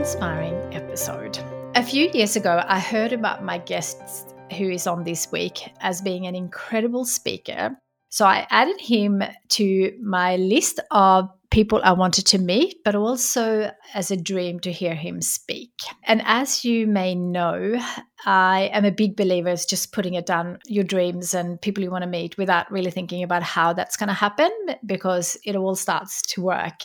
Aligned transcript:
inspiring 0.00 0.54
episode. 0.72 1.38
A 1.74 1.82
few 1.82 2.08
years 2.14 2.34
ago, 2.34 2.64
I 2.66 2.78
heard 2.78 3.12
about 3.12 3.44
my 3.44 3.58
guest 3.58 4.34
who 4.56 4.70
is 4.70 4.86
on 4.86 5.04
this 5.04 5.30
week 5.30 5.74
as 5.80 6.00
being 6.00 6.26
an 6.26 6.34
incredible 6.34 7.04
speaker. 7.04 7.76
So 8.08 8.24
I 8.24 8.46
added 8.48 8.80
him 8.80 9.22
to 9.50 9.94
my 10.00 10.36
list 10.36 10.80
of 10.90 11.28
people 11.50 11.80
I 11.82 11.92
wanted 11.92 12.26
to 12.26 12.38
meet, 12.38 12.76
but 12.84 12.94
also 12.94 13.72
as 13.94 14.10
a 14.10 14.16
dream 14.16 14.60
to 14.60 14.72
hear 14.72 14.94
him 14.94 15.20
speak. 15.20 15.72
And 16.04 16.22
as 16.24 16.64
you 16.64 16.86
may 16.86 17.16
know, 17.16 17.80
I 18.24 18.70
am 18.72 18.84
a 18.84 18.92
big 18.92 19.16
believer 19.16 19.48
in 19.48 19.56
just 19.68 19.92
putting 19.92 20.14
it 20.14 20.26
down 20.26 20.58
your 20.66 20.84
dreams 20.84 21.34
and 21.34 21.60
people 21.60 21.82
you 21.82 21.90
want 21.90 22.04
to 22.04 22.10
meet 22.10 22.38
without 22.38 22.70
really 22.70 22.92
thinking 22.92 23.24
about 23.24 23.42
how 23.42 23.72
that's 23.72 23.96
going 23.96 24.08
to 24.08 24.14
happen 24.14 24.50
because 24.86 25.36
it 25.44 25.56
all 25.56 25.74
starts 25.74 26.22
to 26.22 26.42
work. 26.42 26.84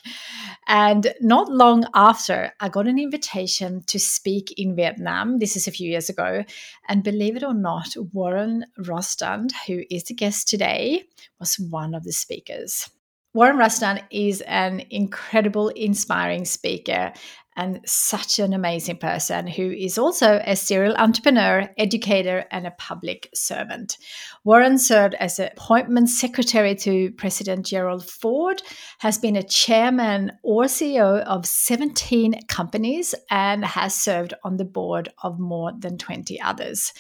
And 0.68 1.14
not 1.22 1.50
long 1.50 1.86
after, 1.94 2.52
I 2.60 2.70
got 2.70 2.88
an 2.88 2.98
invitation 2.98 3.84
to 3.88 4.00
speak 4.00 4.52
in 4.58 4.76
Vietnam. 4.76 5.38
This 5.38 5.56
is 5.56 5.68
a 5.68 5.72
few 5.72 5.92
years 5.92 6.10
ago. 6.10 6.44
And 6.88 7.04
believe 7.04 7.36
it 7.36 7.44
or 7.44 7.54
not, 7.54 7.96
Warren 8.14 8.66
Rustand, 8.80 9.52
who 9.68 9.84
is 9.92 10.06
the 10.06 10.16
guest 10.16 10.48
today, 10.48 11.04
was 11.40 11.60
one 11.60 11.94
of 11.94 12.04
the 12.04 12.14
speakers. 12.14 12.90
Warren 13.36 13.58
Rustand 13.58 14.02
is 14.12 14.40
an 14.48 14.82
incredible, 14.90 15.68
inspiring 15.68 16.46
speaker 16.46 17.12
and 17.58 17.82
such 17.86 18.40
an 18.40 18.54
amazing 18.54 18.96
person 18.96 19.46
who 19.46 19.72
is 19.72 19.98
also 19.98 20.42
a 20.46 20.56
serial 20.56 20.96
entrepreneur, 20.96 21.70
educator, 21.78 22.46
and 22.50 22.66
a 22.66 22.72
public 22.72 23.30
servant. 23.34 23.98
Warren 24.46 24.78
served 24.78 25.16
as 25.16 25.38
appointment 25.38 26.10
secretary 26.10 26.76
to 26.76 27.12
President 27.18 27.66
Gerald 27.66 28.10
Ford, 28.10 28.62
has 29.00 29.18
been 29.18 29.36
a 29.36 29.44
chairman 29.44 30.32
or 30.42 30.64
CEO 30.64 31.22
of 31.24 31.46
17 31.46 32.40
companies, 32.48 33.16
and 33.30 33.66
has 33.66 33.96
served 33.96 34.34
on 34.46 34.56
the 34.56 34.66
board 34.66 35.10
of 35.24 35.40
more 35.40 35.74
than 35.78 35.98
20 35.98 36.40
others. 36.40 36.94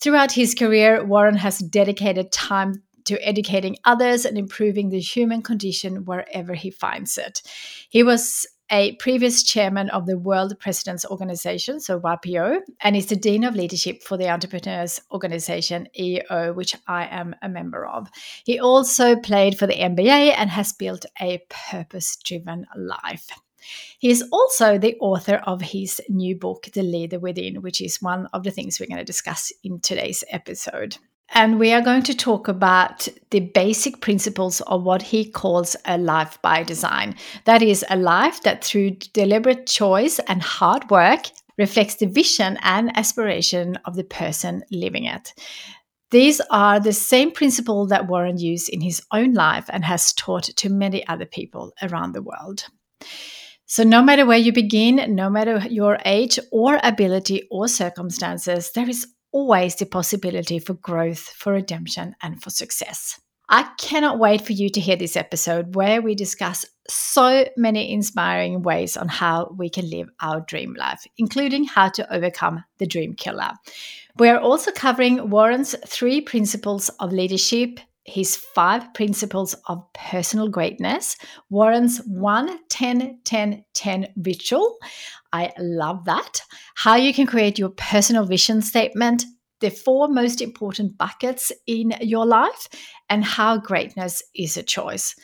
Throughout 0.00 0.32
his 0.32 0.54
career, 0.54 1.04
Warren 1.04 1.36
has 1.36 1.58
dedicated 1.58 2.32
time 2.32 2.82
to 3.08 3.26
educating 3.26 3.76
others 3.84 4.24
and 4.24 4.38
improving 4.38 4.88
the 4.88 5.00
human 5.00 5.42
condition 5.42 6.04
wherever 6.04 6.54
he 6.54 6.70
finds 6.70 7.18
it. 7.18 7.42
He 7.90 8.02
was 8.02 8.46
a 8.70 8.96
previous 8.96 9.42
chairman 9.42 9.88
of 9.90 10.06
the 10.06 10.18
World 10.18 10.58
Presidents 10.60 11.06
Organization, 11.06 11.80
so 11.80 11.98
WPO, 11.98 12.60
and 12.82 12.96
is 12.96 13.06
the 13.06 13.16
Dean 13.16 13.44
of 13.44 13.54
Leadership 13.54 14.02
for 14.02 14.18
the 14.18 14.28
Entrepreneurs 14.28 15.00
Organization, 15.10 15.88
EO, 15.98 16.52
which 16.52 16.76
I 16.86 17.06
am 17.06 17.34
a 17.40 17.48
member 17.48 17.86
of. 17.86 18.08
He 18.44 18.60
also 18.60 19.16
played 19.16 19.58
for 19.58 19.66
the 19.66 19.74
NBA 19.74 20.34
and 20.36 20.50
has 20.50 20.72
built 20.72 21.06
a 21.20 21.42
purpose 21.70 22.16
driven 22.16 22.66
life. 22.76 23.30
He 23.98 24.10
is 24.10 24.22
also 24.30 24.78
the 24.78 24.96
author 25.00 25.36
of 25.36 25.60
his 25.60 26.00
new 26.08 26.36
book, 26.36 26.68
The 26.72 26.82
Leader 26.82 27.18
Within, 27.18 27.62
which 27.62 27.80
is 27.80 28.00
one 28.02 28.26
of 28.32 28.44
the 28.44 28.50
things 28.50 28.78
we're 28.78 28.86
going 28.86 28.98
to 28.98 29.04
discuss 29.04 29.52
in 29.64 29.80
today's 29.80 30.24
episode. 30.30 30.98
And 31.34 31.58
we 31.58 31.72
are 31.72 31.82
going 31.82 32.02
to 32.04 32.16
talk 32.16 32.48
about 32.48 33.06
the 33.30 33.40
basic 33.40 34.00
principles 34.00 34.60
of 34.62 34.82
what 34.82 35.02
he 35.02 35.30
calls 35.30 35.76
a 35.84 35.98
life 35.98 36.40
by 36.42 36.62
design. 36.62 37.16
That 37.44 37.62
is, 37.62 37.84
a 37.90 37.96
life 37.96 38.42
that 38.42 38.64
through 38.64 38.92
deliberate 39.12 39.66
choice 39.66 40.18
and 40.20 40.42
hard 40.42 40.88
work 40.90 41.26
reflects 41.58 41.96
the 41.96 42.06
vision 42.06 42.58
and 42.62 42.96
aspiration 42.96 43.76
of 43.84 43.96
the 43.96 44.04
person 44.04 44.62
living 44.70 45.04
it. 45.04 45.34
These 46.10 46.40
are 46.50 46.80
the 46.80 46.92
same 46.94 47.32
principle 47.32 47.86
that 47.88 48.08
Warren 48.08 48.38
used 48.38 48.70
in 48.70 48.80
his 48.80 49.02
own 49.12 49.34
life 49.34 49.66
and 49.68 49.84
has 49.84 50.14
taught 50.14 50.44
to 50.44 50.70
many 50.70 51.06
other 51.06 51.26
people 51.26 51.74
around 51.82 52.12
the 52.12 52.22
world. 52.22 52.64
So, 53.66 53.82
no 53.82 54.00
matter 54.00 54.24
where 54.24 54.38
you 54.38 54.50
begin, 54.50 55.14
no 55.14 55.28
matter 55.28 55.58
your 55.68 55.98
age 56.06 56.38
or 56.50 56.80
ability 56.82 57.46
or 57.50 57.68
circumstances, 57.68 58.72
there 58.72 58.88
is 58.88 59.06
always 59.32 59.76
the 59.76 59.86
possibility 59.86 60.58
for 60.58 60.74
growth, 60.74 61.20
for 61.20 61.52
redemption, 61.52 62.14
and 62.22 62.42
for 62.42 62.50
success. 62.50 63.20
I 63.50 63.62
cannot 63.78 64.18
wait 64.18 64.42
for 64.42 64.52
you 64.52 64.68
to 64.68 64.80
hear 64.80 64.96
this 64.96 65.16
episode 65.16 65.74
where 65.74 66.02
we 66.02 66.14
discuss 66.14 66.66
so 66.86 67.46
many 67.56 67.92
inspiring 67.92 68.62
ways 68.62 68.96
on 68.96 69.08
how 69.08 69.54
we 69.56 69.70
can 69.70 69.88
live 69.88 70.08
our 70.20 70.40
dream 70.40 70.74
life, 70.74 71.06
including 71.16 71.64
how 71.64 71.88
to 71.90 72.14
overcome 72.14 72.64
the 72.76 72.86
dream 72.86 73.14
killer. 73.14 73.52
We 74.18 74.28
are 74.28 74.40
also 74.40 74.70
covering 74.70 75.30
Warren's 75.30 75.74
three 75.86 76.20
principles 76.20 76.90
of 77.00 77.12
leadership, 77.12 77.80
his 78.08 78.36
five 78.36 78.92
principles 78.94 79.54
of 79.66 79.84
personal 79.92 80.48
greatness, 80.48 81.16
Warren's 81.50 81.98
1 82.06 82.58
10 82.68 83.20
10 83.24 83.64
10 83.74 84.08
ritual. 84.24 84.78
I 85.32 85.52
love 85.58 86.04
that. 86.06 86.40
How 86.74 86.96
you 86.96 87.12
can 87.12 87.26
create 87.26 87.58
your 87.58 87.70
personal 87.70 88.24
vision 88.24 88.62
statement, 88.62 89.24
the 89.60 89.70
four 89.70 90.08
most 90.08 90.40
important 90.40 90.96
buckets 90.96 91.52
in 91.66 91.92
your 92.00 92.24
life, 92.26 92.68
and 93.10 93.24
how 93.24 93.58
greatness 93.58 94.22
is 94.34 94.56
a 94.56 94.62
choice. 94.62 95.14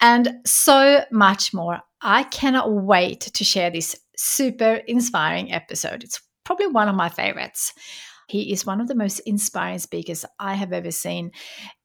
And 0.00 0.40
so 0.44 1.04
much 1.10 1.54
more. 1.54 1.80
I 2.02 2.24
cannot 2.24 2.72
wait 2.72 3.20
to 3.20 3.44
share 3.44 3.70
this 3.70 3.96
super 4.16 4.74
inspiring 4.86 5.52
episode. 5.52 6.04
It's 6.04 6.20
probably 6.44 6.66
one 6.66 6.88
of 6.88 6.94
my 6.94 7.08
favorites. 7.08 7.72
He 8.26 8.52
is 8.52 8.64
one 8.64 8.80
of 8.80 8.88
the 8.88 8.94
most 8.94 9.18
inspiring 9.20 9.78
speakers 9.78 10.24
I 10.38 10.54
have 10.54 10.72
ever 10.72 10.90
seen. 10.90 11.30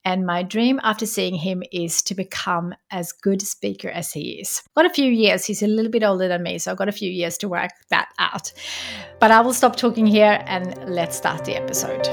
And 0.06 0.26
my 0.26 0.42
dream 0.42 0.80
after 0.84 1.06
seeing 1.06 1.36
him 1.36 1.64
is 1.72 2.02
to 2.04 2.16
become 2.16 2.74
as 2.92 3.12
good 3.12 3.42
a 3.42 3.46
speaker 3.46 3.90
as 3.90 4.14
he 4.14 4.40
is. 4.40 4.64
Got 4.76 4.86
a 4.86 4.90
few 4.90 5.12
years, 5.12 5.46
he's 5.46 5.62
a 5.62 5.68
little 5.68 5.92
bit 5.92 6.04
older 6.04 6.28
than 6.28 6.44
me, 6.44 6.58
so 6.58 6.72
I've 6.72 6.78
got 6.78 6.88
a 6.88 6.94
few 6.94 7.12
years 7.12 7.38
to 7.40 7.50
work 7.50 7.72
that 7.90 8.10
out. 8.20 8.54
But 9.20 9.32
I 9.32 9.42
will 9.42 9.54
stop 9.54 9.76
talking 9.76 10.08
here 10.08 10.42
and 10.46 10.78
let's 10.90 11.18
start 11.18 11.44
the 11.44 11.56
episode. 11.56 12.08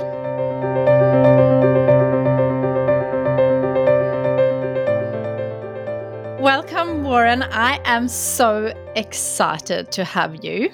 Welcome, 6.40 7.04
Warren. 7.04 7.42
I 7.44 7.80
am 7.84 8.08
so 8.08 8.72
excited 8.96 9.92
to 9.92 10.04
have 10.04 10.44
you. 10.44 10.70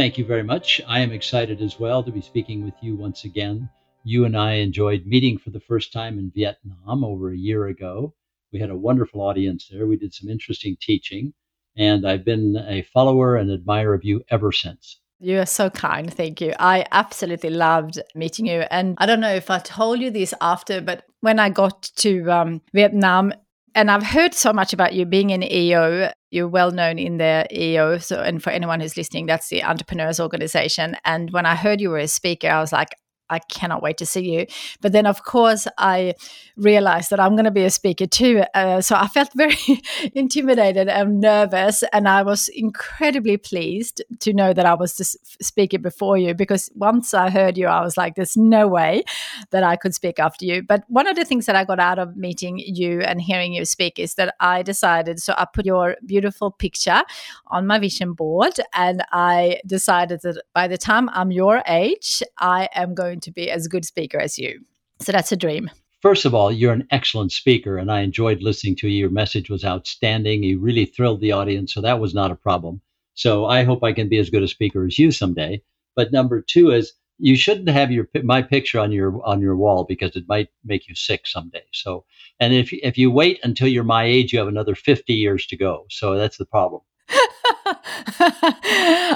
Thank 0.00 0.16
you 0.16 0.24
very 0.24 0.42
much. 0.42 0.80
I 0.88 1.00
am 1.00 1.12
excited 1.12 1.60
as 1.60 1.78
well 1.78 2.02
to 2.02 2.10
be 2.10 2.22
speaking 2.22 2.64
with 2.64 2.72
you 2.80 2.96
once 2.96 3.24
again. 3.24 3.68
You 4.02 4.24
and 4.24 4.34
I 4.34 4.52
enjoyed 4.52 5.04
meeting 5.04 5.36
for 5.36 5.50
the 5.50 5.60
first 5.60 5.92
time 5.92 6.18
in 6.18 6.32
Vietnam 6.34 7.04
over 7.04 7.30
a 7.30 7.36
year 7.36 7.66
ago. 7.66 8.14
We 8.50 8.60
had 8.60 8.70
a 8.70 8.78
wonderful 8.78 9.20
audience 9.20 9.68
there. 9.70 9.86
We 9.86 9.98
did 9.98 10.14
some 10.14 10.30
interesting 10.30 10.78
teaching, 10.80 11.34
and 11.76 12.08
I've 12.08 12.24
been 12.24 12.56
a 12.66 12.80
follower 12.80 13.36
and 13.36 13.50
admirer 13.50 13.92
of 13.92 14.02
you 14.02 14.24
ever 14.30 14.52
since. 14.52 15.00
You 15.18 15.40
are 15.40 15.44
so 15.44 15.68
kind. 15.68 16.10
Thank 16.10 16.40
you. 16.40 16.54
I 16.58 16.86
absolutely 16.92 17.50
loved 17.50 18.00
meeting 18.14 18.46
you. 18.46 18.64
And 18.70 18.96
I 18.96 19.04
don't 19.04 19.20
know 19.20 19.34
if 19.34 19.50
I 19.50 19.58
told 19.58 20.00
you 20.00 20.10
this 20.10 20.32
after, 20.40 20.80
but 20.80 21.04
when 21.20 21.38
I 21.38 21.50
got 21.50 21.82
to 21.96 22.32
um, 22.32 22.62
Vietnam, 22.72 23.34
and 23.74 23.90
I've 23.90 24.02
heard 24.02 24.34
so 24.34 24.52
much 24.52 24.72
about 24.72 24.94
you 24.94 25.04
being 25.04 25.30
in 25.30 25.42
EO. 25.42 26.12
You're 26.30 26.48
well 26.48 26.70
known 26.70 26.98
in 26.98 27.18
the 27.18 27.46
EO. 27.52 27.98
So, 27.98 28.20
and 28.20 28.42
for 28.42 28.50
anyone 28.50 28.80
who's 28.80 28.96
listening, 28.96 29.26
that's 29.26 29.48
the 29.48 29.62
Entrepreneurs 29.62 30.20
Organization. 30.20 30.96
And 31.04 31.30
when 31.30 31.46
I 31.46 31.54
heard 31.54 31.80
you 31.80 31.90
were 31.90 31.98
a 31.98 32.08
speaker, 32.08 32.48
I 32.48 32.60
was 32.60 32.72
like, 32.72 32.88
I 33.30 33.38
cannot 33.38 33.82
wait 33.82 33.96
to 33.98 34.06
see 34.06 34.30
you. 34.30 34.46
But 34.80 34.92
then, 34.92 35.06
of 35.06 35.22
course, 35.24 35.66
I 35.78 36.14
realized 36.56 37.10
that 37.10 37.20
I'm 37.20 37.36
going 37.36 37.44
to 37.44 37.50
be 37.50 37.64
a 37.64 37.70
speaker 37.70 38.06
too. 38.06 38.42
Uh, 38.54 38.80
so 38.80 38.96
I 38.96 39.06
felt 39.06 39.30
very 39.34 39.56
intimidated 40.14 40.88
and 40.88 41.20
nervous. 41.20 41.82
And 41.92 42.08
I 42.08 42.22
was 42.22 42.48
incredibly 42.48 43.36
pleased 43.36 44.02
to 44.20 44.32
know 44.32 44.52
that 44.52 44.66
I 44.66 44.74
was 44.74 44.96
the 44.96 45.04
speaker 45.42 45.78
before 45.78 46.18
you 46.18 46.34
because 46.34 46.70
once 46.74 47.14
I 47.14 47.30
heard 47.30 47.56
you, 47.56 47.66
I 47.66 47.82
was 47.82 47.96
like, 47.96 48.16
there's 48.16 48.36
no 48.36 48.66
way 48.66 49.04
that 49.50 49.62
I 49.62 49.76
could 49.76 49.94
speak 49.94 50.18
after 50.18 50.44
you. 50.44 50.62
But 50.62 50.84
one 50.88 51.06
of 51.06 51.16
the 51.16 51.24
things 51.24 51.46
that 51.46 51.56
I 51.56 51.64
got 51.64 51.78
out 51.78 51.98
of 51.98 52.16
meeting 52.16 52.58
you 52.58 53.00
and 53.00 53.20
hearing 53.20 53.54
you 53.54 53.64
speak 53.64 53.98
is 53.98 54.14
that 54.14 54.34
I 54.40 54.62
decided, 54.62 55.20
so 55.20 55.34
I 55.38 55.46
put 55.52 55.66
your 55.66 55.96
beautiful 56.04 56.50
picture 56.50 57.02
on 57.46 57.66
my 57.66 57.78
vision 57.78 58.12
board 58.12 58.54
and 58.74 59.02
I 59.12 59.60
decided 59.66 60.20
that 60.22 60.42
by 60.54 60.68
the 60.68 60.78
time 60.78 61.08
I'm 61.10 61.30
your 61.30 61.62
age, 61.66 62.22
I 62.38 62.68
am 62.74 62.94
going 62.94 63.19
to 63.20 63.32
be 63.32 63.50
as 63.50 63.68
good 63.68 63.84
a 63.84 63.86
speaker 63.86 64.18
as 64.18 64.38
you. 64.38 64.60
So 65.00 65.12
that's 65.12 65.32
a 65.32 65.36
dream. 65.36 65.70
First 66.00 66.24
of 66.24 66.34
all, 66.34 66.50
you're 66.50 66.72
an 66.72 66.86
excellent 66.90 67.30
speaker, 67.30 67.76
and 67.76 67.92
I 67.92 68.00
enjoyed 68.00 68.42
listening 68.42 68.76
to 68.76 68.88
you. 68.88 69.00
Your 69.00 69.10
message 69.10 69.50
was 69.50 69.64
outstanding. 69.64 70.42
You 70.42 70.58
really 70.58 70.86
thrilled 70.86 71.20
the 71.20 71.32
audience, 71.32 71.74
so 71.74 71.82
that 71.82 72.00
was 72.00 72.14
not 72.14 72.30
a 72.30 72.36
problem. 72.36 72.80
So 73.14 73.44
I 73.44 73.64
hope 73.64 73.84
I 73.84 73.92
can 73.92 74.08
be 74.08 74.18
as 74.18 74.30
good 74.30 74.42
a 74.42 74.48
speaker 74.48 74.86
as 74.86 74.98
you 74.98 75.12
someday. 75.12 75.62
But 75.94 76.12
number 76.12 76.40
two 76.40 76.70
is 76.70 76.94
you 77.18 77.36
shouldn't 77.36 77.68
have 77.68 77.92
your 77.92 78.08
my 78.22 78.40
picture 78.40 78.78
on 78.78 78.92
your 78.92 79.22
on 79.26 79.42
your 79.42 79.56
wall 79.56 79.84
because 79.84 80.16
it 80.16 80.24
might 80.26 80.48
make 80.64 80.88
you 80.88 80.94
sick 80.94 81.26
someday. 81.26 81.64
So, 81.72 82.06
and 82.40 82.54
if 82.54 82.72
if 82.72 82.96
you 82.96 83.10
wait 83.10 83.38
until 83.42 83.68
you're 83.68 83.84
my 83.84 84.04
age, 84.04 84.32
you 84.32 84.38
have 84.38 84.48
another 84.48 84.74
50 84.74 85.12
years 85.12 85.46
to 85.48 85.56
go. 85.56 85.84
So 85.90 86.16
that's 86.16 86.38
the 86.38 86.46
problem. 86.46 86.80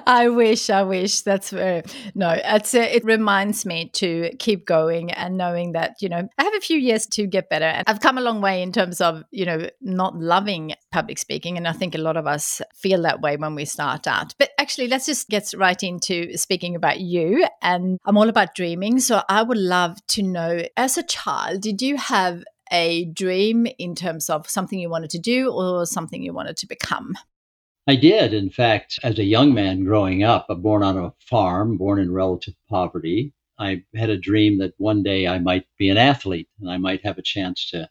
I 0.06 0.28
wish, 0.28 0.70
I 0.70 0.82
wish. 0.82 1.20
That's 1.22 1.50
very 1.50 1.82
no. 2.14 2.30
It's 2.30 2.74
a, 2.74 2.96
it 2.96 3.04
reminds 3.04 3.64
me 3.64 3.90
to 3.94 4.30
keep 4.38 4.66
going 4.66 5.12
and 5.12 5.36
knowing 5.36 5.72
that 5.72 5.96
you 6.00 6.08
know 6.08 6.28
I 6.38 6.44
have 6.44 6.54
a 6.54 6.60
few 6.60 6.78
years 6.78 7.06
to 7.08 7.26
get 7.26 7.48
better, 7.48 7.64
and 7.64 7.84
I've 7.86 8.00
come 8.00 8.18
a 8.18 8.20
long 8.20 8.40
way 8.40 8.62
in 8.62 8.72
terms 8.72 9.00
of 9.00 9.22
you 9.30 9.46
know 9.46 9.68
not 9.80 10.16
loving 10.16 10.74
public 10.92 11.18
speaking, 11.18 11.56
and 11.56 11.68
I 11.68 11.72
think 11.72 11.94
a 11.94 11.98
lot 11.98 12.16
of 12.16 12.26
us 12.26 12.60
feel 12.74 13.02
that 13.02 13.20
way 13.20 13.36
when 13.36 13.54
we 13.54 13.64
start 13.64 14.06
out. 14.06 14.34
But 14.38 14.50
actually, 14.58 14.88
let's 14.88 15.06
just 15.06 15.28
get 15.28 15.52
right 15.56 15.82
into 15.82 16.36
speaking 16.36 16.74
about 16.76 17.00
you. 17.00 17.46
And 17.62 17.98
I'm 18.04 18.16
all 18.16 18.28
about 18.28 18.54
dreaming, 18.54 19.00
so 19.00 19.22
I 19.28 19.42
would 19.42 19.58
love 19.58 20.04
to 20.08 20.22
know, 20.22 20.62
as 20.76 20.98
a 20.98 21.02
child, 21.02 21.62
did 21.62 21.82
you 21.82 21.96
have 21.96 22.44
a 22.72 23.04
dream 23.06 23.66
in 23.78 23.94
terms 23.94 24.30
of 24.30 24.48
something 24.48 24.78
you 24.78 24.90
wanted 24.90 25.10
to 25.10 25.18
do 25.18 25.52
or 25.52 25.86
something 25.86 26.22
you 26.22 26.32
wanted 26.32 26.56
to 26.58 26.66
become? 26.66 27.14
I 27.86 27.96
did, 27.96 28.32
in 28.32 28.48
fact, 28.48 28.98
as 29.02 29.18
a 29.18 29.24
young 29.24 29.52
man 29.52 29.84
growing 29.84 30.22
up, 30.22 30.46
born 30.48 30.82
on 30.82 30.96
a 30.96 31.12
farm, 31.20 31.76
born 31.76 31.98
in 31.98 32.10
relative 32.10 32.54
poverty. 32.70 33.34
I 33.58 33.84
had 33.94 34.08
a 34.08 34.16
dream 34.16 34.56
that 34.58 34.72
one 34.78 35.02
day 35.02 35.28
I 35.28 35.38
might 35.38 35.66
be 35.76 35.90
an 35.90 35.98
athlete 35.98 36.48
and 36.58 36.70
I 36.70 36.78
might 36.78 37.04
have 37.04 37.18
a 37.18 37.22
chance 37.22 37.68
to 37.72 37.90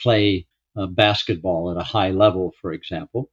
play 0.00 0.46
uh, 0.76 0.86
basketball 0.86 1.72
at 1.72 1.76
a 1.76 1.82
high 1.82 2.10
level, 2.10 2.52
for 2.60 2.72
example. 2.72 3.32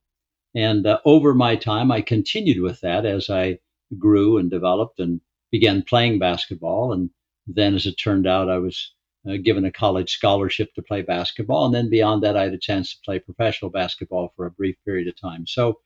And 0.56 0.88
uh, 0.88 1.00
over 1.06 1.36
my 1.36 1.56
time, 1.56 1.92
I 1.92 2.02
continued 2.02 2.60
with 2.60 2.82
that 2.82 3.06
as 3.06 3.30
I 3.30 3.60
grew 4.00 4.40
and 4.40 4.50
developed 4.50 5.00
and 5.00 5.22
began 5.52 5.84
playing 5.84 6.18
basketball. 6.18 6.92
And 6.92 7.12
then, 7.46 7.76
as 7.76 7.86
it 7.86 8.00
turned 8.00 8.26
out, 8.26 8.50
I 8.50 8.58
was 8.58 8.94
uh, 9.30 9.38
given 9.38 9.64
a 9.64 9.72
college 9.72 10.12
scholarship 10.12 10.74
to 10.74 10.82
play 10.82 11.04
basketball. 11.04 11.68
And 11.68 11.76
then 11.76 11.88
beyond 11.88 12.24
that, 12.24 12.36
I 12.36 12.46
had 12.46 12.54
a 12.54 12.58
chance 12.58 12.94
to 12.94 13.02
play 13.06 13.20
professional 13.20 13.70
basketball 13.70 14.34
for 14.36 14.48
a 14.48 14.52
brief 14.52 14.76
period 14.84 15.08
of 15.08 15.16
time. 15.16 15.46
So 15.46 15.80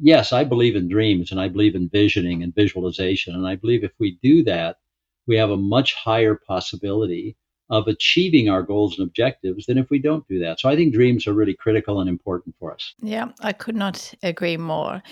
yes, 0.00 0.32
I 0.32 0.44
believe 0.44 0.76
in 0.76 0.88
dreams 0.88 1.30
and 1.30 1.40
I 1.40 1.48
believe 1.48 1.74
in 1.74 1.88
visioning 1.88 2.42
and 2.42 2.54
visualization. 2.54 3.34
And 3.34 3.46
I 3.46 3.56
believe 3.56 3.84
if 3.84 3.92
we 3.98 4.18
do 4.22 4.42
that, 4.44 4.76
we 5.26 5.36
have 5.36 5.50
a 5.50 5.56
much 5.56 5.94
higher 5.94 6.34
possibility 6.34 7.36
of 7.70 7.86
achieving 7.86 8.48
our 8.48 8.62
goals 8.62 8.98
and 8.98 9.06
objectives 9.06 9.66
than 9.66 9.76
if 9.76 9.90
we 9.90 9.98
don't 9.98 10.26
do 10.26 10.38
that. 10.38 10.58
So 10.58 10.68
I 10.68 10.76
think 10.76 10.94
dreams 10.94 11.26
are 11.26 11.34
really 11.34 11.54
critical 11.54 12.00
and 12.00 12.08
important 12.08 12.54
for 12.58 12.72
us. 12.72 12.94
Yeah, 13.02 13.28
I 13.40 13.52
could 13.52 13.76
not 13.76 14.14
agree 14.22 14.56
more. 14.56 15.02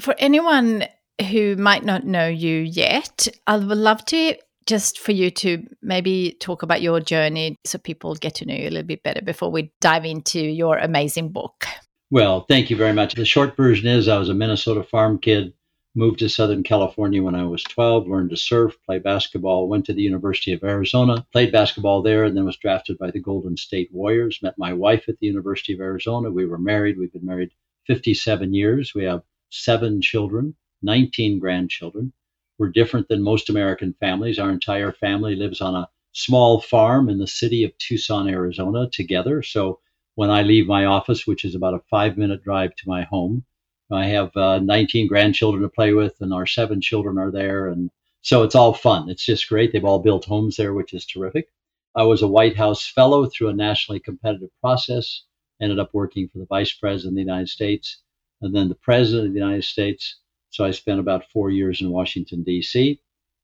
For 0.00 0.14
anyone 0.18 0.84
who 1.30 1.56
might 1.56 1.84
not 1.84 2.04
know 2.04 2.26
you 2.26 2.58
yet, 2.58 3.28
I 3.46 3.56
would 3.56 3.78
love 3.78 4.04
to 4.06 4.34
just 4.66 4.98
for 4.98 5.12
you 5.12 5.30
to 5.30 5.64
maybe 5.80 6.36
talk 6.40 6.62
about 6.64 6.82
your 6.82 6.98
journey 6.98 7.56
so 7.64 7.78
people 7.78 8.16
get 8.16 8.34
to 8.34 8.46
know 8.46 8.54
you 8.54 8.68
a 8.68 8.70
little 8.70 8.82
bit 8.82 9.04
better 9.04 9.22
before 9.22 9.50
we 9.50 9.72
dive 9.80 10.04
into 10.04 10.40
your 10.40 10.76
amazing 10.78 11.30
book. 11.30 11.66
Well, 12.10 12.42
thank 12.48 12.70
you 12.70 12.76
very 12.76 12.92
much. 12.92 13.14
The 13.14 13.24
short 13.24 13.56
version 13.56 13.88
is 13.88 14.06
I 14.06 14.16
was 14.16 14.28
a 14.28 14.34
Minnesota 14.34 14.84
farm 14.84 15.18
kid, 15.18 15.52
moved 15.96 16.20
to 16.20 16.28
Southern 16.28 16.62
California 16.62 17.20
when 17.20 17.34
I 17.34 17.44
was 17.44 17.64
12, 17.64 18.06
learned 18.06 18.30
to 18.30 18.36
surf, 18.36 18.76
play 18.86 19.00
basketball, 19.00 19.66
went 19.68 19.86
to 19.86 19.92
the 19.92 20.02
University 20.02 20.52
of 20.52 20.62
Arizona, 20.62 21.26
played 21.32 21.50
basketball 21.50 22.02
there, 22.02 22.22
and 22.22 22.36
then 22.36 22.44
was 22.44 22.58
drafted 22.58 22.96
by 22.98 23.10
the 23.10 23.18
Golden 23.18 23.56
State 23.56 23.90
Warriors. 23.92 24.38
Met 24.40 24.54
my 24.56 24.72
wife 24.72 25.08
at 25.08 25.18
the 25.18 25.26
University 25.26 25.72
of 25.72 25.80
Arizona. 25.80 26.30
We 26.30 26.46
were 26.46 26.58
married. 26.58 26.96
We've 26.96 27.12
been 27.12 27.26
married 27.26 27.50
57 27.88 28.54
years. 28.54 28.94
We 28.94 29.02
have 29.02 29.22
seven 29.50 30.00
children, 30.00 30.54
19 30.82 31.40
grandchildren. 31.40 32.12
We're 32.56 32.70
different 32.70 33.08
than 33.08 33.20
most 33.20 33.50
American 33.50 33.96
families. 33.98 34.38
Our 34.38 34.50
entire 34.50 34.92
family 34.92 35.34
lives 35.34 35.60
on 35.60 35.74
a 35.74 35.88
small 36.12 36.60
farm 36.60 37.08
in 37.08 37.18
the 37.18 37.26
city 37.26 37.64
of 37.64 37.76
Tucson, 37.78 38.28
Arizona, 38.28 38.88
together. 38.92 39.42
So 39.42 39.80
when 40.16 40.30
I 40.30 40.42
leave 40.42 40.66
my 40.66 40.86
office, 40.86 41.26
which 41.26 41.44
is 41.44 41.54
about 41.54 41.74
a 41.74 41.82
five 41.90 42.18
minute 42.18 42.42
drive 42.42 42.74
to 42.76 42.88
my 42.88 43.04
home. 43.04 43.44
I 43.92 44.06
have 44.06 44.36
uh, 44.36 44.58
19 44.58 45.06
grandchildren 45.06 45.62
to 45.62 45.68
play 45.68 45.92
with, 45.92 46.16
and 46.20 46.34
our 46.34 46.46
seven 46.46 46.80
children 46.80 47.18
are 47.18 47.30
there. 47.30 47.68
And 47.68 47.90
so 48.22 48.42
it's 48.42 48.56
all 48.56 48.72
fun. 48.72 49.08
It's 49.08 49.24
just 49.24 49.48
great. 49.48 49.72
They've 49.72 49.84
all 49.84 50.00
built 50.00 50.24
homes 50.24 50.56
there, 50.56 50.74
which 50.74 50.92
is 50.92 51.06
terrific. 51.06 51.46
I 51.94 52.02
was 52.02 52.22
a 52.22 52.28
White 52.28 52.56
House 52.56 52.86
fellow 52.86 53.26
through 53.26 53.48
a 53.48 53.54
nationally 53.54 54.00
competitive 54.00 54.50
process, 54.60 55.22
ended 55.60 55.78
up 55.78 55.90
working 55.92 56.28
for 56.28 56.38
the 56.38 56.46
Vice 56.46 56.72
President 56.72 57.12
of 57.12 57.14
the 57.14 57.20
United 57.20 57.48
States 57.48 58.02
and 58.40 58.54
then 58.54 58.68
the 58.68 58.74
President 58.74 59.28
of 59.28 59.32
the 59.32 59.38
United 59.38 59.64
States. 59.64 60.18
So 60.50 60.64
I 60.64 60.70
spent 60.70 61.00
about 61.00 61.30
four 61.32 61.50
years 61.50 61.80
in 61.80 61.90
Washington, 61.90 62.42
D.C., 62.42 63.00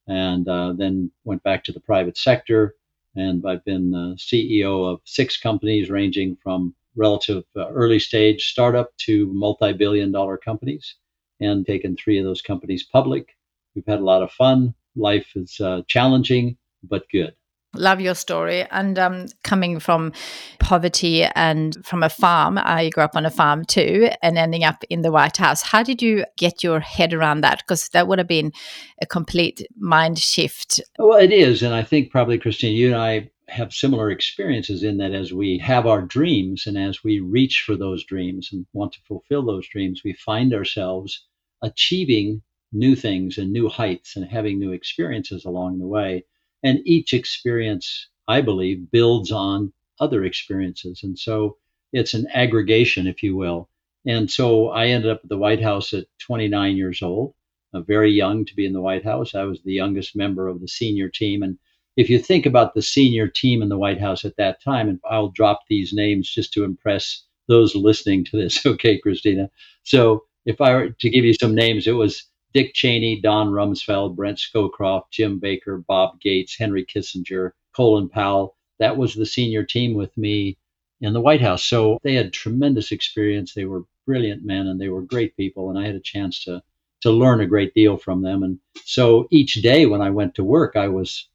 and 0.09 0.49
uh, 0.49 0.73
then 0.73 1.11
went 1.25 1.43
back 1.43 1.65
to 1.65 1.73
the 1.73 1.81
private 1.81 2.17
sector 2.17 2.75
and 3.15 3.45
I've 3.47 3.65
been 3.65 3.93
CEO 4.19 4.93
of 4.93 5.01
six 5.05 5.37
companies 5.39 5.91
ranging 5.91 6.37
from 6.43 6.75
relative 6.97 7.45
uh, 7.57 7.69
early 7.71 7.99
stage 7.99 8.51
startup 8.51 8.97
to 8.99 9.27
multi 9.33 9.73
billion 9.73 10.13
dollar 10.13 10.37
companies 10.37 10.97
and 11.41 11.67
taken 11.67 11.97
three 11.97 12.19
of 12.19 12.25
those 12.25 12.43
companies 12.43 12.85
public. 12.85 13.37
We've 13.75 13.87
had 13.87 14.01
a 14.01 14.05
lot 14.05 14.23
of 14.23 14.31
fun. 14.33 14.75
Life 14.95 15.33
is 15.35 15.61
uh, 15.61 15.83
challenging, 15.89 16.57
but 16.83 17.09
good. 17.11 17.35
Love 17.75 18.01
your 18.01 18.15
story. 18.15 18.67
And 18.71 18.99
um, 18.99 19.27
coming 19.45 19.81
from 19.81 20.13
poverty 20.59 21.25
and 21.25 21.77
from 21.87 22.03
a 22.03 22.11
farm, 22.11 22.59
I 22.59 22.91
grew 22.91 23.03
up 23.03 23.17
on 23.17 23.25
a 23.25 23.31
farm 23.31 23.65
too, 23.65 24.11
and 24.23 24.37
ending 24.37 24.63
up 24.63 24.85
in 24.91 25.01
the 25.01 25.11
White 25.11 25.39
House. 25.39 25.63
How 25.63 25.83
did 25.83 26.03
you 26.03 26.25
get 26.37 26.63
your 26.63 26.81
head 26.81 27.15
around 27.15 27.41
that? 27.41 27.59
Because 27.59 27.89
that 27.91 28.09
would 28.09 28.19
have 28.19 28.29
been 28.29 28.53
a 29.01 29.07
complete 29.07 29.67
mind 29.79 30.19
shift. 30.19 30.81
Well, 30.99 31.19
it 31.19 31.33
is. 31.33 31.63
And 31.63 31.75
I 31.75 31.83
think 31.83 32.11
probably, 32.11 32.39
Christine, 32.39 32.77
you 32.77 32.89
and 32.89 32.97
I 32.97 33.31
have 33.49 33.73
similar 33.73 34.11
experiences 34.11 34.83
in 34.83 34.99
that 34.99 35.13
as 35.13 35.33
we 35.33 35.59
have 35.59 35.87
our 35.87 36.03
dreams 36.03 36.67
and 36.67 36.77
as 36.77 37.03
we 37.03 37.21
reach 37.21 37.63
for 37.63 37.77
those 37.77 38.05
dreams 38.05 38.51
and 38.53 38.67
want 38.75 38.93
to 38.93 39.01
fulfill 39.09 39.45
those 39.45 39.69
dreams, 39.69 40.03
we 40.05 40.13
find 40.13 40.53
ourselves 40.53 41.27
achieving 41.63 42.43
new 42.73 42.97
things 42.97 43.39
and 43.39 43.51
new 43.51 43.69
heights 43.69 44.17
and 44.17 44.31
having 44.31 44.59
new 44.59 44.73
experiences 44.73 45.45
along 45.45 45.79
the 45.79 45.87
way 45.87 46.25
and 46.63 46.81
each 46.85 47.13
experience, 47.13 48.09
I 48.29 48.41
believe, 48.41 48.91
builds 48.91 49.33
on 49.33 49.73
other 50.01 50.25
experiences. 50.25 51.01
And 51.03 51.19
so 51.19 51.57
it's 51.93 52.15
an 52.15 52.27
aggregation, 52.33 53.07
if 53.07 53.23
you 53.23 53.37
will. 53.37 53.69
And 54.07 54.31
so 54.31 54.69
I 54.69 54.89
ended 54.89 55.11
up 55.11 55.21
at 55.23 55.29
the 55.29 55.39
White 55.39 55.63
House 55.63 55.93
at 55.93 56.07
29 56.21 56.77
years 56.77 57.03
old, 57.03 57.35
uh, 57.73 57.81
very 57.81 58.11
young 58.13 58.45
to 58.47 58.57
be 58.57 58.67
in 58.67 58.73
the 58.73 58.81
White 58.81 59.05
House. 59.05 59.35
I 59.35 59.45
was 59.45 59.61
the 59.63 59.73
youngest 59.73 60.17
member 60.17 60.49
of 60.49 60.61
the 60.61 60.69
senior 60.69 61.09
team. 61.09 61.43
And 61.43 61.59
if 61.97 62.11
you 62.11 62.19
think 62.19 62.47
about 62.47 62.75
the 62.75 62.83
senior 62.83 63.29
team 63.29 63.63
in 63.63 63.69
the 63.69 63.79
White 63.79 64.01
House 64.01 64.25
at 64.25 64.37
that 64.39 64.63
time, 64.63 64.89
and 64.89 64.99
I'll 65.09 65.29
drop 65.29 65.61
these 65.69 65.93
names 65.93 66.29
just 66.31 66.53
to 66.55 66.65
impress 66.65 67.25
those 67.49 67.77
listening 67.77 68.25
to 68.27 68.37
this, 68.37 68.65
okay, 68.67 68.99
Christina? 68.99 69.51
So 69.85 70.25
if 70.47 70.61
I 70.61 70.75
were 70.75 70.89
to 70.91 71.11
give 71.11 71.25
you 71.25 71.35
some 71.35 71.55
names, 71.55 71.87
it 71.87 71.93
was 71.93 72.25
Dick 72.53 72.75
Cheney, 72.75 73.21
Don 73.21 73.49
Rumsfeld, 73.49 74.15
Brent 74.15 74.39
Scowcroft, 74.39 75.11
Jim 75.11 75.39
Baker, 75.39 75.79
Bob 75.79 76.21
Gates, 76.21 76.57
Henry 76.57 76.85
Kissinger, 76.85 77.53
Colin 77.75 78.09
Powell. 78.09 78.57
That 78.79 78.97
was 78.97 79.15
the 79.15 79.27
senior 79.27 79.65
team 79.65 79.95
with 79.95 80.17
me 80.17 80.59
in 81.01 81.13
the 81.13 81.21
White 81.21 81.41
House. 81.41 81.65
So 81.65 81.99
they 82.03 82.15
had 82.15 82.33
tremendous 82.33 82.93
experience. 82.93 83.55
They 83.55 83.65
were 83.65 83.85
brilliant 84.07 84.45
men 84.45 84.67
and 84.67 84.81
they 84.81 84.89
were 84.89 85.03
great 85.03 85.37
people. 85.37 85.71
And 85.71 85.79
I 85.79 85.87
had 85.87 85.95
a 85.95 86.01
chance 86.01 86.45
to 86.45 86.63
to 87.03 87.11
learn 87.11 87.41
a 87.41 87.47
great 87.47 87.75
deal 87.75 87.97
from 87.97 88.23
them. 88.23 88.45
And 88.45 88.59
so 88.85 89.27
each 89.31 89.55
day 89.55 89.87
when 89.87 90.01
I 90.01 90.11
went 90.11 90.37
to 90.37 90.45
work, 90.45 90.77
I 90.77 90.89
was 90.89 91.29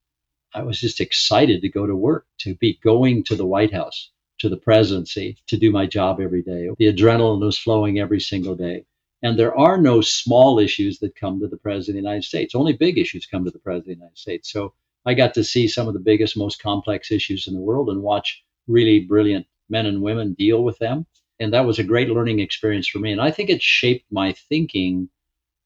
I 0.54 0.64
was 0.64 0.80
just 0.80 1.02
excited 1.02 1.62
to 1.62 1.70
go 1.70 1.86
to 1.86 1.96
work, 1.96 2.26
to 2.40 2.56
be 2.56 2.80
going 2.82 3.24
to 3.26 3.36
the 3.36 3.46
White 3.46 3.74
House, 3.74 4.12
to 4.40 4.50
the 4.50 4.58
presidency, 4.58 5.38
to 5.48 5.58
do 5.58 5.72
my 5.72 5.86
job 5.86 6.20
every 6.22 6.42
day. 6.42 6.70
The 6.78 6.94
adrenaline 6.94 7.42
was 7.42 7.58
flowing 7.58 8.00
every 8.00 8.22
single 8.22 8.56
day. 8.56 8.86
And 9.24 9.38
there 9.38 9.58
are 9.58 9.82
no 9.82 10.02
small 10.02 10.60
issues 10.60 11.00
that 11.00 11.16
come 11.16 11.40
to 11.40 11.48
the 11.48 11.58
President 11.58 11.98
of 11.98 12.04
the 12.04 12.08
United 12.08 12.24
States. 12.24 12.54
Only 12.54 12.74
big 12.74 12.98
issues 12.98 13.26
come 13.26 13.44
to 13.46 13.52
the 13.52 13.60
President 13.60 13.82
of 13.82 13.98
the 13.98 14.00
United 14.02 14.18
States. 14.18 14.52
So 14.52 14.74
I 15.06 15.14
got 15.14 15.34
to 15.34 15.44
see 15.44 15.68
some 15.68 15.88
of 15.88 15.94
the 15.94 16.00
biggest, 16.00 16.38
most 16.38 16.62
complex 16.62 17.12
issues 17.12 17.48
in 17.48 17.54
the 17.54 17.62
world 17.62 17.90
and 17.90 18.04
watch 18.04 18.44
really 18.68 19.00
brilliant 19.00 19.48
men 19.70 19.86
and 19.86 20.02
women 20.02 20.34
deal 20.34 20.64
with 20.64 20.78
them. 20.80 21.06
And 21.40 21.54
that 21.54 21.66
was 21.66 21.80
a 21.80 21.84
great 21.84 22.10
learning 22.10 22.40
experience 22.40 22.88
for 22.88 23.00
me. 23.00 23.12
And 23.12 23.22
I 23.22 23.32
think 23.32 23.50
it 23.50 23.62
shaped 23.62 24.06
my 24.12 24.34
thinking 24.34 25.10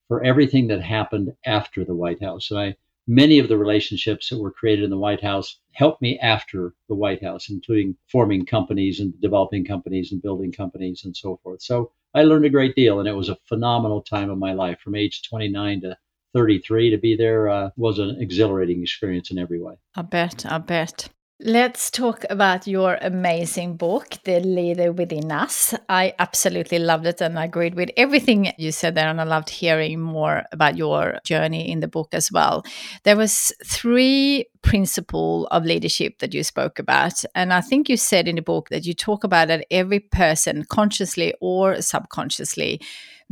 for 0.08 0.22
everything 0.22 0.68
that 0.68 0.82
happened 0.82 1.34
after 1.44 1.84
the 1.84 1.94
White 1.94 2.22
House. 2.22 2.50
And 2.50 2.60
I, 2.60 2.76
many 3.06 3.38
of 3.38 3.48
the 3.48 3.58
relationships 3.58 4.28
that 4.28 4.38
were 4.38 4.50
created 4.50 4.84
in 4.84 4.90
the 4.90 4.98
White 4.98 5.22
House 5.22 5.58
helped 5.72 6.02
me 6.02 6.18
after 6.20 6.74
the 6.88 6.94
White 6.94 7.22
House, 7.22 7.48
including 7.48 7.96
forming 8.08 8.46
companies 8.46 9.00
and 9.00 9.18
developing 9.20 9.64
companies 9.64 10.12
and 10.12 10.22
building 10.22 10.52
companies 10.52 11.04
and 11.04 11.16
so 11.16 11.38
forth. 11.42 11.62
So 11.62 11.92
I 12.14 12.22
learned 12.22 12.44
a 12.44 12.50
great 12.50 12.74
deal, 12.74 13.00
and 13.00 13.08
it 13.08 13.16
was 13.16 13.28
a 13.28 13.38
phenomenal 13.48 14.02
time 14.02 14.30
of 14.30 14.38
my 14.38 14.52
life 14.52 14.80
from 14.80 14.94
age 14.94 15.22
29 15.28 15.80
to 15.82 15.96
33 16.34 16.90
to 16.90 16.98
be 16.98 17.16
there 17.16 17.48
uh, 17.48 17.70
was 17.76 17.98
an 17.98 18.16
exhilarating 18.20 18.82
experience 18.82 19.30
in 19.30 19.38
every 19.38 19.60
way. 19.60 19.74
I 19.94 20.02
bet, 20.02 20.46
I 20.46 20.58
bet. 20.58 21.08
Let's 21.44 21.90
talk 21.90 22.24
about 22.30 22.68
your 22.68 22.98
amazing 23.00 23.76
book, 23.76 24.16
The 24.24 24.38
Leader 24.38 24.92
Within 24.92 25.32
Us. 25.32 25.74
I 25.88 26.14
absolutely 26.20 26.78
loved 26.78 27.04
it 27.04 27.20
and 27.20 27.36
I 27.36 27.46
agreed 27.46 27.74
with 27.74 27.90
everything 27.96 28.52
you 28.58 28.70
said 28.70 28.94
there 28.94 29.08
and 29.08 29.20
I 29.20 29.24
loved 29.24 29.50
hearing 29.50 30.00
more 30.00 30.44
about 30.52 30.76
your 30.76 31.18
journey 31.24 31.68
in 31.68 31.80
the 31.80 31.88
book 31.88 32.10
as 32.12 32.30
well. 32.30 32.62
There 33.02 33.16
was 33.16 33.52
three 33.64 34.46
principle 34.62 35.48
of 35.50 35.64
leadership 35.64 36.18
that 36.18 36.32
you 36.32 36.42
spoke 36.42 36.78
about 36.78 37.24
and 37.34 37.52
I 37.52 37.60
think 37.60 37.88
you 37.88 37.96
said 37.96 38.28
in 38.28 38.36
the 38.36 38.42
book 38.42 38.68
that 38.70 38.86
you 38.86 38.94
talk 38.94 39.24
about 39.24 39.48
that 39.48 39.66
every 39.70 40.00
person 40.00 40.64
consciously 40.68 41.34
or 41.40 41.82
subconsciously 41.82 42.80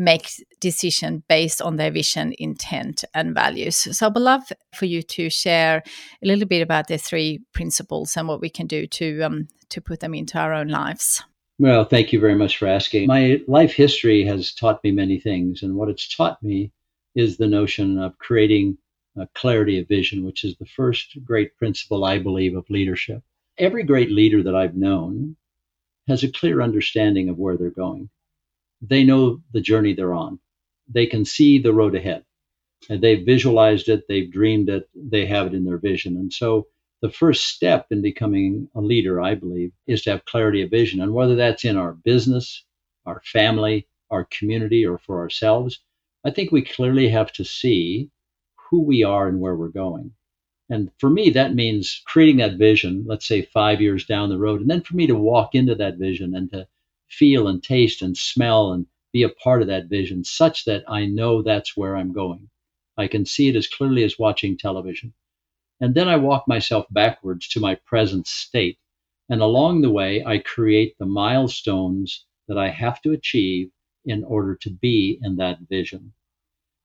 makes 0.01 0.41
decision 0.61 1.23
based 1.29 1.61
on 1.63 1.77
their 1.77 1.91
vision, 1.91 2.35
intent, 2.39 3.05
and 3.15 3.35
values. 3.35 3.77
So 3.77 4.07
I 4.07 4.09
would 4.09 4.23
love 4.23 4.51
for 4.75 4.87
you 4.87 5.03
to 5.03 5.31
share 5.31 5.83
a 6.23 6.27
little 6.27 6.47
bit 6.49 6.63
about 6.63 6.89
the 6.89 6.99
three 6.99 7.41
principles 7.53 8.17
and 8.17 8.27
what 8.27 8.41
we 8.41 8.49
can 8.49 8.67
do 8.67 8.87
to 8.87 9.23
um, 9.23 9.49
to 9.69 9.81
put 9.81 10.01
them 10.01 10.15
into 10.15 10.39
our 10.39 10.53
own 10.53 10.69
lives. 10.69 11.23
Well, 11.59 11.85
thank 11.85 12.13
you 12.13 12.19
very 12.19 12.35
much 12.35 12.57
for 12.57 12.67
asking. 12.67 13.07
My 13.07 13.43
life 13.47 13.73
history 13.73 14.25
has 14.25 14.53
taught 14.53 14.83
me 14.83 14.91
many 14.91 15.21
things, 15.21 15.63
and 15.63 15.77
what 15.77 15.91
it's 15.91 16.09
taught 16.09 16.43
me 16.43 16.73
is 17.15 17.37
the 17.37 17.47
notion 17.47 17.99
of 17.99 18.17
creating 18.19 18.79
a 19.17 19.29
clarity 19.35 19.79
of 19.81 19.89
vision, 19.89 20.25
which 20.25 20.45
is 20.45 20.57
the 20.57 20.67
first 20.67 21.19
great 21.25 21.57
principle 21.57 22.05
I 22.05 22.19
believe 22.19 22.57
of 22.57 22.71
leadership. 22.71 23.23
Every 23.59 23.83
great 23.83 24.11
leader 24.11 24.43
that 24.43 24.55
I've 24.55 24.77
known 24.77 25.37
has 26.09 26.23
a 26.25 26.33
clear 26.33 26.63
understanding 26.63 27.29
of 27.29 27.39
where 27.39 27.57
they're 27.57 27.71
going 27.71 28.11
they 28.83 29.05
know 29.05 29.43
the 29.53 29.61
journey 29.61 29.95
they're 29.95 30.15
on. 30.15 30.39
They 30.89 31.07
can 31.07 31.25
see 31.25 31.59
the 31.59 31.73
road 31.73 31.95
ahead. 31.95 32.25
And 32.89 33.03
they've 33.03 33.25
visualized 33.25 33.89
it, 33.89 34.05
they've 34.09 34.31
dreamed 34.31 34.71
it, 34.71 34.89
they 34.95 35.27
have 35.27 35.49
it 35.49 35.55
in 35.55 35.65
their 35.65 35.79
vision. 35.79 36.17
And 36.17 36.33
so 36.33 36.67
the 37.03 37.11
first 37.11 37.47
step 37.47 37.87
in 37.91 38.03
becoming 38.03 38.69
a 38.75 38.81
leader, 38.81 39.21
I 39.21 39.35
believe, 39.35 39.73
is 39.87 40.03
to 40.03 40.11
have 40.11 40.25
clarity 40.25 40.63
of 40.63 40.71
vision. 40.71 41.01
And 41.01 41.13
whether 41.13 41.37
that's 41.37 41.65
in 41.65 41.77
our 41.77 41.93
business, 41.93 42.65
our 43.07 43.21
family, 43.25 43.87
our 44.11 44.25
community, 44.25 44.87
or 44.87 44.99
for 44.99 45.21
ourselves, 45.21 45.81
I 46.25 46.31
think 46.31 46.53
we 46.53 46.63
clearly 46.63 47.09
have 47.09 47.33
to 47.35 47.45
see 47.45 48.11
who 48.71 48.83
we 48.83 49.03
are 49.03 49.29
and 49.29 49.41
where 49.41 49.57
we're 49.57 49.69
going. 49.69 50.13
And 50.71 50.91
for 50.99 51.11
me, 51.11 51.31
that 51.31 51.55
means 51.55 52.01
creating 52.07 52.37
that 52.37 52.57
vision, 52.57 53.05
let's 53.07 53.27
say 53.27 53.43
five 53.43 53.81
years 53.81 54.05
down 54.07 54.29
the 54.29 54.39
road. 54.39 54.61
And 54.61 54.71
then 54.71 54.83
for 54.83 54.95
me 54.95 55.09
to 55.09 55.17
walk 55.17 55.55
into 55.57 55.75
that 55.75 55.97
vision 55.97 56.35
and 56.37 56.49
to 56.53 56.69
feel 57.09 57.49
and 57.49 57.63
taste 57.63 58.03
and 58.03 58.17
smell 58.17 58.73
and 58.73 58.87
be 59.13 59.25
a 59.25 59.29
part 59.29 59.63
of 59.63 59.69
that 59.69 59.87
vision 59.87 60.23
such 60.23 60.65
that 60.67 60.85
I 60.89 61.07
know 61.07 61.43
that's 61.43 61.77
where 61.77 61.97
I'm 61.97 62.13
going. 62.13 62.49
I 62.97 63.09
can 63.09 63.27
see 63.27 63.49
it 63.49 63.57
as 63.57 63.67
clearly 63.67 64.05
as 64.05 64.19
watching 64.19 64.57
television. 64.57 65.13
And 65.81 65.95
then 65.95 66.09
I 66.09 66.17
walk 66.17 66.47
myself 66.47 66.87
backwards 66.91 67.49
to 67.49 67.61
my 67.61 67.75
present 67.75 68.29
state. 68.29 68.79
And 69.29 69.41
along 69.41 69.81
the 69.81 69.91
way, 69.91 70.25
I 70.25 70.39
create 70.39 70.97
the 70.99 71.07
milestones 71.07 72.27
that 72.47 72.59
I 72.59 72.69
have 72.69 73.03
to 73.03 73.13
achieve 73.13 73.71
in 74.05 74.23
order 74.23 74.55
to 74.57 74.71
be 74.71 75.19
in 75.23 75.37
that 75.37 75.59
vision. 75.69 76.13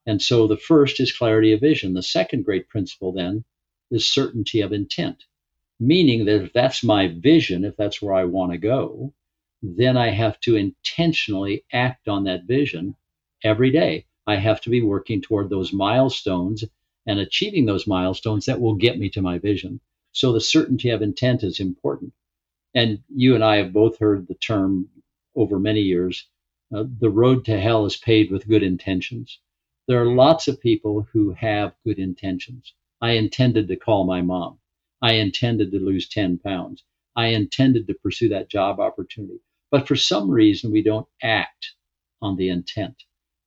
And 0.05 0.21
so 0.21 0.47
the 0.47 0.57
first 0.57 0.99
is 0.99 1.11
clarity 1.11 1.53
of 1.53 1.61
vision. 1.61 1.93
The 1.93 2.03
second 2.03 2.45
great 2.45 2.69
principle 2.69 3.11
then 3.11 3.43
is 3.91 4.07
certainty 4.09 4.61
of 4.61 4.73
intent, 4.73 5.25
meaning 5.79 6.25
that 6.25 6.43
if 6.43 6.53
that's 6.53 6.83
my 6.83 7.07
vision, 7.07 7.65
if 7.65 7.75
that's 7.77 8.01
where 8.01 8.13
I 8.13 8.25
want 8.25 8.51
to 8.51 8.57
go, 8.57 9.13
then 9.61 9.97
I 9.97 10.09
have 10.09 10.39
to 10.41 10.55
intentionally 10.55 11.65
act 11.73 12.07
on 12.07 12.25
that 12.25 12.45
vision 12.45 12.95
every 13.43 13.71
day. 13.71 14.05
I 14.27 14.35
have 14.35 14.61
to 14.61 14.69
be 14.69 14.81
working 14.81 15.21
toward 15.21 15.49
those 15.49 15.73
milestones 15.73 16.63
and 17.05 17.19
achieving 17.19 17.65
those 17.65 17.87
milestones 17.87 18.45
that 18.45 18.61
will 18.61 18.75
get 18.75 18.99
me 18.99 19.09
to 19.11 19.21
my 19.21 19.39
vision. 19.39 19.79
So 20.11 20.33
the 20.33 20.41
certainty 20.41 20.89
of 20.89 21.01
intent 21.01 21.43
is 21.43 21.59
important. 21.59 22.13
And 22.73 23.03
you 23.09 23.35
and 23.35 23.43
I 23.43 23.57
have 23.57 23.73
both 23.73 23.99
heard 23.99 24.27
the 24.27 24.35
term 24.35 24.89
over 25.35 25.59
many 25.59 25.81
years 25.81 26.27
uh, 26.73 26.83
the 26.99 27.09
road 27.09 27.45
to 27.45 27.59
hell 27.59 27.85
is 27.85 27.95
paved 27.95 28.31
with 28.31 28.47
good 28.47 28.63
intentions. 28.63 29.39
There 29.87 30.01
are 30.01 30.15
lots 30.15 30.47
of 30.47 30.59
people 30.59 31.07
who 31.13 31.33
have 31.33 31.75
good 31.85 31.99
intentions. 31.99 32.73
I 33.01 33.11
intended 33.11 33.67
to 33.67 33.75
call 33.75 34.03
my 34.05 34.21
mom. 34.21 34.57
I 34.99 35.13
intended 35.13 35.71
to 35.71 35.79
lose 35.79 36.09
10 36.09 36.39
pounds. 36.39 36.83
I 37.15 37.27
intended 37.27 37.85
to 37.87 37.93
pursue 37.93 38.29
that 38.29 38.49
job 38.49 38.79
opportunity. 38.79 39.41
But 39.69 39.87
for 39.87 39.95
some 39.95 40.31
reason, 40.31 40.71
we 40.71 40.81
don't 40.81 41.07
act 41.21 41.75
on 42.19 42.35
the 42.35 42.49
intent. 42.49 43.03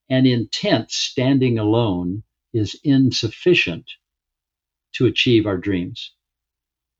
And 0.08 0.28
intent 0.28 0.92
standing 0.92 1.58
alone 1.58 2.22
is 2.52 2.78
insufficient 2.84 3.90
to 4.92 5.06
achieve 5.06 5.44
our 5.44 5.58
dreams. 5.58 6.12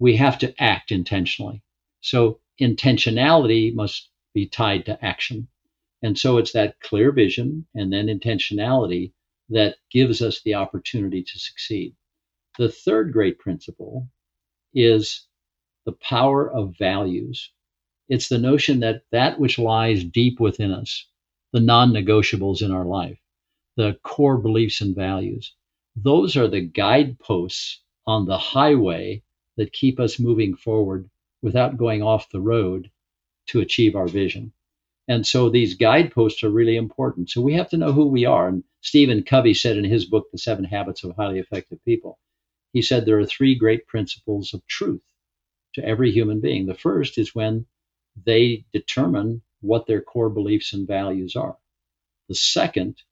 We 0.01 0.17
have 0.17 0.39
to 0.41 0.53
act 0.61 0.91
intentionally. 0.91 1.63
So 2.01 2.41
intentionality 2.61 3.73
must 3.73 4.11
be 4.35 4.49
tied 4.49 4.87
to 4.87 5.05
action. 5.05 5.47
And 6.03 6.19
so 6.19 6.39
it's 6.39 6.53
that 6.53 6.81
clear 6.81 7.13
vision 7.13 7.67
and 7.75 7.93
then 7.93 8.07
intentionality 8.07 9.13
that 9.51 9.77
gives 9.91 10.23
us 10.23 10.43
the 10.43 10.55
opportunity 10.55 11.23
to 11.23 11.39
succeed. 11.39 11.95
The 12.59 12.69
third 12.69 13.13
great 13.13 13.39
principle 13.39 14.09
is 14.75 15.27
the 15.87 15.93
power 15.93 16.51
of 16.51 16.77
values. 16.77 17.51
It's 18.09 18.29
the 18.29 18.39
notion 18.39 18.81
that 18.81 19.05
that 19.13 19.39
which 19.41 19.59
lies 19.59 20.05
deep 20.05 20.41
within 20.41 20.73
us, 20.73 21.07
the 21.53 21.61
non 21.61 21.93
negotiables 21.93 22.63
in 22.63 22.73
our 22.73 22.85
life, 22.85 23.19
the 23.77 23.99
core 24.03 24.39
beliefs 24.39 24.81
and 24.81 24.95
values, 24.95 25.55
those 25.97 26.37
are 26.37 26.49
the 26.49 26.61
guideposts 26.61 27.83
on 28.07 28.27
the 28.27 28.39
highway 28.39 29.23
that 29.57 29.73
keep 29.73 29.99
us 29.99 30.19
moving 30.19 30.55
forward 30.57 31.09
without 31.43 31.77
going 31.77 32.03
off 32.03 32.31
the 32.31 32.41
road 32.41 32.91
to 33.47 33.61
achieve 33.61 33.97
our 33.97 34.09
vision. 34.09 34.53
And 35.09 35.27
so 35.27 35.49
these 35.49 35.75
guideposts 35.75 36.43
are 36.45 36.51
really 36.51 36.77
important. 36.77 37.31
So 37.31 37.41
we 37.41 37.55
have 37.55 37.71
to 37.71 37.77
know 37.79 37.93
who 37.93 38.07
we 38.07 38.27
are. 38.27 38.49
And 38.49 38.63
Stephen 38.89 39.23
Covey 39.23 39.53
said 39.53 39.77
in 39.77 39.85
his 39.85 40.07
book, 40.07 40.31
The 40.33 40.39
Seven 40.39 40.65
Habits 40.65 41.05
of 41.05 41.15
Highly 41.15 41.41
Effective 41.41 41.79
People, 41.85 42.19
he 42.73 42.81
said 42.81 43.05
there 43.05 43.19
are 43.19 43.27
three 43.27 43.55
great 43.55 43.87
principles 43.87 44.55
of 44.55 44.67
truth 44.67 45.03
to 45.75 45.85
every 45.85 46.11
human 46.11 46.41
being. 46.41 46.65
The 46.65 46.73
first 46.75 47.19
is 47.19 47.35
when 47.35 47.67
they 48.25 48.65
determine 48.73 49.43
what 49.61 49.87
their 49.87 50.01
core 50.01 50.31
beliefs 50.31 50.73
and 50.73 50.89
values 50.89 51.37
are. 51.37 51.59
The 52.31 52.35
second 52.35 53.03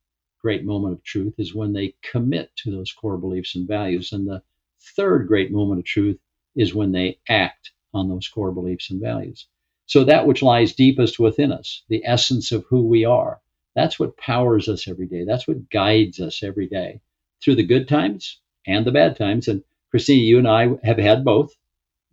great 0.41 0.65
moment 0.65 0.95
of 0.95 1.03
truth 1.03 1.35
is 1.37 1.55
when 1.55 1.75
they 1.75 1.95
commit 2.01 2.57
to 2.57 2.71
those 2.71 2.93
core 2.93 3.19
beliefs 3.19 3.55
and 3.55 3.69
values. 3.69 4.13
And 4.13 4.27
the 4.27 4.43
third 4.81 5.29
great 5.29 5.53
moment 5.53 5.81
of 5.81 5.85
truth 5.85 6.19
is 6.55 6.75
when 6.75 6.93
they 6.93 7.19
act 7.29 7.73
on 7.93 8.09
those 8.09 8.29
core 8.29 8.51
beliefs 8.51 8.89
and 8.89 8.99
values. 8.99 9.47
So 9.85 10.05
that 10.05 10.27
which 10.27 10.43
lies 10.43 10.75
deepest 10.75 11.19
within 11.19 11.53
us, 11.53 11.83
the 11.91 12.03
essence 12.07 12.51
of 12.51 12.65
who 12.65 12.87
we 12.87 13.05
are, 13.05 13.43
that's 13.77 14.01
what 14.01 14.17
powers 14.17 14.69
us 14.69 14.89
every 14.89 15.07
day. 15.07 15.25
That's 15.25 15.47
what 15.47 15.71
guides 15.71 16.19
us 16.19 16.43
every 16.43 16.67
day 16.67 17.01
through 17.45 17.57
the 17.57 17.67
good 17.67 17.87
times 17.87 18.41
and 18.67 18.85
the 18.87 18.91
bad 18.91 19.17
times. 19.17 19.47
And 19.47 19.63
Christina, 19.91 20.23
you 20.23 20.39
and 20.39 20.49
I 20.49 20.71
have 20.83 20.99
had 20.99 21.25
both. 21.25 21.55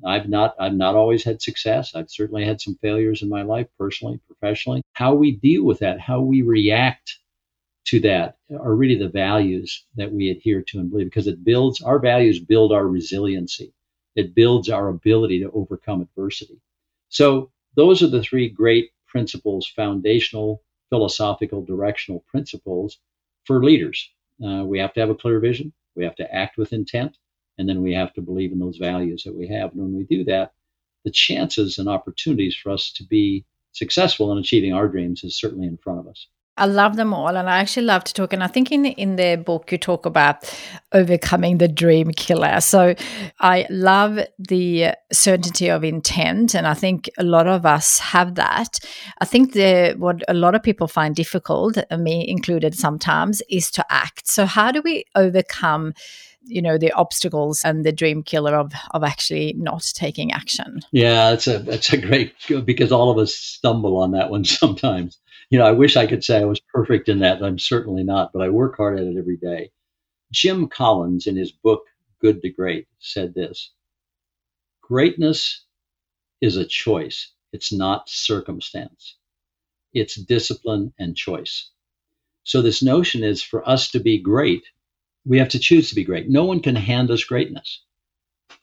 I've 0.05 0.27
not 0.27 0.55
I've 0.59 0.73
not 0.75 0.95
always 0.95 1.23
had 1.23 1.41
success. 1.41 1.95
I've 1.95 2.11
certainly 2.11 2.45
had 2.45 2.59
some 2.59 2.75
failures 2.81 3.21
in 3.21 3.29
my 3.29 3.43
life, 3.43 3.67
personally, 3.79 4.19
professionally. 4.27 4.83
How 4.91 5.15
we 5.15 5.31
deal 5.37 5.63
with 5.63 5.79
that, 5.79 6.01
how 6.01 6.19
we 6.19 6.41
react 6.41 7.19
to 7.85 7.99
that 8.01 8.37
are 8.59 8.75
really 8.75 8.97
the 8.97 9.09
values 9.09 9.85
that 9.95 10.11
we 10.11 10.29
adhere 10.29 10.61
to 10.63 10.79
and 10.79 10.89
believe 10.89 11.07
because 11.07 11.27
it 11.27 11.43
builds 11.43 11.81
our 11.81 11.99
values 11.99 12.39
build 12.39 12.73
our 12.73 12.87
resiliency. 12.87 13.73
It 14.15 14.35
builds 14.35 14.69
our 14.69 14.89
ability 14.89 15.39
to 15.39 15.51
overcome 15.51 16.01
adversity. 16.01 16.59
So 17.07 17.51
those 17.75 18.03
are 18.03 18.07
the 18.07 18.21
three 18.21 18.49
great 18.49 18.91
principles, 19.07 19.65
foundational, 19.67 20.61
philosophical, 20.93 21.65
directional 21.65 22.23
principles 22.27 22.99
for 23.45 23.63
leaders. 23.63 24.11
Uh, 24.45 24.63
we 24.63 24.77
have 24.77 24.93
to 24.93 24.99
have 24.99 25.09
a 25.09 25.15
clear 25.15 25.39
vision, 25.39 25.73
we 25.95 26.03
have 26.03 26.15
to 26.15 26.31
act 26.31 26.55
with 26.55 26.71
intent, 26.71 27.17
and 27.57 27.67
then 27.67 27.81
we 27.81 27.95
have 27.95 28.13
to 28.13 28.21
believe 28.21 28.51
in 28.51 28.59
those 28.59 28.77
values 28.77 29.23
that 29.23 29.35
we 29.35 29.47
have. 29.47 29.71
And 29.71 29.81
when 29.81 29.97
we 29.97 30.03
do 30.03 30.23
that, 30.25 30.53
the 31.03 31.09
chances 31.09 31.79
and 31.79 31.89
opportunities 31.89 32.55
for 32.55 32.71
us 32.71 32.91
to 32.97 33.03
be 33.03 33.43
successful 33.71 34.31
in 34.31 34.37
achieving 34.37 34.71
our 34.71 34.87
dreams 34.87 35.23
is 35.23 35.35
certainly 35.35 35.65
in 35.65 35.77
front 35.77 35.99
of 35.99 36.07
us. 36.07 36.27
I 36.55 36.65
love 36.67 36.97
them 36.97 37.13
all, 37.13 37.35
and 37.35 37.49
I 37.49 37.59
actually 37.59 37.87
love 37.87 38.03
to 38.03 38.13
talk. 38.13 38.31
And 38.31 38.43
I 38.43 38.47
think 38.47 38.71
in 38.71 38.85
in 38.85 39.15
the 39.15 39.41
book 39.43 39.71
you 39.71 39.77
talk 39.77 40.05
about 40.05 40.53
overcoming 40.91 41.57
the 41.57 41.67
dream 41.67 42.11
killer. 42.11 42.61
So 42.61 42.93
I 43.39 43.65
love 43.69 44.19
the 44.37 44.91
certainty 45.11 45.69
of 45.69 45.83
intent, 45.83 46.53
and 46.53 46.67
I 46.67 46.75
think 46.75 47.09
a 47.17 47.23
lot 47.23 47.47
of 47.47 47.65
us 47.65 47.97
have 47.99 48.35
that. 48.35 48.79
I 49.19 49.25
think 49.25 49.53
the 49.53 49.95
what 49.97 50.23
a 50.27 50.33
lot 50.33 50.53
of 50.53 50.61
people 50.61 50.87
find 50.87 51.15
difficult, 51.15 51.77
me 51.97 52.27
included, 52.27 52.75
sometimes, 52.75 53.41
is 53.49 53.71
to 53.71 53.85
act. 53.89 54.27
So 54.27 54.45
how 54.45 54.71
do 54.71 54.81
we 54.81 55.05
overcome? 55.15 55.93
you 56.45 56.61
know 56.61 56.77
the 56.77 56.91
obstacles 56.91 57.63
and 57.63 57.85
the 57.85 57.91
dream 57.91 58.21
killer 58.21 58.55
of 58.55 58.73
of 58.91 59.03
actually 59.03 59.53
not 59.57 59.89
taking 59.95 60.31
action 60.31 60.81
yeah 60.91 61.31
it's 61.31 61.47
a 61.47 61.63
it's 61.71 61.93
a 61.93 61.97
great 61.97 62.33
because 62.65 62.91
all 62.91 63.09
of 63.09 63.17
us 63.17 63.33
stumble 63.33 63.97
on 63.97 64.11
that 64.11 64.29
one 64.29 64.43
sometimes 64.61 65.19
you 65.53 65.59
know, 65.59 65.67
I 65.67 65.71
wish 65.71 65.97
I 65.97 66.07
could 66.07 66.23
say 66.23 66.41
I 66.41 66.45
was 66.45 66.59
perfect 66.59 67.09
in 67.09 67.19
that. 67.19 67.43
I'm 67.43 67.59
certainly 67.59 68.03
not, 68.03 68.33
but 68.33 68.41
I 68.41 68.49
work 68.49 68.75
hard 68.75 68.99
at 68.99 69.05
it 69.05 69.17
every 69.19 69.37
day. 69.37 69.69
Jim 70.31 70.67
Collins, 70.67 71.27
in 71.27 71.35
his 71.35 71.51
book 71.51 71.83
Good 72.19 72.41
to 72.41 72.49
Great, 72.49 72.87
said 72.97 73.35
this 73.35 73.69
Greatness 74.81 75.63
is 76.41 76.57
a 76.57 76.65
choice, 76.65 77.33
it's 77.51 77.71
not 77.71 78.09
circumstance, 78.09 79.15
it's 79.93 80.15
discipline 80.15 80.91
and 80.97 81.15
choice. 81.15 81.69
So, 82.43 82.63
this 82.63 82.81
notion 82.81 83.23
is 83.23 83.43
for 83.43 83.69
us 83.69 83.91
to 83.91 83.99
be 83.99 84.17
great, 84.17 84.63
we 85.23 85.37
have 85.37 85.49
to 85.49 85.59
choose 85.59 85.89
to 85.89 85.95
be 85.95 86.03
great. 86.03 86.27
No 86.27 86.45
one 86.45 86.61
can 86.61 86.75
hand 86.75 87.11
us 87.11 87.23
greatness. 87.23 87.83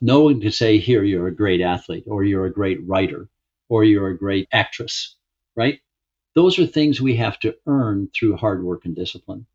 No 0.00 0.23
one 0.23 0.40
can 0.40 0.50
say, 0.50 0.78
Here, 0.78 1.04
you're 1.04 1.28
a 1.28 1.37
great 1.37 1.61
athlete, 1.61 2.06
or 2.09 2.25
you're 2.25 2.47
a 2.47 2.52
great 2.52 2.85
writer, 2.85 3.28
or 3.68 3.85
you're 3.85 4.09
a 4.09 4.18
great 4.18 4.49
actress, 4.50 5.14
right? 5.54 5.78
Those 6.35 6.59
are 6.59 6.67
things 6.67 7.01
we 7.01 7.17
have 7.17 7.39
to 7.41 7.57
earn 7.67 8.09
through 8.15 8.37
hard 8.37 8.63
work 8.63 8.85
and 8.85 8.95
discipline. 8.95 9.47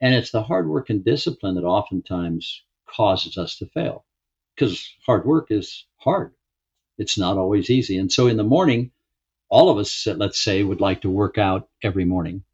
And 0.00 0.14
it's 0.14 0.30
the 0.30 0.42
hard 0.42 0.68
work 0.68 0.90
and 0.90 1.04
discipline 1.04 1.54
that 1.56 1.64
oftentimes 1.64 2.62
causes 2.86 3.38
us 3.38 3.58
to 3.58 3.66
fail 3.66 4.04
because 4.54 4.88
hard 5.06 5.24
work 5.26 5.50
is 5.50 5.86
hard. 5.96 6.32
It's 6.98 7.18
not 7.18 7.38
always 7.38 7.70
easy. 7.70 7.98
And 7.98 8.12
so 8.12 8.26
in 8.26 8.36
the 8.36 8.44
morning, 8.44 8.92
all 9.48 9.70
of 9.70 9.78
us, 9.78 10.06
let's 10.06 10.42
say, 10.42 10.62
would 10.62 10.80
like 10.80 11.02
to 11.02 11.10
work 11.10 11.38
out 11.38 11.68
every 11.82 12.04
morning, 12.04 12.44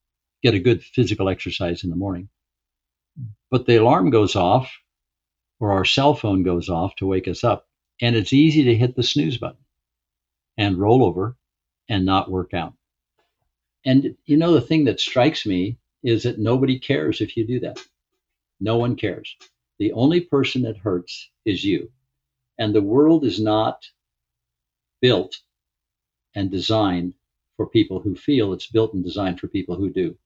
get 0.43 0.55
a 0.55 0.61
good 0.61 0.83
physical 0.83 1.29
exercise 1.29 1.85
in 1.85 1.91
the 1.91 1.97
morning. 1.97 2.29
But 3.51 3.67
the 3.67 3.77
alarm 3.77 4.11
goes 4.11 4.37
off 4.37 4.73
or 5.61 5.73
our 5.73 5.85
cell 5.85 6.15
phone 6.15 6.43
goes 6.43 6.69
off 6.69 6.97
to 6.97 7.07
wake 7.07 7.29
us 7.29 7.45
up. 7.45 7.69
And 8.01 8.17
it's 8.17 8.33
easy 8.33 8.65
to 8.65 8.75
hit 8.77 8.97
the 8.97 9.03
snooze 9.03 9.39
button 9.39 9.65
and 10.57 10.79
roll 10.79 11.05
over 11.05 11.37
and 11.89 12.07
not 12.07 12.31
work 12.31 12.55
out. 12.55 12.75
And 13.85 14.17
you 14.27 14.37
know, 14.37 14.53
the 14.53 14.61
thing 14.61 14.85
that 14.85 15.01
strikes 15.01 15.47
me 15.47 15.79
is 16.03 16.25
that 16.25 16.39
nobody 16.39 16.79
cares 16.79 17.21
if 17.21 17.37
you 17.37 17.47
do 17.47 17.61
that. 17.61 17.79
No 18.61 18.77
one 18.77 18.97
cares. 18.97 19.37
The 19.79 19.93
only 19.93 20.21
person 20.21 20.63
that 20.63 20.77
hurts 20.77 21.31
is 21.45 21.65
you. 21.65 21.91
And 22.59 22.75
the 22.75 22.83
world 22.83 23.25
is 23.25 23.41
not 23.41 23.87
built 25.01 25.39
and 26.35 26.51
designed 26.51 27.15
for 27.57 27.67
people 27.67 28.01
who 28.01 28.15
feel, 28.15 28.53
it's 28.53 28.67
built 28.67 28.95
and 28.95 29.03
designed 29.03 29.41
for 29.41 29.49
people 29.49 29.77
who 29.77 29.91
do. 29.91 30.17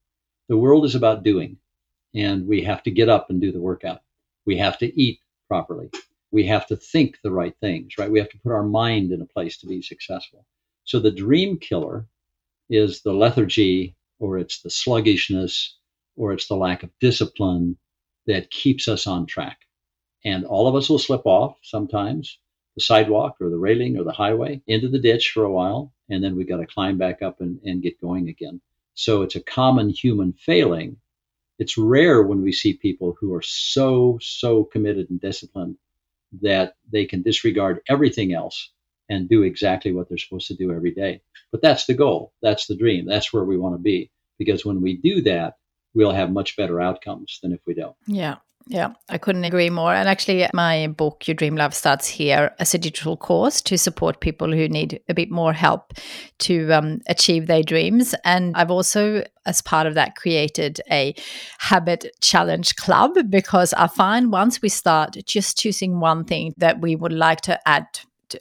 The 0.48 0.56
world 0.56 0.84
is 0.84 0.94
about 0.94 1.24
doing, 1.24 1.58
and 2.14 2.46
we 2.46 2.62
have 2.62 2.82
to 2.84 2.90
get 2.90 3.08
up 3.08 3.30
and 3.30 3.40
do 3.40 3.52
the 3.52 3.60
workout. 3.60 4.02
We 4.44 4.58
have 4.58 4.78
to 4.78 5.00
eat 5.00 5.20
properly. 5.48 5.90
We 6.30 6.46
have 6.46 6.66
to 6.68 6.76
think 6.76 7.18
the 7.22 7.30
right 7.30 7.56
things, 7.60 7.96
right? 7.98 8.10
We 8.10 8.18
have 8.18 8.28
to 8.30 8.38
put 8.38 8.52
our 8.52 8.64
mind 8.64 9.12
in 9.12 9.22
a 9.22 9.26
place 9.26 9.56
to 9.58 9.66
be 9.66 9.80
successful. 9.82 10.44
So 10.84 11.00
the 11.00 11.10
dream 11.10 11.58
killer 11.58 12.06
is 12.70 13.02
the 13.02 13.12
lethargy 13.12 13.96
or 14.18 14.38
it's 14.38 14.60
the 14.62 14.70
sluggishness 14.70 15.76
or 16.16 16.32
it's 16.32 16.48
the 16.48 16.56
lack 16.56 16.82
of 16.82 16.90
discipline 17.00 17.76
that 18.26 18.50
keeps 18.50 18.88
us 18.88 19.06
on 19.06 19.26
track. 19.26 19.58
And 20.24 20.44
all 20.44 20.66
of 20.66 20.74
us 20.74 20.88
will 20.88 20.98
slip 20.98 21.26
off 21.26 21.56
sometimes 21.62 22.38
the 22.74 22.80
sidewalk 22.80 23.36
or 23.40 23.50
the 23.50 23.58
railing 23.58 23.98
or 23.98 24.04
the 24.04 24.12
highway 24.12 24.62
into 24.66 24.88
the 24.88 24.98
ditch 24.98 25.30
for 25.32 25.44
a 25.44 25.52
while. 25.52 25.92
And 26.08 26.22
then 26.22 26.36
we 26.36 26.44
got 26.44 26.58
to 26.58 26.66
climb 26.66 26.98
back 26.98 27.22
up 27.22 27.40
and, 27.40 27.60
and 27.64 27.82
get 27.82 28.00
going 28.00 28.28
again. 28.28 28.60
So 28.94 29.22
it's 29.22 29.36
a 29.36 29.42
common 29.42 29.90
human 29.90 30.32
failing. 30.32 30.96
It's 31.58 31.78
rare 31.78 32.22
when 32.22 32.42
we 32.42 32.52
see 32.52 32.74
people 32.74 33.16
who 33.20 33.34
are 33.34 33.42
so, 33.42 34.18
so 34.20 34.64
committed 34.64 35.10
and 35.10 35.20
disciplined 35.20 35.76
that 36.42 36.74
they 36.90 37.04
can 37.04 37.22
disregard 37.22 37.80
everything 37.88 38.32
else 38.32 38.70
and 39.08 39.28
do 39.28 39.42
exactly 39.42 39.92
what 39.92 40.08
they're 40.08 40.18
supposed 40.18 40.48
to 40.48 40.56
do 40.56 40.72
every 40.72 40.92
day. 40.92 41.20
But 41.52 41.62
that's 41.62 41.86
the 41.86 41.94
goal. 41.94 42.32
That's 42.42 42.66
the 42.66 42.76
dream. 42.76 43.06
That's 43.06 43.32
where 43.32 43.44
we 43.44 43.58
want 43.58 43.74
to 43.74 43.80
be. 43.80 44.10
Because 44.38 44.64
when 44.64 44.80
we 44.80 44.96
do 44.96 45.20
that, 45.22 45.54
we'll 45.94 46.12
have 46.12 46.32
much 46.32 46.56
better 46.56 46.80
outcomes 46.80 47.38
than 47.42 47.52
if 47.52 47.60
we 47.66 47.74
don't. 47.74 47.96
Yeah. 48.06 48.36
Yeah, 48.66 48.94
I 49.10 49.18
couldn't 49.18 49.44
agree 49.44 49.68
more. 49.68 49.92
And 49.92 50.08
actually, 50.08 50.46
my 50.54 50.86
book, 50.86 51.28
Your 51.28 51.34
Dream 51.34 51.54
Life, 51.54 51.74
starts 51.74 52.08
here 52.08 52.54
as 52.58 52.72
a 52.72 52.78
digital 52.78 53.14
course 53.14 53.60
to 53.60 53.76
support 53.76 54.20
people 54.20 54.50
who 54.50 54.68
need 54.68 55.02
a 55.06 55.12
bit 55.12 55.30
more 55.30 55.52
help 55.52 55.92
to 56.40 56.72
um, 56.72 57.00
achieve 57.06 57.46
their 57.46 57.62
dreams. 57.62 58.14
And 58.24 58.56
I've 58.56 58.70
also, 58.70 59.22
as 59.44 59.60
part 59.60 59.86
of 59.86 59.94
that, 59.94 60.16
created 60.16 60.80
a 60.90 61.14
habit 61.58 62.06
challenge 62.22 62.76
club 62.76 63.12
because 63.28 63.74
I 63.74 63.86
find 63.86 64.32
once 64.32 64.62
we 64.62 64.70
start 64.70 65.18
just 65.26 65.58
choosing 65.58 66.00
one 66.00 66.24
thing 66.24 66.54
that 66.56 66.80
we 66.80 66.96
would 66.96 67.12
like 67.12 67.42
to 67.42 67.60
add 67.68 67.84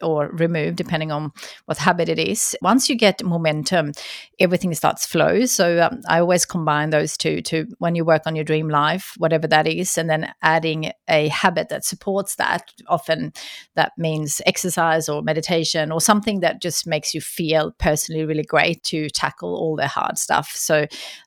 or 0.02 0.30
remove 0.30 0.76
depending 0.76 1.12
on 1.12 1.32
what 1.66 1.78
habit 1.78 2.10
it 2.10 2.20
is. 2.20 2.56
Once 2.62 2.90
you 2.90 2.96
get 2.96 3.24
momentum 3.24 3.92
everything 4.40 4.74
starts 4.74 5.06
flow. 5.06 5.46
So 5.46 5.82
um, 5.82 6.02
i 6.08 6.20
always 6.20 6.46
combine 6.46 6.90
those 6.90 7.18
two 7.18 7.42
to 7.44 7.68
when 7.80 7.96
you 7.96 8.06
work 8.06 8.24
on 8.26 8.36
your 8.36 8.46
dream 8.46 8.70
life 8.70 9.14
whatever 9.18 9.48
that 9.48 9.68
is 9.68 9.98
and 9.98 10.10
then 10.10 10.34
adding 10.42 10.92
a 11.08 11.28
habit 11.30 11.70
that 11.70 11.86
supports 11.86 12.36
that 12.36 12.72
often 12.88 13.32
that 13.76 13.92
means 13.98 14.42
exercise 14.46 15.08
or 15.08 15.22
meditation 15.22 15.92
or 15.92 16.02
something 16.02 16.40
that 16.42 16.62
just 16.62 16.88
makes 16.88 17.14
you 17.14 17.22
feel 17.22 17.72
personally 17.78 18.26
really 18.26 18.44
great 18.44 18.84
to 18.84 19.10
tackle 19.10 19.56
all 19.56 19.76
the 19.76 19.88
hard 19.88 20.18
stuff. 20.18 20.52
So 20.56 20.86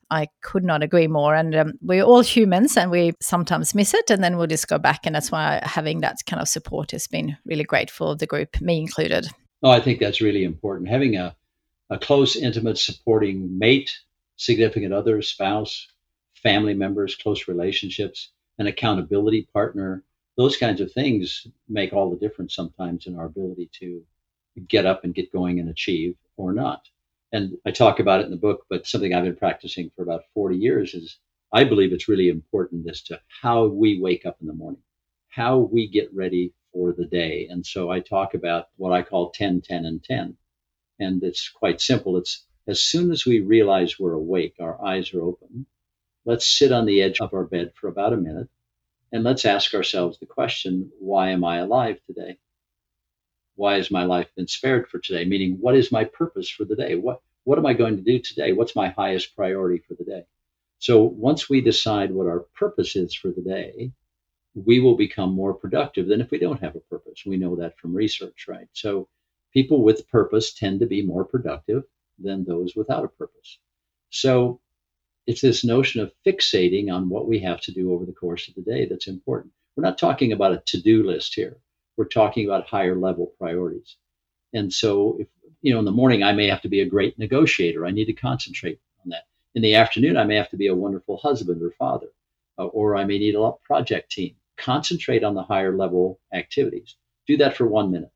I 0.09 0.27
could 0.41 0.63
not 0.63 0.83
agree 0.83 1.07
more. 1.07 1.35
And 1.35 1.55
um, 1.55 1.73
we're 1.81 2.03
all 2.03 2.21
humans 2.21 2.77
and 2.77 2.89
we 2.91 3.13
sometimes 3.21 3.75
miss 3.75 3.93
it 3.93 4.09
and 4.09 4.23
then 4.23 4.37
we'll 4.37 4.47
just 4.47 4.67
go 4.67 4.77
back. 4.77 5.05
And 5.05 5.15
that's 5.15 5.31
why 5.31 5.59
having 5.63 6.01
that 6.01 6.17
kind 6.25 6.41
of 6.41 6.47
support 6.47 6.91
has 6.91 7.07
been 7.07 7.37
really 7.45 7.63
great 7.63 7.91
for 7.91 8.15
the 8.15 8.27
group, 8.27 8.59
me 8.61 8.79
included. 8.79 9.27
Oh, 9.63 9.71
I 9.71 9.79
think 9.79 9.99
that's 9.99 10.21
really 10.21 10.43
important. 10.43 10.89
Having 10.89 11.17
a, 11.17 11.35
a 11.89 11.97
close, 11.97 12.35
intimate, 12.35 12.77
supporting 12.77 13.57
mate, 13.57 13.91
significant 14.37 14.93
other, 14.93 15.21
spouse, 15.21 15.87
family 16.35 16.73
members, 16.73 17.15
close 17.15 17.47
relationships, 17.47 18.29
an 18.59 18.67
accountability 18.67 19.47
partner, 19.53 20.03
those 20.37 20.55
kinds 20.55 20.79
of 20.79 20.91
things 20.91 21.47
make 21.67 21.93
all 21.93 22.09
the 22.09 22.17
difference 22.17 22.55
sometimes 22.55 23.07
in 23.07 23.17
our 23.17 23.25
ability 23.25 23.69
to 23.79 24.03
get 24.67 24.85
up 24.85 25.03
and 25.03 25.15
get 25.15 25.31
going 25.31 25.59
and 25.59 25.69
achieve 25.69 26.15
or 26.37 26.53
not 26.53 26.87
and 27.31 27.57
I 27.65 27.71
talk 27.71 27.99
about 27.99 28.21
it 28.21 28.25
in 28.25 28.31
the 28.31 28.37
book, 28.37 28.65
but 28.69 28.87
something 28.87 29.13
I've 29.13 29.23
been 29.23 29.35
practicing 29.35 29.91
for 29.95 30.03
about 30.03 30.23
40 30.33 30.57
years 30.57 30.93
is 30.93 31.17
I 31.53 31.63
believe 31.63 31.93
it's 31.93 32.07
really 32.09 32.29
important 32.29 32.89
as 32.89 33.01
to 33.03 33.21
how 33.41 33.67
we 33.67 33.99
wake 33.99 34.25
up 34.25 34.37
in 34.41 34.47
the 34.47 34.53
morning, 34.53 34.81
how 35.29 35.59
we 35.59 35.87
get 35.87 36.13
ready 36.13 36.53
for 36.73 36.93
the 36.93 37.05
day. 37.05 37.47
And 37.49 37.65
so 37.65 37.89
I 37.89 37.99
talk 37.99 38.33
about 38.33 38.67
what 38.77 38.91
I 38.91 39.01
call 39.01 39.31
10, 39.31 39.61
10, 39.61 39.85
and 39.85 40.03
10. 40.03 40.37
And 40.99 41.23
it's 41.23 41.49
quite 41.49 41.81
simple. 41.81 42.17
It's 42.17 42.45
as 42.67 42.83
soon 42.83 43.11
as 43.11 43.25
we 43.25 43.39
realize 43.39 43.97
we're 43.97 44.13
awake, 44.13 44.55
our 44.59 44.83
eyes 44.85 45.13
are 45.13 45.21
open, 45.21 45.65
let's 46.25 46.47
sit 46.47 46.71
on 46.71 46.85
the 46.85 47.01
edge 47.01 47.21
of 47.21 47.33
our 47.33 47.45
bed 47.45 47.71
for 47.75 47.87
about 47.87 48.13
a 48.13 48.17
minute 48.17 48.49
and 49.11 49.23
let's 49.23 49.45
ask 49.45 49.73
ourselves 49.73 50.19
the 50.19 50.25
question 50.25 50.91
why 50.99 51.29
am 51.29 51.43
I 51.45 51.59
alive 51.59 51.99
today? 52.05 52.39
Why 53.57 53.75
has 53.75 53.91
my 53.91 54.05
life 54.05 54.29
been 54.35 54.47
spared 54.47 54.87
for 54.87 54.99
today? 54.99 55.25
Meaning, 55.25 55.57
what 55.59 55.75
is 55.75 55.91
my 55.91 56.05
purpose 56.05 56.49
for 56.49 56.63
the 56.63 56.75
day? 56.75 56.95
What 56.95 57.21
what 57.43 57.57
am 57.57 57.65
I 57.65 57.73
going 57.73 57.95
to 57.95 58.03
do 58.03 58.19
today? 58.19 58.51
What's 58.53 58.75
my 58.75 58.89
highest 58.89 59.35
priority 59.35 59.81
for 59.87 59.95
the 59.95 60.03
day? 60.03 60.25
So 60.79 61.03
once 61.03 61.49
we 61.49 61.61
decide 61.61 62.11
what 62.11 62.27
our 62.27 62.41
purpose 62.55 62.95
is 62.95 63.13
for 63.15 63.29
the 63.31 63.41
day, 63.41 63.93
we 64.53 64.79
will 64.79 64.95
become 64.95 65.33
more 65.33 65.53
productive 65.53 66.07
than 66.07 66.21
if 66.21 66.29
we 66.29 66.39
don't 66.39 66.61
have 66.61 66.75
a 66.75 66.81
purpose. 66.81 67.23
We 67.25 67.37
know 67.37 67.55
that 67.55 67.79
from 67.79 67.93
research, 67.95 68.45
right? 68.47 68.67
So 68.73 69.07
people 69.53 69.81
with 69.81 70.09
purpose 70.09 70.53
tend 70.53 70.81
to 70.81 70.85
be 70.87 71.01
more 71.01 71.23
productive 71.23 71.83
than 72.19 72.43
those 72.43 72.75
without 72.75 73.05
a 73.05 73.09
purpose. 73.09 73.59
So 74.09 74.59
it's 75.25 75.41
this 75.41 75.63
notion 75.63 76.01
of 76.01 76.11
fixating 76.25 76.91
on 76.91 77.09
what 77.09 77.27
we 77.27 77.39
have 77.39 77.61
to 77.61 77.71
do 77.71 77.93
over 77.93 78.05
the 78.05 78.13
course 78.13 78.47
of 78.49 78.55
the 78.55 78.61
day 78.61 78.87
that's 78.87 79.07
important. 79.07 79.53
We're 79.75 79.83
not 79.83 79.97
talking 79.97 80.31
about 80.31 80.53
a 80.53 80.63
to-do 80.65 81.03
list 81.03 81.33
here 81.33 81.57
we're 81.97 82.05
talking 82.05 82.45
about 82.45 82.67
higher 82.67 82.95
level 82.95 83.33
priorities. 83.39 83.97
And 84.53 84.71
so, 84.71 85.17
if 85.19 85.27
you 85.61 85.73
know, 85.73 85.79
in 85.79 85.85
the 85.85 85.91
morning, 85.91 86.23
I 86.23 86.33
may 86.33 86.47
have 86.47 86.61
to 86.61 86.69
be 86.69 86.81
a 86.81 86.85
great 86.85 87.17
negotiator. 87.19 87.85
I 87.85 87.91
need 87.91 88.05
to 88.05 88.13
concentrate 88.13 88.79
on 89.03 89.09
that. 89.09 89.25
In 89.55 89.61
the 89.61 89.75
afternoon, 89.75 90.17
I 90.17 90.23
may 90.23 90.35
have 90.35 90.49
to 90.51 90.57
be 90.57 90.67
a 90.67 90.75
wonderful 90.75 91.17
husband 91.17 91.61
or 91.61 91.71
father, 91.71 92.07
uh, 92.59 92.65
or 92.65 92.95
I 92.95 93.05
may 93.05 93.17
need 93.17 93.35
a 93.35 93.51
project 93.63 94.11
team. 94.11 94.35
Concentrate 94.57 95.23
on 95.23 95.33
the 95.33 95.43
higher 95.43 95.75
level 95.75 96.19
activities. 96.33 96.95
Do 97.27 97.37
that 97.37 97.57
for 97.57 97.67
one 97.67 97.91
minute. 97.91 98.11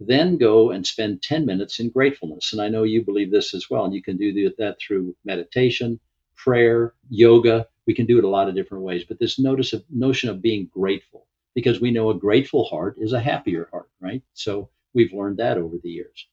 Then 0.00 0.36
go 0.36 0.70
and 0.70 0.86
spend 0.86 1.22
10 1.22 1.46
minutes 1.46 1.78
in 1.78 1.90
gratefulness. 1.90 2.52
And 2.52 2.60
I 2.60 2.68
know 2.68 2.82
you 2.82 3.02
believe 3.04 3.30
this 3.30 3.54
as 3.54 3.70
well. 3.70 3.84
And 3.84 3.94
you 3.94 4.02
can 4.02 4.16
do 4.16 4.52
that 4.58 4.78
through 4.80 5.16
meditation, 5.24 6.00
prayer, 6.36 6.94
yoga. 7.08 7.68
We 7.86 7.94
can 7.94 8.06
do 8.06 8.18
it 8.18 8.24
a 8.24 8.28
lot 8.28 8.48
of 8.48 8.54
different 8.54 8.84
ways. 8.84 9.04
But 9.04 9.18
this 9.18 9.38
notice 9.38 9.72
of, 9.72 9.84
notion 9.90 10.30
of 10.30 10.42
being 10.42 10.68
grateful, 10.72 11.26
because 11.54 11.80
we 11.80 11.90
know 11.90 12.10
a 12.10 12.18
grateful 12.18 12.64
heart 12.64 12.96
is 12.98 13.12
a 13.12 13.20
happier 13.20 13.68
heart, 13.70 13.88
right? 14.00 14.22
So 14.34 14.70
we've 14.92 15.12
learned 15.12 15.38
that 15.38 15.58
over 15.58 15.76
the 15.82 15.90
years. 15.90 16.26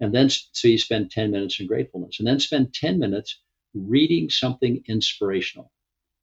And 0.00 0.14
then, 0.14 0.30
so 0.30 0.68
you 0.68 0.78
spend 0.78 1.10
10 1.10 1.30
minutes 1.30 1.60
in 1.60 1.66
gratefulness 1.66 2.18
and 2.18 2.26
then 2.26 2.40
spend 2.40 2.74
10 2.74 2.98
minutes 2.98 3.40
reading 3.74 4.30
something 4.30 4.82
inspirational. 4.88 5.70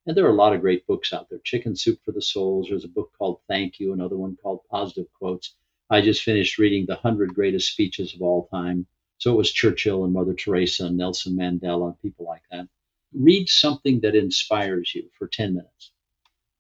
And 0.05 0.17
there 0.17 0.25
are 0.25 0.31
a 0.31 0.35
lot 0.35 0.53
of 0.53 0.62
great 0.62 0.88
books 0.88 1.13
out 1.13 1.29
there. 1.29 1.39
Chicken 1.43 1.75
Soup 1.75 1.99
for 2.03 2.12
the 2.12 2.21
Souls. 2.21 2.67
There's 2.69 2.85
a 2.85 2.89
book 2.89 3.12
called 3.17 3.41
Thank 3.47 3.79
You, 3.79 3.93
another 3.93 4.17
one 4.17 4.38
called 4.41 4.62
Positive 4.69 5.05
Quotes. 5.13 5.55
I 5.89 6.01
just 6.01 6.23
finished 6.23 6.57
reading 6.57 6.85
The 6.88 6.95
100 6.95 7.33
Greatest 7.33 7.71
Speeches 7.71 8.13
of 8.15 8.21
All 8.21 8.47
Time. 8.47 8.88
So 9.19 9.33
it 9.33 9.38
was 9.38 9.51
Churchill 9.51 10.05
and 10.05 10.13
Mother 10.13 10.33
Teresa 10.33 10.85
and 10.85 10.97
Nelson 10.97 11.35
Mandela, 11.35 11.88
and 11.88 12.01
people 12.01 12.25
like 12.25 12.43
that. 12.51 12.67
Read 13.13 13.49
something 13.49 13.99
that 14.01 14.15
inspires 14.15 14.95
you 14.95 15.09
for 15.17 15.27
10 15.27 15.53
minutes. 15.53 15.91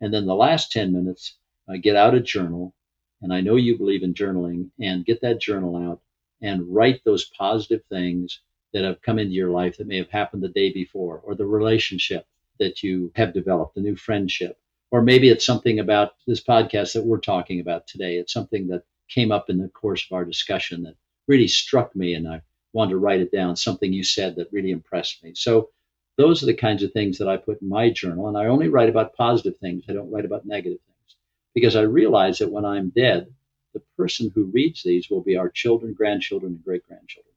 And 0.01 0.13
then 0.13 0.25
the 0.25 0.35
last 0.35 0.71
10 0.71 0.93
minutes, 0.93 1.38
uh, 1.69 1.77
get 1.77 1.95
out 1.95 2.15
a 2.15 2.19
journal. 2.19 2.73
And 3.21 3.33
I 3.33 3.41
know 3.41 3.55
you 3.55 3.77
believe 3.77 4.03
in 4.03 4.13
journaling, 4.13 4.69
and 4.79 5.05
get 5.05 5.21
that 5.21 5.41
journal 5.41 5.75
out 5.75 6.01
and 6.41 6.73
write 6.73 7.01
those 7.03 7.25
positive 7.25 7.83
things 7.89 8.41
that 8.73 8.83
have 8.83 9.01
come 9.01 9.19
into 9.19 9.33
your 9.33 9.49
life 9.49 9.77
that 9.77 9.87
may 9.87 9.97
have 9.97 10.09
happened 10.09 10.43
the 10.43 10.49
day 10.49 10.71
before, 10.71 11.21
or 11.23 11.35
the 11.35 11.45
relationship 11.45 12.25
that 12.59 12.83
you 12.83 13.11
have 13.15 13.33
developed, 13.33 13.77
a 13.77 13.81
new 13.81 13.95
friendship. 13.95 14.57
Or 14.91 15.01
maybe 15.01 15.29
it's 15.29 15.45
something 15.45 15.79
about 15.79 16.13
this 16.27 16.41
podcast 16.41 16.93
that 16.93 17.05
we're 17.05 17.19
talking 17.19 17.59
about 17.59 17.87
today. 17.87 18.17
It's 18.17 18.33
something 18.33 18.67
that 18.67 18.83
came 19.09 19.31
up 19.31 19.49
in 19.49 19.57
the 19.57 19.69
course 19.69 20.05
of 20.05 20.15
our 20.15 20.25
discussion 20.25 20.83
that 20.83 20.95
really 21.27 21.47
struck 21.47 21.95
me, 21.95 22.13
and 22.13 22.27
I 22.27 22.41
wanted 22.73 22.91
to 22.91 22.97
write 22.97 23.21
it 23.21 23.31
down, 23.31 23.55
something 23.55 23.91
you 23.91 24.03
said 24.03 24.35
that 24.35 24.51
really 24.51 24.71
impressed 24.71 25.23
me. 25.23 25.33
So, 25.35 25.69
those 26.17 26.43
are 26.43 26.47
the 26.47 26.53
kinds 26.53 26.83
of 26.83 26.91
things 26.91 27.17
that 27.17 27.29
I 27.29 27.37
put 27.37 27.61
in 27.61 27.69
my 27.69 27.89
journal. 27.91 28.27
And 28.27 28.37
I 28.37 28.47
only 28.47 28.67
write 28.67 28.89
about 28.89 29.15
positive 29.15 29.57
things, 29.57 29.85
I 29.87 29.93
don't 29.93 30.11
write 30.11 30.25
about 30.25 30.45
negative 30.45 30.79
because 31.59 31.75
I 31.75 31.81
realize 31.81 32.37
that 32.39 32.51
when 32.51 32.63
I'm 32.63 32.89
dead, 32.89 33.27
the 33.73 33.81
person 33.97 34.31
who 34.33 34.45
reads 34.45 34.81
these 34.81 35.09
will 35.09 35.21
be 35.21 35.35
our 35.35 35.49
children, 35.49 35.93
grandchildren, 35.93 36.53
and 36.53 36.63
great 36.63 36.87
grandchildren. 36.87 37.33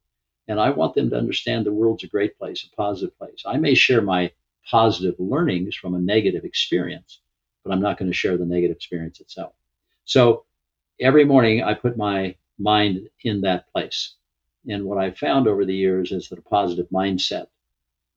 And 0.46 0.61
I 0.61 0.70
want 0.70 0.94
them 0.94 1.11
to 1.11 1.18
understand 1.18 1.66
the 1.66 1.72
world's 1.72 2.04
a 2.04 2.08
great 2.08 2.38
place, 2.38 2.64
a 2.64 2.76
positive 2.76 3.18
place. 3.18 3.42
I 3.44 3.56
may 3.56 3.74
share 3.74 4.00
my 4.00 4.30
positive 4.70 5.16
learnings 5.18 5.74
from 5.74 5.94
a 5.94 5.98
negative 5.98 6.44
experience, 6.44 7.20
but 7.64 7.72
I'm 7.72 7.80
not 7.80 7.98
going 7.98 8.11
to 8.11 8.16
share 8.16 8.37
the 8.37 8.46
negative 8.46 8.76
experience 8.76 9.20
itself. 9.20 9.54
So 10.04 10.44
every 11.00 11.24
morning 11.24 11.62
I 11.64 11.74
put 11.74 11.96
my 11.96 12.37
mind 12.58 13.08
in 13.24 13.40
that 13.40 13.70
place. 13.72 14.14
And 14.68 14.85
what 14.85 14.98
I've 14.98 15.18
found 15.18 15.48
over 15.48 15.64
the 15.64 15.74
years 15.74 16.12
is 16.12 16.28
that 16.28 16.38
a 16.38 16.42
positive 16.42 16.88
mindset 16.90 17.46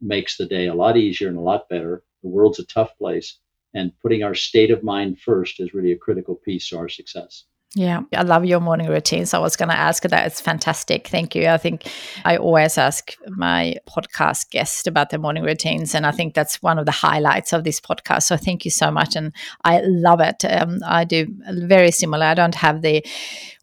makes 0.01 0.37
the 0.37 0.45
day 0.45 0.67
a 0.67 0.75
lot 0.75 0.97
easier 0.97 1.29
and 1.29 1.37
a 1.37 1.41
lot 1.41 1.67
better. 1.67 2.03
The 2.21 2.29
world's 2.29 2.59
a 2.59 2.65
tough 2.65 2.95
place, 2.97 3.39
and 3.75 3.91
putting 4.01 4.23
our 4.23 4.33
state 4.33 4.71
of 4.71 4.83
mind 4.83 5.19
first 5.19 5.59
is 5.59 5.73
really 5.73 5.91
a 5.91 5.97
critical 5.97 6.35
piece 6.35 6.69
to 6.69 6.77
our 6.77 6.89
success. 6.89 7.43
Yeah, 7.77 8.03
I 8.15 8.21
love 8.21 8.45
your 8.45 8.61
morning 8.61 8.87
routines. 8.87 9.33
I 9.33 9.39
was 9.39 9.57
going 9.57 9.67
to 9.67 9.77
ask 9.77 10.03
that. 10.03 10.27
It's 10.27 10.39
fantastic. 10.39 11.09
Thank 11.09 11.35
you. 11.35 11.47
I 11.47 11.57
think 11.57 11.85
I 12.23 12.37
always 12.37 12.77
ask 12.77 13.13
my 13.27 13.75
podcast 13.85 14.49
guests 14.49 14.87
about 14.87 15.09
their 15.09 15.19
morning 15.19 15.43
routines, 15.43 15.93
and 15.93 16.05
I 16.05 16.11
think 16.11 16.35
that's 16.35 16.63
one 16.63 16.79
of 16.79 16.85
the 16.85 16.93
highlights 16.93 17.51
of 17.51 17.65
this 17.65 17.81
podcast. 17.81 18.23
So 18.23 18.37
thank 18.37 18.63
you 18.63 18.71
so 18.71 18.91
much, 18.91 19.17
and 19.17 19.33
I 19.65 19.81
love 19.83 20.21
it. 20.21 20.45
Um, 20.45 20.79
I 20.85 21.03
do 21.03 21.27
very 21.49 21.91
similar. 21.91 22.27
I 22.27 22.33
don't 22.33 22.55
have 22.55 22.81
the 22.81 23.05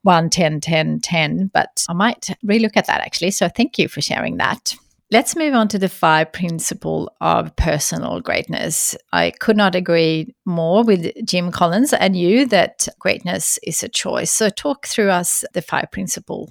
1 0.03 0.29
10 0.29 0.61
10 0.61 1.01
10, 1.01 1.51
but 1.55 1.87
I 1.89 1.95
might 1.95 2.37
relook 2.45 2.77
at 2.77 2.89
that 2.89 3.01
actually. 3.01 3.31
So 3.31 3.49
thank 3.49 3.79
you 3.79 3.89
for 3.89 4.03
sharing 4.03 4.37
that. 4.37 4.75
Let's 5.13 5.37
move 5.37 5.53
on 5.53 5.69
to 5.69 5.79
the 5.79 5.91
five 5.91 6.33
principle 6.33 7.15
of 7.21 7.55
personal 7.57 8.23
greatness. 8.23 8.97
I 9.13 9.33
could 9.33 9.59
not 9.59 9.75
agree 9.75 10.35
more 10.47 10.83
with 10.83 11.13
Jim 11.27 11.51
Collins 11.51 11.93
and 11.93 12.17
you 12.17 12.47
that 12.47 12.89
greatness 12.99 13.59
is 13.63 13.83
a 13.83 13.91
choice. 13.91 14.33
So 14.33 14.49
talk 14.49 14.87
through 14.87 15.11
us 15.11 15.45
the 15.53 15.61
five 15.61 15.91
principles. 15.93 16.51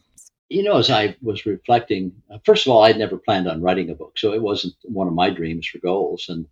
You 0.50 0.62
know, 0.62 0.78
as 0.78 0.92
I 0.92 1.16
was 1.24 1.48
reflecting, 1.48 2.12
uh, 2.32 2.38
first 2.46 2.68
of 2.68 2.72
all, 2.72 2.84
I'd 2.84 3.00
never 3.00 3.18
planned 3.18 3.48
on 3.48 3.64
writing 3.64 3.90
a 3.90 3.96
book, 3.96 4.20
so 4.20 4.32
it 4.32 4.44
wasn't 4.44 4.76
one 4.84 5.08
of 5.08 5.16
my 5.16 5.32
dreams 5.32 5.68
or 5.74 5.80
goals. 5.80 6.28
And 6.30 6.46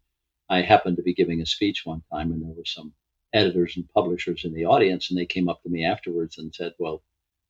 I 0.50 0.62
happened 0.63 0.98
to 0.98 1.04
be 1.04 1.13
giving 1.13 1.41
a 1.41 1.45
speech 1.45 1.86
one 1.86 2.02
time, 2.12 2.32
and 2.32 2.41
there 2.41 2.56
were 2.58 2.65
some 2.65 2.91
editors 3.34 3.74
and 3.76 3.88
publishers 3.93 4.45
in 4.45 4.56
the 4.56 4.65
audience, 4.65 5.12
and 5.12 5.19
they 5.19 5.28
came 5.28 5.48
up 5.48 5.62
to 5.62 5.69
me 5.69 5.86
afterwards 5.86 6.39
and 6.39 6.56
said, 6.56 6.74
"Well, 6.80 7.04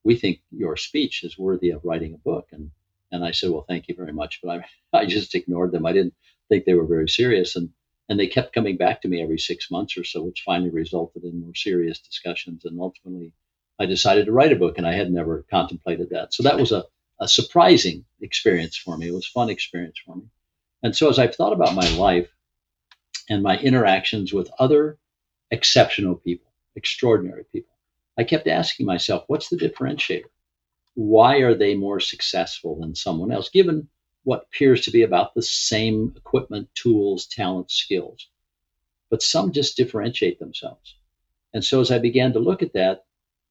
we 0.03 0.17
think 0.17 0.41
your 0.51 0.75
speech 0.75 1.23
is 1.23 1.39
worthy 1.39 1.69
of 1.69 1.85
writing 1.85 2.13
a 2.13 2.17
book." 2.17 2.49
And 2.51 2.71
and 3.11 3.23
I 3.23 3.31
said, 3.31 3.49
well, 3.49 3.65
thank 3.67 3.87
you 3.87 3.95
very 3.95 4.13
much. 4.13 4.39
But 4.43 4.63
I, 4.93 4.97
I 4.99 5.05
just 5.05 5.35
ignored 5.35 5.71
them. 5.71 5.85
I 5.85 5.93
didn't 5.93 6.13
think 6.49 6.65
they 6.65 6.73
were 6.73 6.85
very 6.85 7.09
serious. 7.09 7.55
And, 7.55 7.69
and 8.07 8.19
they 8.19 8.27
kept 8.27 8.53
coming 8.53 8.77
back 8.77 9.01
to 9.01 9.07
me 9.07 9.21
every 9.21 9.37
six 9.37 9.69
months 9.69 9.97
or 9.97 10.03
so, 10.03 10.23
which 10.23 10.43
finally 10.45 10.71
resulted 10.71 11.23
in 11.23 11.41
more 11.41 11.55
serious 11.55 11.99
discussions. 11.99 12.65
And 12.65 12.79
ultimately, 12.79 13.33
I 13.79 13.85
decided 13.85 14.25
to 14.25 14.31
write 14.31 14.51
a 14.51 14.57
book, 14.57 14.77
and 14.77 14.85
I 14.85 14.93
had 14.93 15.11
never 15.11 15.45
contemplated 15.49 16.09
that. 16.09 16.33
So 16.33 16.43
that 16.43 16.59
was 16.59 16.71
a, 16.71 16.85
a 17.19 17.27
surprising 17.27 18.05
experience 18.19 18.75
for 18.75 18.97
me. 18.97 19.07
It 19.07 19.13
was 19.13 19.27
a 19.27 19.31
fun 19.31 19.49
experience 19.49 19.99
for 20.05 20.15
me. 20.15 20.23
And 20.83 20.95
so 20.95 21.09
as 21.09 21.19
I've 21.19 21.35
thought 21.35 21.53
about 21.53 21.75
my 21.75 21.87
life 21.97 22.29
and 23.29 23.43
my 23.43 23.57
interactions 23.57 24.33
with 24.33 24.49
other 24.59 24.97
exceptional 25.51 26.15
people, 26.15 26.51
extraordinary 26.75 27.45
people, 27.51 27.73
I 28.17 28.23
kept 28.23 28.47
asking 28.47 28.85
myself, 28.85 29.23
what's 29.27 29.49
the 29.49 29.57
differentiator? 29.57 30.25
Why 30.99 31.37
are 31.37 31.55
they 31.55 31.75
more 31.75 32.01
successful 32.01 32.77
than 32.77 32.93
someone 32.93 33.31
else, 33.31 33.47
given 33.47 33.87
what 34.23 34.43
appears 34.43 34.81
to 34.81 34.91
be 34.91 35.03
about 35.03 35.33
the 35.33 35.41
same 35.41 36.13
equipment, 36.17 36.67
tools, 36.75 37.25
talent, 37.25 37.71
skills? 37.71 38.27
But 39.09 39.21
some 39.21 39.53
just 39.53 39.77
differentiate 39.77 40.39
themselves. 40.39 40.97
And 41.53 41.63
so 41.63 41.79
as 41.79 41.89
I 41.89 41.99
began 41.99 42.33
to 42.33 42.39
look 42.39 42.61
at 42.61 42.73
that, 42.73 43.05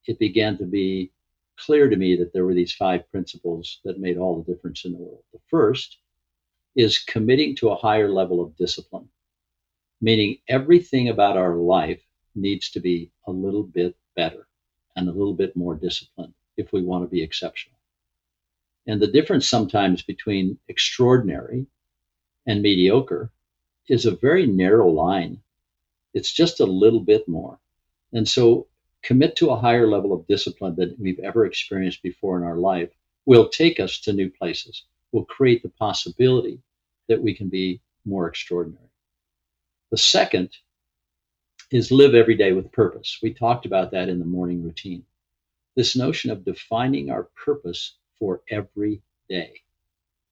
it 0.06 0.18
began 0.18 0.58
to 0.58 0.66
be 0.66 1.10
clear 1.56 1.88
to 1.88 1.96
me 1.96 2.16
that 2.16 2.34
there 2.34 2.44
were 2.44 2.52
these 2.52 2.74
five 2.74 3.10
principles 3.10 3.80
that 3.82 3.98
made 3.98 4.18
all 4.18 4.42
the 4.42 4.52
difference 4.52 4.84
in 4.84 4.92
the 4.92 4.98
world. 4.98 5.24
The 5.32 5.40
first 5.48 5.96
is 6.76 6.98
committing 6.98 7.56
to 7.56 7.70
a 7.70 7.76
higher 7.76 8.10
level 8.10 8.42
of 8.42 8.58
discipline, 8.58 9.08
meaning 10.02 10.36
everything 10.48 11.08
about 11.08 11.38
our 11.38 11.56
life 11.56 12.02
needs 12.34 12.70
to 12.72 12.80
be 12.80 13.10
a 13.26 13.30
little 13.32 13.62
bit 13.62 13.96
better 14.14 14.46
and 14.96 15.08
a 15.08 15.12
little 15.12 15.32
bit 15.32 15.56
more 15.56 15.74
disciplined 15.74 16.34
if 16.58 16.72
we 16.72 16.82
want 16.82 17.04
to 17.04 17.08
be 17.08 17.22
exceptional. 17.22 17.78
And 18.86 19.00
the 19.00 19.06
difference 19.06 19.48
sometimes 19.48 20.02
between 20.02 20.58
extraordinary 20.68 21.66
and 22.46 22.60
mediocre 22.62 23.30
is 23.88 24.04
a 24.04 24.16
very 24.16 24.46
narrow 24.46 24.88
line. 24.88 25.40
It's 26.14 26.32
just 26.32 26.60
a 26.60 26.66
little 26.66 27.00
bit 27.00 27.28
more. 27.28 27.58
And 28.12 28.28
so 28.28 28.66
commit 29.02 29.36
to 29.36 29.50
a 29.50 29.56
higher 29.56 29.86
level 29.86 30.12
of 30.12 30.26
discipline 30.26 30.74
than 30.74 30.96
we've 30.98 31.20
ever 31.20 31.46
experienced 31.46 32.02
before 32.02 32.36
in 32.38 32.44
our 32.44 32.56
life 32.56 32.90
will 33.24 33.48
take 33.48 33.78
us 33.78 34.00
to 34.00 34.12
new 34.12 34.30
places, 34.30 34.84
will 35.12 35.24
create 35.24 35.62
the 35.62 35.68
possibility 35.68 36.60
that 37.08 37.22
we 37.22 37.34
can 37.34 37.48
be 37.48 37.80
more 38.04 38.26
extraordinary. 38.26 38.90
The 39.90 39.98
second 39.98 40.50
is 41.70 41.92
live 41.92 42.14
every 42.14 42.36
day 42.36 42.52
with 42.52 42.72
purpose. 42.72 43.18
We 43.22 43.34
talked 43.34 43.66
about 43.66 43.90
that 43.90 44.08
in 44.08 44.18
the 44.18 44.24
morning 44.24 44.62
routine 44.62 45.04
this 45.78 45.94
notion 45.94 46.32
of 46.32 46.44
defining 46.44 47.08
our 47.08 47.30
purpose 47.44 47.98
for 48.18 48.42
every 48.50 49.00
day. 49.28 49.60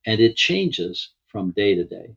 And 0.04 0.20
it 0.20 0.34
changes 0.34 1.10
from 1.28 1.52
day 1.52 1.76
to 1.76 1.84
day. 1.84 2.16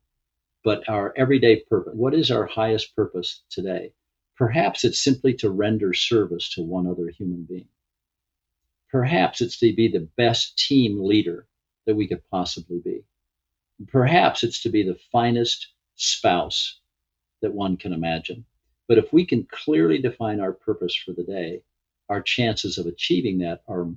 But 0.63 0.89
our 0.89 1.13
everyday 1.15 1.57
purpose, 1.57 1.93
what 1.93 2.15
is 2.15 2.31
our 2.31 2.47
highest 2.47 2.95
purpose 2.95 3.43
today? 3.51 3.93
Perhaps 4.35 4.83
it's 4.83 4.99
simply 4.99 5.35
to 5.35 5.51
render 5.51 5.93
service 5.93 6.49
to 6.55 6.63
one 6.63 6.87
other 6.87 7.07
human 7.07 7.43
being. 7.43 7.67
Perhaps 8.89 9.41
it's 9.41 9.59
to 9.59 9.75
be 9.75 9.89
the 9.89 10.09
best 10.17 10.57
team 10.57 10.99
leader 10.99 11.45
that 11.85 11.95
we 11.95 12.07
could 12.07 12.27
possibly 12.31 12.79
be. 12.83 13.03
Perhaps 13.89 14.43
it's 14.43 14.63
to 14.63 14.69
be 14.69 14.81
the 14.81 14.97
finest 15.11 15.67
spouse 15.93 16.79
that 17.43 17.53
one 17.53 17.77
can 17.77 17.93
imagine. 17.93 18.45
But 18.87 18.97
if 18.97 19.13
we 19.13 19.23
can 19.23 19.45
clearly 19.51 19.99
define 19.99 20.39
our 20.39 20.51
purpose 20.51 20.95
for 20.95 21.13
the 21.13 21.23
day, 21.23 21.61
our 22.09 22.21
chances 22.21 22.77
of 22.77 22.87
achieving 22.87 23.39
that 23.39 23.61
are 23.67 23.87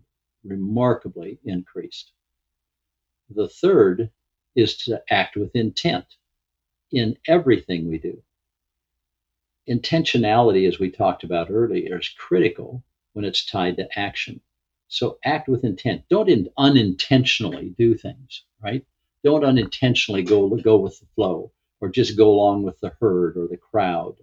remarkably 0.44 1.38
increased. 1.44 2.12
The 3.30 3.48
third 3.48 4.10
is 4.54 4.76
to 4.84 5.02
act 5.08 5.36
with 5.36 5.56
intent 5.56 6.04
in 6.90 7.16
everything 7.26 7.88
we 7.88 7.98
do. 7.98 8.22
Intentionality, 9.68 10.68
as 10.68 10.78
we 10.78 10.90
talked 10.90 11.24
about 11.24 11.50
earlier, 11.50 11.98
is 11.98 12.08
critical 12.08 12.82
when 13.12 13.24
it's 13.24 13.46
tied 13.46 13.76
to 13.76 13.98
action. 13.98 14.40
So 14.88 15.18
act 15.24 15.48
with 15.48 15.64
intent. 15.64 16.02
Don't 16.10 16.28
in, 16.28 16.50
unintentionally 16.58 17.74
do 17.78 17.94
things, 17.94 18.44
right? 18.60 18.84
Don't 19.24 19.44
unintentionally 19.44 20.22
go, 20.22 20.48
go 20.56 20.76
with 20.76 20.98
the 21.00 21.06
flow 21.14 21.52
or 21.80 21.88
just 21.88 22.16
go 22.16 22.30
along 22.30 22.64
with 22.64 22.78
the 22.80 22.92
herd 23.00 23.36
or 23.36 23.46
the 23.46 23.56
crowd, 23.56 24.16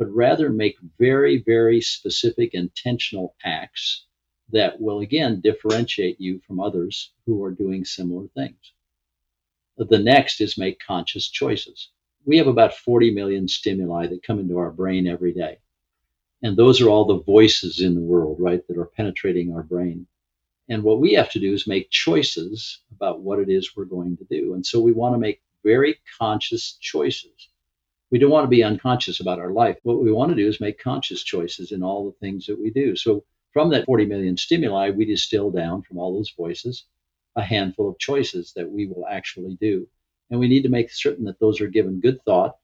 but 0.00 0.10
rather 0.14 0.48
make 0.48 0.78
very, 0.98 1.42
very 1.42 1.82
specific, 1.82 2.54
intentional 2.54 3.36
acts 3.44 4.06
that 4.50 4.80
will 4.80 5.00
again 5.00 5.42
differentiate 5.42 6.18
you 6.18 6.40
from 6.46 6.58
others 6.58 7.12
who 7.26 7.44
are 7.44 7.50
doing 7.50 7.84
similar 7.84 8.26
things. 8.28 8.72
The 9.76 9.98
next 9.98 10.40
is 10.40 10.56
make 10.56 10.80
conscious 10.80 11.28
choices. 11.28 11.90
We 12.24 12.38
have 12.38 12.46
about 12.46 12.72
40 12.72 13.10
million 13.10 13.46
stimuli 13.46 14.06
that 14.06 14.22
come 14.22 14.38
into 14.38 14.56
our 14.56 14.70
brain 14.70 15.06
every 15.06 15.34
day. 15.34 15.58
And 16.42 16.56
those 16.56 16.80
are 16.80 16.88
all 16.88 17.04
the 17.04 17.22
voices 17.22 17.82
in 17.82 17.94
the 17.94 18.00
world, 18.00 18.38
right, 18.40 18.66
that 18.68 18.78
are 18.78 18.86
penetrating 18.86 19.52
our 19.52 19.62
brain. 19.62 20.06
And 20.70 20.82
what 20.82 21.00
we 21.00 21.12
have 21.12 21.30
to 21.32 21.38
do 21.38 21.52
is 21.52 21.66
make 21.66 21.90
choices 21.90 22.80
about 22.90 23.20
what 23.20 23.38
it 23.38 23.50
is 23.50 23.76
we're 23.76 23.84
going 23.84 24.16
to 24.16 24.24
do. 24.24 24.54
And 24.54 24.64
so 24.64 24.80
we 24.80 24.92
want 24.92 25.14
to 25.14 25.18
make 25.18 25.42
very 25.62 26.00
conscious 26.18 26.78
choices. 26.80 27.49
We 28.10 28.18
don't 28.18 28.30
want 28.30 28.44
to 28.44 28.48
be 28.48 28.64
unconscious 28.64 29.20
about 29.20 29.38
our 29.38 29.52
life. 29.52 29.78
What 29.82 30.02
we 30.02 30.12
want 30.12 30.30
to 30.30 30.36
do 30.36 30.48
is 30.48 30.60
make 30.60 30.82
conscious 30.82 31.22
choices 31.22 31.70
in 31.70 31.82
all 31.82 32.04
the 32.04 32.18
things 32.18 32.46
that 32.46 32.60
we 32.60 32.70
do. 32.70 32.96
So 32.96 33.24
from 33.52 33.70
that 33.70 33.86
40 33.86 34.06
million 34.06 34.36
stimuli, 34.36 34.90
we 34.90 35.04
distill 35.04 35.50
down 35.50 35.82
from 35.82 35.98
all 35.98 36.14
those 36.14 36.30
voices 36.36 36.84
a 37.36 37.42
handful 37.42 37.88
of 37.88 37.98
choices 37.98 38.52
that 38.56 38.70
we 38.70 38.86
will 38.86 39.06
actually 39.06 39.56
do. 39.60 39.86
And 40.30 40.40
we 40.40 40.48
need 40.48 40.62
to 40.62 40.68
make 40.68 40.90
certain 40.90 41.24
that 41.24 41.38
those 41.38 41.60
are 41.60 41.68
given 41.68 42.00
good 42.00 42.20
thought 42.24 42.56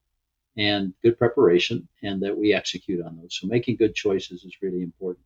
and 0.56 0.92
good 1.02 1.18
preparation 1.18 1.88
and 2.02 2.22
that 2.22 2.36
we 2.36 2.52
execute 2.52 3.04
on 3.04 3.16
those. 3.16 3.38
So 3.40 3.46
making 3.46 3.76
good 3.76 3.94
choices 3.94 4.44
is 4.44 4.62
really 4.62 4.82
important. 4.82 5.24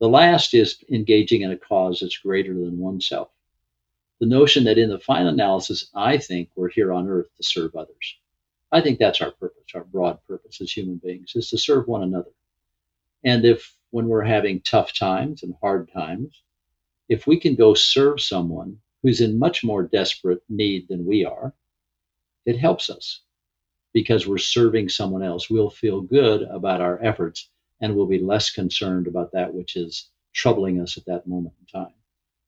The 0.00 0.08
last 0.08 0.54
is 0.54 0.82
engaging 0.90 1.42
in 1.42 1.50
a 1.50 1.56
cause 1.56 2.00
that's 2.00 2.18
greater 2.18 2.54
than 2.54 2.78
oneself. 2.78 3.30
The 4.20 4.26
notion 4.26 4.64
that 4.64 4.78
in 4.78 4.90
the 4.90 4.98
final 4.98 5.28
analysis, 5.28 5.90
I 5.94 6.18
think 6.18 6.50
we're 6.54 6.68
here 6.68 6.92
on 6.92 7.08
earth 7.08 7.28
to 7.36 7.42
serve 7.42 7.74
others. 7.76 8.16
I 8.70 8.80
think 8.80 8.98
that's 8.98 9.20
our 9.20 9.30
purpose, 9.30 9.64
our 9.74 9.84
broad 9.84 10.18
purpose 10.26 10.60
as 10.60 10.70
human 10.70 10.96
beings, 10.96 11.32
is 11.34 11.50
to 11.50 11.58
serve 11.58 11.88
one 11.88 12.02
another. 12.02 12.30
And 13.24 13.44
if 13.44 13.74
when 13.90 14.08
we're 14.08 14.24
having 14.24 14.60
tough 14.60 14.92
times 14.92 15.42
and 15.42 15.54
hard 15.60 15.90
times, 15.92 16.42
if 17.08 17.26
we 17.26 17.40
can 17.40 17.54
go 17.54 17.74
serve 17.74 18.20
someone 18.20 18.78
who's 19.02 19.20
in 19.20 19.38
much 19.38 19.64
more 19.64 19.82
desperate 19.82 20.42
need 20.48 20.88
than 20.88 21.06
we 21.06 21.24
are, 21.24 21.54
it 22.44 22.58
helps 22.58 22.90
us 22.90 23.22
because 23.94 24.26
we're 24.26 24.38
serving 24.38 24.88
someone 24.88 25.22
else. 25.22 25.48
We'll 25.48 25.70
feel 25.70 26.02
good 26.02 26.42
about 26.42 26.80
our 26.80 27.02
efforts 27.02 27.48
and 27.80 27.94
we'll 27.94 28.06
be 28.06 28.18
less 28.18 28.50
concerned 28.50 29.06
about 29.06 29.32
that 29.32 29.54
which 29.54 29.76
is 29.76 30.10
troubling 30.34 30.80
us 30.80 30.96
at 30.98 31.06
that 31.06 31.26
moment 31.26 31.54
in 31.60 31.80
time. 31.80 31.94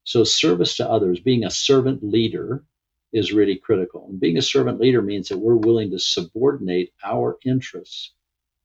So, 0.04 0.24
service 0.24 0.76
to 0.78 0.88
others, 0.88 1.20
being 1.20 1.44
a 1.44 1.50
servant 1.50 2.02
leader, 2.02 2.64
is 3.12 3.33
really 3.33 3.57
critical. 3.57 4.07
And 4.09 4.20
being 4.20 4.38
a 4.38 4.42
servant 4.42 4.81
leader 4.81 5.03
means 5.03 5.29
that 5.29 5.38
we're 5.38 5.57
willing 5.57 5.90
to 5.90 5.99
subordinate 5.99 6.92
our 7.05 7.38
interests 7.44 8.12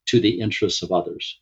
to 0.07 0.19
the 0.19 0.39
interests 0.39 0.83
of 0.83 0.91
others 0.91 1.39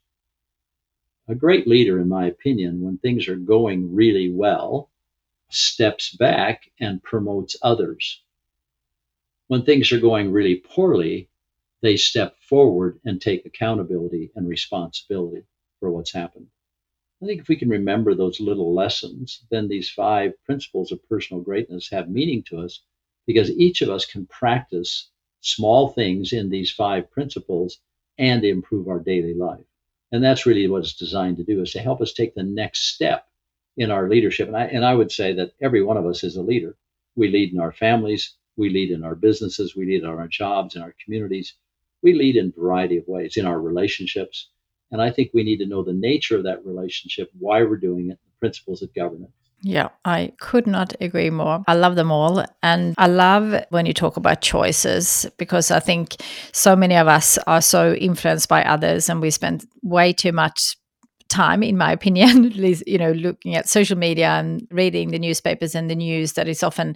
a 1.27 1.35
great 1.35 1.67
leader, 1.67 1.99
in 1.99 2.09
my 2.09 2.27
opinion, 2.27 2.81
when 2.81 2.97
things 2.97 3.27
are 3.29 3.35
going 3.35 3.95
really 3.95 4.29
well, 4.29 4.89
steps 5.49 6.13
back 6.13 6.69
and 6.79 7.01
promotes 7.01 7.55
others. 7.61 8.21
When 9.47 9.63
things 9.63 9.91
are 9.91 9.99
going 9.99 10.31
really 10.31 10.55
poorly, 10.55 11.29
they 11.81 11.95
step 11.95 12.37
forward 12.41 12.99
and 13.05 13.21
take 13.21 13.45
accountability 13.45 14.31
and 14.35 14.47
responsibility 14.47 15.43
for 15.79 15.91
what's 15.91 16.11
happened. 16.11 16.47
I 17.21 17.25
think 17.25 17.39
if 17.39 17.47
we 17.47 17.55
can 17.55 17.69
remember 17.69 18.15
those 18.15 18.41
little 18.41 18.73
lessons, 18.73 19.45
then 19.49 19.69
these 19.69 19.89
five 19.89 20.33
principles 20.45 20.91
of 20.91 21.07
personal 21.07 21.41
greatness 21.41 21.89
have 21.89 22.09
meaning 22.09 22.43
to 22.43 22.59
us 22.59 22.81
because 23.25 23.51
each 23.51 23.81
of 23.81 23.89
us 23.89 24.05
can 24.05 24.25
practice 24.27 25.09
small 25.41 25.89
things 25.89 26.33
in 26.33 26.49
these 26.49 26.71
five 26.71 27.11
principles 27.11 27.79
and 28.17 28.43
improve 28.43 28.87
our 28.87 28.99
daily 28.99 29.33
life. 29.33 29.65
And 30.11 30.23
that's 30.23 30.45
really 30.45 30.67
what 30.67 30.83
it's 30.83 30.93
designed 30.93 31.37
to 31.37 31.43
do 31.43 31.61
is 31.61 31.71
to 31.71 31.79
help 31.79 32.01
us 32.01 32.13
take 32.13 32.35
the 32.35 32.43
next 32.43 32.93
step 32.93 33.27
in 33.75 33.89
our 33.91 34.07
leadership. 34.07 34.47
And 34.47 34.55
I, 34.55 34.65
and 34.65 34.85
I 34.85 34.93
would 34.93 35.11
say 35.11 35.33
that 35.33 35.53
every 35.59 35.83
one 35.83 35.97
of 35.97 36.05
us 36.05 36.23
is 36.23 36.35
a 36.35 36.41
leader. 36.41 36.75
We 37.15 37.29
lead 37.29 37.51
in 37.53 37.59
our 37.59 37.71
families, 37.71 38.35
we 38.55 38.69
lead 38.69 38.91
in 38.91 39.03
our 39.03 39.15
businesses, 39.15 39.75
we 39.75 39.85
lead 39.85 40.03
in 40.03 40.09
our 40.09 40.27
jobs, 40.27 40.75
in 40.75 40.81
our 40.81 40.95
communities. 41.03 41.55
We 42.03 42.13
lead 42.13 42.35
in 42.35 42.53
a 42.55 42.61
variety 42.61 42.97
of 42.97 43.07
ways 43.07 43.37
in 43.37 43.45
our 43.45 43.59
relationships. 43.59 44.49
And 44.91 45.01
I 45.01 45.09
think 45.09 45.31
we 45.33 45.43
need 45.43 45.57
to 45.57 45.65
know 45.65 45.83
the 45.83 45.93
nature 45.93 46.37
of 46.37 46.43
that 46.43 46.65
relationship, 46.65 47.31
why 47.39 47.63
we're 47.63 47.77
doing 47.77 48.11
it, 48.11 48.19
the 48.23 48.39
principles 48.39 48.81
that 48.81 48.93
govern 48.93 49.23
it. 49.23 49.31
Yeah, 49.65 49.89
I 50.03 50.33
could 50.41 50.67
not 50.67 50.93
agree 50.99 51.29
more. 51.29 51.63
I 51.67 51.75
love 51.75 51.95
them 51.95 52.11
all. 52.11 52.43
And 52.61 52.93
I 52.97 53.07
love 53.07 53.63
when 53.69 53.85
you 53.85 53.93
talk 53.93 54.17
about 54.17 54.41
choices 54.41 55.25
because 55.37 55.71
I 55.71 55.79
think 55.79 56.17
so 56.51 56.75
many 56.75 56.95
of 56.95 57.07
us 57.07 57.37
are 57.47 57.61
so 57.61 57.93
influenced 57.93 58.49
by 58.49 58.63
others 58.65 59.07
and 59.07 59.21
we 59.21 59.31
spend 59.31 59.65
way 59.81 60.11
too 60.11 60.33
much 60.33 60.75
time 61.29 61.63
in 61.63 61.77
my 61.77 61.91
opinion 61.99 62.51
you 62.51 62.97
know 62.97 63.11
looking 63.13 63.55
at 63.55 63.67
social 63.67 63.97
media 63.97 64.27
and 64.31 64.67
reading 64.69 65.09
the 65.09 65.17
newspapers 65.17 65.73
and 65.73 65.89
the 65.89 65.95
news 65.95 66.33
that 66.33 66.47
is 66.47 66.61
often 66.61 66.95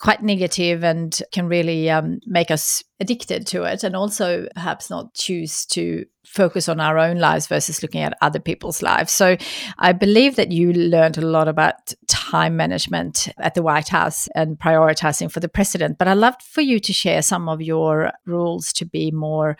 quite 0.00 0.22
negative 0.22 0.82
and 0.82 1.22
can 1.30 1.46
really 1.46 1.88
um, 1.88 2.18
make 2.26 2.50
us 2.50 2.82
addicted 3.02 3.46
to 3.48 3.64
it 3.64 3.82
and 3.82 3.96
also 3.96 4.46
perhaps 4.54 4.88
not 4.88 5.12
choose 5.12 5.66
to 5.66 6.06
focus 6.24 6.68
on 6.68 6.78
our 6.78 6.98
own 6.98 7.18
lives 7.18 7.48
versus 7.48 7.82
looking 7.82 8.00
at 8.00 8.16
other 8.20 8.38
people's 8.38 8.80
lives. 8.80 9.10
So 9.10 9.36
I 9.78 9.92
believe 9.92 10.36
that 10.36 10.52
you 10.52 10.72
learned 10.72 11.18
a 11.18 11.26
lot 11.26 11.48
about 11.48 11.92
time 12.06 12.56
management 12.56 13.28
at 13.38 13.54
the 13.54 13.62
White 13.62 13.88
House 13.88 14.28
and 14.36 14.56
prioritizing 14.56 15.32
for 15.32 15.40
the 15.40 15.48
president. 15.48 15.98
But 15.98 16.06
I'd 16.06 16.18
love 16.18 16.36
for 16.40 16.60
you 16.60 16.78
to 16.78 16.92
share 16.92 17.22
some 17.22 17.48
of 17.48 17.60
your 17.60 18.12
rules 18.24 18.72
to 18.74 18.84
be 18.84 19.10
more 19.10 19.56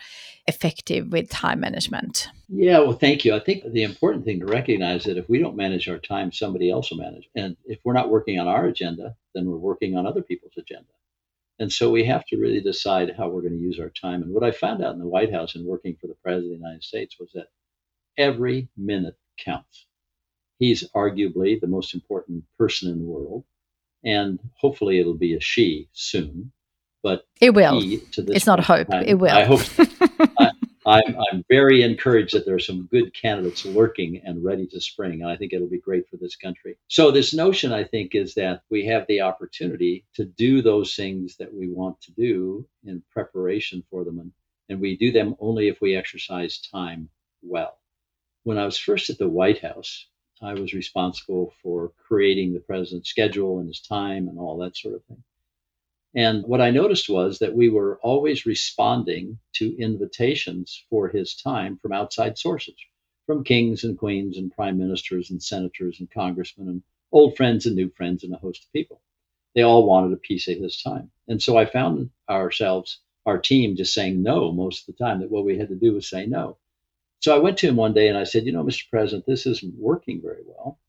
effective 0.47 1.11
with 1.11 1.29
time 1.29 1.59
management. 1.59 2.29
Yeah, 2.47 2.79
well, 2.79 2.93
thank 2.93 3.25
you. 3.25 3.35
I 3.35 3.39
think 3.39 3.63
the 3.71 3.83
important 3.83 4.23
thing 4.23 4.39
to 4.39 4.45
recognize 4.45 5.03
that 5.03 5.17
if 5.17 5.27
we 5.27 5.39
don't 5.39 5.57
manage 5.57 5.89
our 5.89 5.97
time, 5.97 6.31
somebody 6.31 6.71
else 6.71 6.91
will 6.91 6.97
manage. 6.97 7.27
And 7.35 7.57
if 7.65 7.79
we're 7.83 7.93
not 7.93 8.09
working 8.09 8.39
on 8.39 8.47
our 8.47 8.65
agenda, 8.65 9.15
then 9.35 9.47
we're 9.47 9.57
working 9.57 9.97
on 9.97 10.07
other 10.07 10.21
people's 10.21 10.53
agenda. 10.57 10.87
And 11.59 11.71
so 11.71 11.91
we 11.91 12.05
have 12.05 12.25
to 12.25 12.37
really 12.37 12.61
decide 12.61 13.13
how 13.17 13.29
we're 13.29 13.41
going 13.41 13.57
to 13.57 13.59
use 13.59 13.79
our 13.79 13.89
time. 13.89 14.23
And 14.23 14.33
what 14.33 14.43
I 14.43 14.51
found 14.51 14.83
out 14.83 14.93
in 14.93 14.99
the 14.99 15.07
White 15.07 15.31
House 15.31 15.55
and 15.55 15.65
working 15.65 15.95
for 15.99 16.07
the 16.07 16.15
President 16.23 16.53
of 16.53 16.59
the 16.59 16.63
United 16.63 16.83
States 16.83 17.17
was 17.19 17.31
that 17.33 17.47
every 18.17 18.69
minute 18.75 19.15
counts. 19.37 19.87
He's 20.59 20.89
arguably 20.95 21.59
the 21.59 21.67
most 21.67 21.93
important 21.93 22.43
person 22.57 22.91
in 22.91 22.99
the 22.99 23.05
world. 23.05 23.43
And 24.03 24.39
hopefully 24.55 24.99
it'll 24.99 25.13
be 25.13 25.35
a 25.35 25.39
she 25.39 25.89
soon. 25.93 26.51
But 27.01 27.25
it 27.41 27.53
will. 27.53 27.81
it's 27.83 28.47
not 28.47 28.59
a 28.59 28.63
hope. 28.63 28.87
Time, 28.87 29.03
it 29.05 29.15
will. 29.15 29.29
I 29.29 29.43
hope. 29.43 29.61
I'm, 30.85 31.15
I'm 31.31 31.43
very 31.49 31.81
encouraged 31.81 32.33
that 32.33 32.45
there 32.45 32.55
are 32.55 32.59
some 32.59 32.87
good 32.91 33.13
candidates 33.13 33.65
lurking 33.65 34.21
and 34.25 34.43
ready 34.43 34.67
to 34.67 34.81
spring. 34.81 35.21
And 35.21 35.31
I 35.31 35.37
think 35.37 35.53
it'll 35.53 35.67
be 35.67 35.79
great 35.79 36.09
for 36.09 36.17
this 36.17 36.35
country. 36.35 36.77
So, 36.87 37.11
this 37.11 37.33
notion, 37.33 37.71
I 37.71 37.83
think, 37.83 38.15
is 38.15 38.33
that 38.35 38.63
we 38.69 38.85
have 38.87 39.05
the 39.07 39.21
opportunity 39.21 40.05
to 40.15 40.25
do 40.25 40.61
those 40.61 40.95
things 40.95 41.37
that 41.37 41.53
we 41.53 41.69
want 41.69 42.01
to 42.01 42.11
do 42.11 42.67
in 42.85 43.03
preparation 43.11 43.83
for 43.89 44.03
them. 44.03 44.19
And, 44.19 44.31
and 44.69 44.79
we 44.81 44.97
do 44.97 45.11
them 45.11 45.35
only 45.39 45.67
if 45.67 45.79
we 45.81 45.95
exercise 45.95 46.59
time 46.59 47.09
well. 47.41 47.77
When 48.43 48.57
I 48.57 48.65
was 48.65 48.77
first 48.77 49.09
at 49.09 49.17
the 49.17 49.29
White 49.29 49.61
House, 49.61 50.07
I 50.41 50.53
was 50.53 50.73
responsible 50.73 51.53
for 51.61 51.93
creating 52.07 52.53
the 52.53 52.59
president's 52.59 53.09
schedule 53.09 53.59
and 53.59 53.67
his 53.67 53.81
time 53.81 54.27
and 54.27 54.37
all 54.37 54.57
that 54.57 54.75
sort 54.75 54.95
of 54.95 55.03
thing. 55.05 55.23
And 56.15 56.45
what 56.45 56.61
I 56.61 56.69
noticed 56.69 57.09
was 57.09 57.39
that 57.39 57.55
we 57.55 57.69
were 57.69 57.99
always 58.03 58.45
responding 58.45 59.39
to 59.53 59.75
invitations 59.77 60.83
for 60.89 61.09
his 61.09 61.35
time 61.35 61.77
from 61.77 61.91
outside 61.91 62.37
sources, 62.37 62.75
from 63.25 63.43
kings 63.43 63.83
and 63.83 63.97
queens 63.97 64.37
and 64.37 64.51
prime 64.51 64.77
ministers 64.77 65.31
and 65.31 65.41
senators 65.41 65.99
and 65.99 66.11
congressmen 66.11 66.67
and 66.67 66.83
old 67.11 67.35
friends 67.35 67.65
and 67.65 67.75
new 67.75 67.89
friends 67.89 68.23
and 68.23 68.33
a 68.33 68.37
host 68.37 68.63
of 68.63 68.73
people. 68.73 69.01
They 69.55 69.63
all 69.63 69.87
wanted 69.87 70.13
a 70.13 70.17
piece 70.17 70.47
of 70.47 70.59
his 70.59 70.81
time. 70.81 71.11
And 71.27 71.41
so 71.41 71.57
I 71.57 71.65
found 71.65 72.11
ourselves, 72.29 72.99
our 73.25 73.39
team, 73.39 73.75
just 73.75 73.93
saying 73.93 74.21
no 74.21 74.51
most 74.51 74.87
of 74.87 74.95
the 74.95 75.03
time, 75.03 75.21
that 75.21 75.31
what 75.31 75.45
we 75.45 75.57
had 75.57 75.69
to 75.69 75.75
do 75.75 75.93
was 75.93 76.09
say 76.09 76.27
no. 76.27 76.57
So 77.21 77.35
I 77.35 77.39
went 77.39 77.57
to 77.59 77.67
him 77.67 77.75
one 77.75 77.93
day 77.93 78.07
and 78.07 78.17
I 78.17 78.25
said, 78.25 78.45
You 78.45 78.51
know, 78.51 78.63
Mr. 78.63 78.89
President, 78.89 79.25
this 79.25 79.47
isn't 79.47 79.75
working 79.79 80.21
very 80.21 80.43
well. 80.45 80.79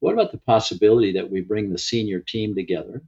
What 0.00 0.12
about 0.14 0.32
the 0.32 0.38
possibility 0.38 1.12
that 1.12 1.30
we 1.30 1.40
bring 1.40 1.70
the 1.70 1.78
senior 1.78 2.20
team 2.20 2.54
together 2.54 3.02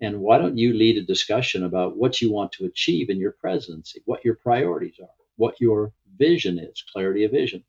and 0.00 0.20
why 0.20 0.38
don't 0.38 0.58
you 0.58 0.72
lead 0.72 0.96
a 0.96 1.02
discussion 1.02 1.64
about 1.64 1.96
what 1.96 2.20
you 2.22 2.32
want 2.32 2.52
to 2.52 2.64
achieve 2.64 3.10
in 3.10 3.18
your 3.18 3.32
presidency, 3.32 4.02
what 4.06 4.24
your 4.24 4.34
priorities 4.34 4.98
are, 5.00 5.08
what 5.36 5.60
your 5.60 5.92
vision 6.18 6.58
is, 6.58 6.82
clarity 6.92 7.24
of 7.24 7.32
vision 7.32 7.64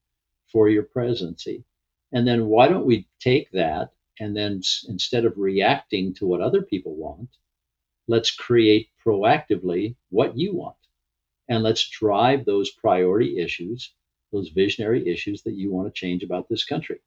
for 0.51 0.69
your 0.69 0.83
presidency? 0.83 1.63
And 2.11 2.27
then 2.27 2.47
why 2.47 2.67
don't 2.67 2.85
we 2.85 3.07
take 3.19 3.51
that 3.51 3.91
and 4.19 4.35
then 4.35 4.61
instead 4.87 5.25
of 5.25 5.37
reacting 5.37 6.13
to 6.15 6.27
what 6.27 6.41
other 6.41 6.61
people 6.61 6.95
want, 6.95 7.29
let's 8.07 8.31
create 8.31 8.89
proactively 9.05 9.95
what 10.09 10.37
you 10.37 10.55
want. 10.55 10.75
And 11.49 11.63
let's 11.63 11.89
drive 11.89 12.45
those 12.45 12.69
priority 12.69 13.39
issues, 13.39 13.93
those 14.31 14.49
visionary 14.49 15.09
issues 15.09 15.41
that 15.43 15.55
you 15.55 15.71
want 15.71 15.87
to 15.87 15.99
change 15.99 16.23
about 16.23 16.47
this 16.47 16.63
country. 16.63 16.99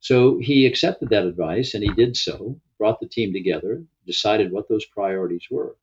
So 0.00 0.38
he 0.38 0.66
accepted 0.66 1.10
that 1.10 1.26
advice 1.26 1.74
and 1.74 1.82
he 1.82 1.90
did 1.90 2.16
so, 2.16 2.60
brought 2.78 3.00
the 3.00 3.08
team 3.08 3.32
together, 3.32 3.84
decided 4.06 4.52
what 4.52 4.68
those 4.68 4.84
priorities 4.86 5.46
were. 5.50 5.76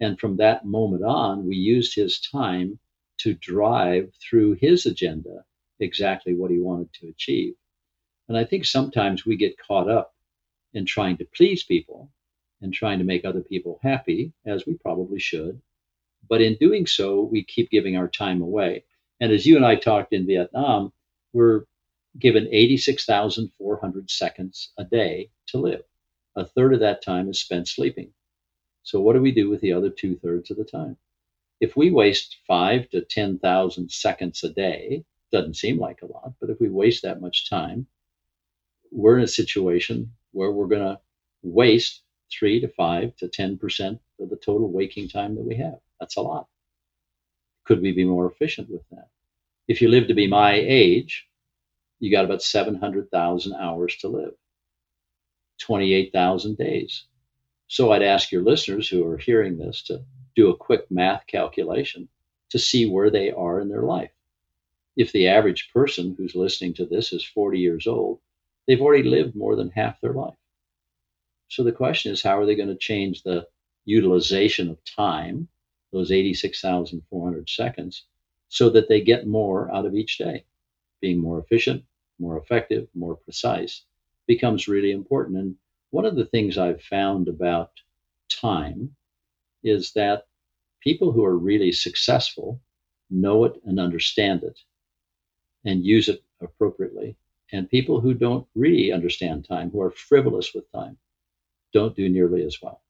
And 0.00 0.18
from 0.18 0.36
that 0.36 0.64
moment 0.64 1.04
on, 1.04 1.46
we 1.46 1.56
used 1.56 1.94
his 1.94 2.20
time 2.20 2.78
to 3.18 3.34
drive 3.34 4.12
through 4.14 4.54
his 4.54 4.86
agenda 4.86 5.44
exactly 5.80 6.34
what 6.34 6.50
he 6.50 6.58
wanted 6.58 6.92
to 6.94 7.08
achieve. 7.08 7.54
And 8.28 8.36
I 8.36 8.44
think 8.44 8.64
sometimes 8.64 9.26
we 9.26 9.36
get 9.36 9.58
caught 9.58 9.88
up 9.88 10.14
in 10.72 10.84
trying 10.84 11.16
to 11.18 11.28
please 11.36 11.64
people 11.64 12.10
and 12.60 12.72
trying 12.72 12.98
to 12.98 13.04
make 13.04 13.24
other 13.24 13.40
people 13.40 13.78
happy, 13.82 14.32
as 14.44 14.66
we 14.66 14.74
probably 14.74 15.18
should. 15.18 15.60
But 16.28 16.42
in 16.42 16.56
doing 16.56 16.86
so, 16.86 17.22
we 17.22 17.44
keep 17.44 17.70
giving 17.70 17.96
our 17.96 18.08
time 18.08 18.42
away. 18.42 18.84
And 19.20 19.32
as 19.32 19.46
you 19.46 19.56
and 19.56 19.64
I 19.64 19.76
talked 19.76 20.12
in 20.12 20.26
Vietnam, 20.26 20.92
we're 21.32 21.64
given 22.18 22.48
86,400 22.50 24.10
seconds 24.10 24.72
a 24.78 24.84
day 24.84 25.30
to 25.48 25.58
live. 25.58 25.82
A 26.36 26.44
third 26.44 26.74
of 26.74 26.80
that 26.80 27.02
time 27.02 27.28
is 27.28 27.40
spent 27.40 27.68
sleeping. 27.68 28.12
So, 28.82 29.00
what 29.00 29.14
do 29.14 29.20
we 29.20 29.32
do 29.32 29.48
with 29.48 29.60
the 29.60 29.72
other 29.72 29.90
two 29.90 30.16
thirds 30.16 30.50
of 30.50 30.56
the 30.56 30.64
time? 30.64 30.96
If 31.60 31.76
we 31.76 31.90
waste 31.90 32.38
five 32.46 32.88
to 32.90 33.02
10,000 33.02 33.90
seconds 33.90 34.44
a 34.44 34.48
day, 34.48 35.04
doesn't 35.32 35.56
seem 35.56 35.78
like 35.78 36.02
a 36.02 36.06
lot, 36.06 36.32
but 36.40 36.50
if 36.50 36.60
we 36.60 36.68
waste 36.70 37.02
that 37.02 37.20
much 37.20 37.50
time, 37.50 37.86
we're 38.90 39.18
in 39.18 39.24
a 39.24 39.28
situation 39.28 40.12
where 40.32 40.50
we're 40.50 40.68
going 40.68 40.82
to 40.82 41.00
waste 41.42 42.02
three 42.30 42.60
to 42.60 42.68
five 42.68 43.14
to 43.16 43.28
10% 43.28 43.98
of 44.20 44.30
the 44.30 44.36
total 44.36 44.70
waking 44.70 45.08
time 45.08 45.34
that 45.34 45.44
we 45.44 45.56
have. 45.56 45.78
That's 46.00 46.16
a 46.16 46.22
lot. 46.22 46.46
Could 47.64 47.82
we 47.82 47.92
be 47.92 48.04
more 48.04 48.30
efficient 48.30 48.70
with 48.70 48.82
that? 48.90 49.08
If 49.66 49.82
you 49.82 49.88
live 49.88 50.08
to 50.08 50.14
be 50.14 50.26
my 50.26 50.54
age, 50.54 51.27
you 51.98 52.10
got 52.10 52.24
about 52.24 52.42
700,000 52.42 53.54
hours 53.54 53.96
to 53.98 54.08
live, 54.08 54.34
28,000 55.60 56.56
days. 56.56 57.04
So 57.66 57.92
I'd 57.92 58.02
ask 58.02 58.32
your 58.32 58.42
listeners 58.42 58.88
who 58.88 59.06
are 59.06 59.18
hearing 59.18 59.58
this 59.58 59.82
to 59.82 60.04
do 60.36 60.50
a 60.50 60.56
quick 60.56 60.90
math 60.90 61.26
calculation 61.26 62.08
to 62.50 62.58
see 62.58 62.86
where 62.86 63.10
they 63.10 63.30
are 63.30 63.60
in 63.60 63.68
their 63.68 63.82
life. 63.82 64.10
If 64.96 65.12
the 65.12 65.28
average 65.28 65.70
person 65.72 66.14
who's 66.16 66.34
listening 66.34 66.74
to 66.74 66.86
this 66.86 67.12
is 67.12 67.24
40 67.24 67.58
years 67.58 67.86
old, 67.86 68.20
they've 68.66 68.80
already 68.80 69.08
lived 69.08 69.34
more 69.36 69.56
than 69.56 69.70
half 69.70 70.00
their 70.00 70.12
life. 70.12 70.34
So 71.48 71.62
the 71.62 71.72
question 71.72 72.12
is, 72.12 72.22
how 72.22 72.38
are 72.38 72.46
they 72.46 72.56
going 72.56 72.68
to 72.68 72.76
change 72.76 73.22
the 73.22 73.46
utilization 73.84 74.70
of 74.70 74.84
time, 74.84 75.48
those 75.92 76.12
86,400 76.12 77.48
seconds, 77.48 78.04
so 78.48 78.70
that 78.70 78.88
they 78.88 79.00
get 79.00 79.26
more 79.26 79.74
out 79.74 79.86
of 79.86 79.94
each 79.94 80.18
day? 80.18 80.44
Being 81.00 81.20
more 81.20 81.38
efficient, 81.38 81.84
more 82.18 82.38
effective, 82.38 82.88
more 82.94 83.16
precise 83.16 83.84
becomes 84.26 84.68
really 84.68 84.90
important. 84.90 85.38
And 85.38 85.56
one 85.90 86.04
of 86.04 86.16
the 86.16 86.26
things 86.26 86.58
I've 86.58 86.82
found 86.82 87.28
about 87.28 87.70
time 88.28 88.94
is 89.62 89.92
that 89.92 90.26
people 90.80 91.12
who 91.12 91.24
are 91.24 91.36
really 91.36 91.72
successful 91.72 92.60
know 93.10 93.44
it 93.44 93.60
and 93.64 93.80
understand 93.80 94.42
it 94.42 94.58
and 95.64 95.84
use 95.84 96.08
it 96.08 96.22
appropriately. 96.40 97.16
And 97.52 97.70
people 97.70 98.00
who 98.00 98.12
don't 98.12 98.46
really 98.54 98.92
understand 98.92 99.46
time, 99.46 99.70
who 99.70 99.80
are 99.80 99.90
frivolous 99.90 100.52
with 100.54 100.70
time, 100.70 100.98
don't 101.72 101.96
do 101.96 102.08
nearly 102.08 102.44
as 102.44 102.58
well. 102.60 102.82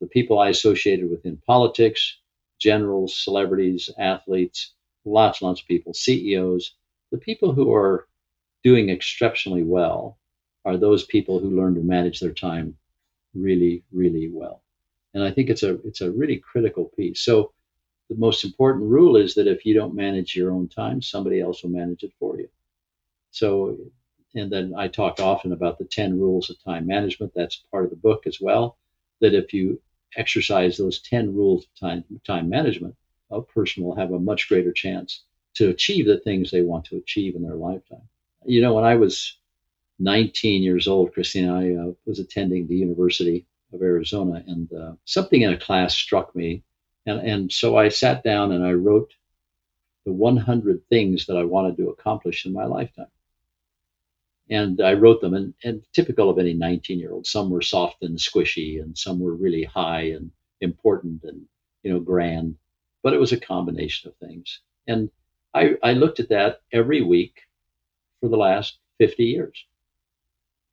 The 0.00 0.06
people 0.06 0.38
I 0.38 0.48
associated 0.48 1.10
with 1.10 1.26
in 1.26 1.36
politics, 1.36 2.18
generals, 2.58 3.18
celebrities, 3.18 3.90
athletes, 3.98 4.72
lots 5.04 5.40
and 5.40 5.48
lots 5.48 5.60
of 5.60 5.66
people, 5.66 5.92
CEOs, 5.92 6.74
the 7.10 7.18
people 7.18 7.52
who 7.52 7.72
are 7.74 8.06
doing 8.62 8.88
exceptionally 8.88 9.62
well 9.62 10.18
are 10.64 10.76
those 10.76 11.04
people 11.04 11.38
who 11.38 11.50
learn 11.56 11.74
to 11.74 11.80
manage 11.80 12.20
their 12.20 12.32
time 12.32 12.76
really, 13.34 13.82
really 13.92 14.30
well. 14.30 14.62
And 15.14 15.24
I 15.24 15.30
think 15.32 15.50
it's 15.50 15.62
a 15.62 15.74
it's 15.86 16.02
a 16.02 16.10
really 16.10 16.38
critical 16.38 16.86
piece. 16.96 17.22
So 17.22 17.52
the 18.08 18.16
most 18.16 18.44
important 18.44 18.84
rule 18.84 19.16
is 19.16 19.34
that 19.34 19.46
if 19.48 19.64
you 19.66 19.74
don't 19.74 19.94
manage 19.94 20.36
your 20.36 20.52
own 20.52 20.68
time, 20.68 21.02
somebody 21.02 21.40
else 21.40 21.62
will 21.62 21.70
manage 21.70 22.02
it 22.02 22.12
for 22.18 22.38
you. 22.38 22.48
So 23.32 23.78
and 24.34 24.52
then 24.52 24.74
I 24.76 24.88
talk 24.88 25.20
often 25.20 25.52
about 25.52 25.78
the 25.78 25.84
10 25.86 26.18
rules 26.18 26.50
of 26.50 26.62
time 26.62 26.86
management. 26.86 27.32
That's 27.34 27.64
part 27.70 27.84
of 27.84 27.90
the 27.90 27.96
book 27.96 28.26
as 28.26 28.40
well. 28.40 28.78
That 29.20 29.34
if 29.34 29.52
you 29.52 29.80
exercise 30.16 30.76
those 30.76 31.00
10 31.00 31.34
rules 31.34 31.64
of 31.64 31.74
time, 31.80 32.04
time 32.26 32.48
management, 32.48 32.94
a 33.30 33.42
person 33.42 33.82
will 33.84 33.96
have 33.96 34.12
a 34.12 34.18
much 34.18 34.48
greater 34.48 34.72
chance 34.72 35.24
to 35.60 35.70
achieve 35.70 36.06
the 36.06 36.18
things 36.18 36.50
they 36.50 36.62
want 36.62 36.84
to 36.86 36.96
achieve 36.96 37.36
in 37.36 37.42
their 37.42 37.54
lifetime. 37.54 38.08
You 38.44 38.60
know, 38.60 38.74
when 38.74 38.84
I 38.84 38.96
was 38.96 39.36
19 39.98 40.62
years 40.62 40.88
old, 40.88 41.14
Kristina, 41.14 41.52
I 41.52 41.90
uh, 41.90 41.92
was 42.06 42.18
attending 42.18 42.66
the 42.66 42.76
University 42.76 43.46
of 43.72 43.82
Arizona, 43.82 44.42
and 44.46 44.72
uh, 44.72 44.92
something 45.04 45.42
in 45.42 45.52
a 45.52 45.58
class 45.58 45.94
struck 45.94 46.34
me. 46.34 46.62
And, 47.06 47.20
and 47.20 47.52
so 47.52 47.76
I 47.76 47.88
sat 47.88 48.24
down 48.24 48.52
and 48.52 48.64
I 48.64 48.72
wrote 48.72 49.12
the 50.04 50.12
100 50.12 50.82
things 50.88 51.26
that 51.26 51.36
I 51.36 51.44
wanted 51.44 51.76
to 51.76 51.90
accomplish 51.90 52.46
in 52.46 52.52
my 52.52 52.64
lifetime 52.64 53.06
and 54.50 54.80
I 54.80 54.94
wrote 54.94 55.20
them, 55.20 55.34
and, 55.34 55.54
and 55.62 55.82
typical 55.92 56.28
of 56.28 56.38
any 56.38 56.54
19 56.54 56.98
year 56.98 57.12
old, 57.12 57.26
some 57.26 57.50
were 57.50 57.62
soft 57.62 58.02
and 58.02 58.18
squishy, 58.18 58.82
and 58.82 58.98
some 58.98 59.20
were 59.20 59.34
really 59.34 59.62
high 59.62 60.10
and 60.10 60.32
important 60.60 61.22
and 61.22 61.42
you 61.82 61.92
know 61.92 62.00
grand, 62.00 62.56
but 63.02 63.14
it 63.14 63.20
was 63.20 63.32
a 63.32 63.40
combination 63.40 64.10
of 64.10 64.16
things. 64.16 64.60
And 64.86 65.08
I, 65.52 65.76
I 65.82 65.92
looked 65.94 66.20
at 66.20 66.28
that 66.28 66.60
every 66.72 67.02
week 67.02 67.42
for 68.20 68.28
the 68.28 68.36
last 68.36 68.78
50 68.98 69.24
years. 69.24 69.64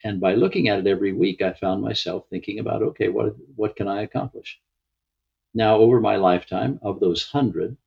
And 0.03 0.19
by 0.19 0.35
looking 0.35 0.69
at 0.69 0.79
it 0.79 0.87
every 0.87 1.13
week, 1.13 1.41
I 1.41 1.53
found 1.53 1.81
myself 1.81 2.25
thinking 2.29 2.59
about, 2.59 2.83
okay, 2.83 3.09
what 3.09 3.35
what 3.55 3.75
can 3.75 3.87
I 3.87 4.03
accomplish? 4.03 4.59
Now, 5.53 5.77
over 5.77 5.99
my 5.99 6.17
lifetime, 6.17 6.79
of 6.83 6.99
those 6.99 7.23
hundred, 7.23 7.77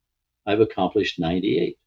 I've 0.44 0.60
accomplished 0.60 1.20
98. 1.20 1.78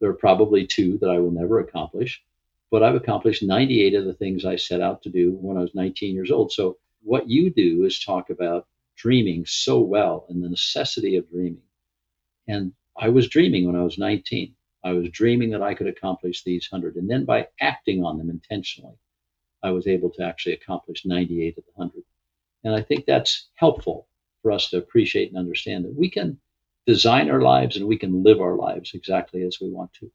There 0.00 0.08
are 0.08 0.14
probably 0.14 0.66
two 0.66 0.96
that 0.98 1.10
I 1.10 1.18
will 1.18 1.30
never 1.30 1.60
accomplish, 1.60 2.22
but 2.70 2.82
I've 2.82 2.94
accomplished 2.94 3.42
98 3.42 3.94
of 3.94 4.06
the 4.06 4.14
things 4.14 4.44
I 4.44 4.56
set 4.56 4.80
out 4.80 5.02
to 5.02 5.10
do 5.10 5.32
when 5.32 5.58
I 5.58 5.60
was 5.60 5.74
19 5.74 6.14
years 6.14 6.30
old. 6.30 6.52
So, 6.52 6.78
what 7.02 7.28
you 7.28 7.50
do 7.50 7.84
is 7.84 8.02
talk 8.02 8.30
about 8.30 8.66
dreaming 8.96 9.44
so 9.44 9.80
well 9.80 10.24
and 10.30 10.42
the 10.42 10.48
necessity 10.48 11.16
of 11.16 11.28
dreaming. 11.28 11.62
And 12.48 12.72
I 12.96 13.08
was 13.08 13.28
dreaming 13.28 13.66
when 13.66 13.76
I 13.76 13.82
was 13.82 13.98
19. 13.98 14.54
I 14.84 14.92
was 14.92 15.08
dreaming 15.10 15.50
that 15.50 15.62
I 15.62 15.74
could 15.74 15.86
accomplish 15.86 16.42
these 16.42 16.68
100. 16.70 16.96
And 16.96 17.08
then 17.08 17.24
by 17.24 17.48
acting 17.60 18.04
on 18.04 18.18
them 18.18 18.30
intentionally, 18.30 18.96
I 19.62 19.70
was 19.70 19.86
able 19.86 20.10
to 20.10 20.24
actually 20.24 20.52
accomplish 20.52 21.06
98 21.06 21.58
of 21.58 21.64
the 21.64 21.70
100. 21.74 22.04
And 22.64 22.74
I 22.74 22.82
think 22.82 23.06
that's 23.06 23.48
helpful 23.54 24.08
for 24.42 24.52
us 24.52 24.70
to 24.70 24.78
appreciate 24.78 25.30
and 25.30 25.38
understand 25.38 25.84
that 25.84 25.94
we 25.96 26.10
can 26.10 26.38
design 26.86 27.30
our 27.30 27.40
lives 27.40 27.76
and 27.76 27.86
we 27.86 27.98
can 27.98 28.22
live 28.22 28.40
our 28.40 28.56
lives 28.56 28.92
exactly 28.94 29.42
as 29.42 29.58
we 29.60 29.70
want 29.70 29.92
to. 29.94 30.10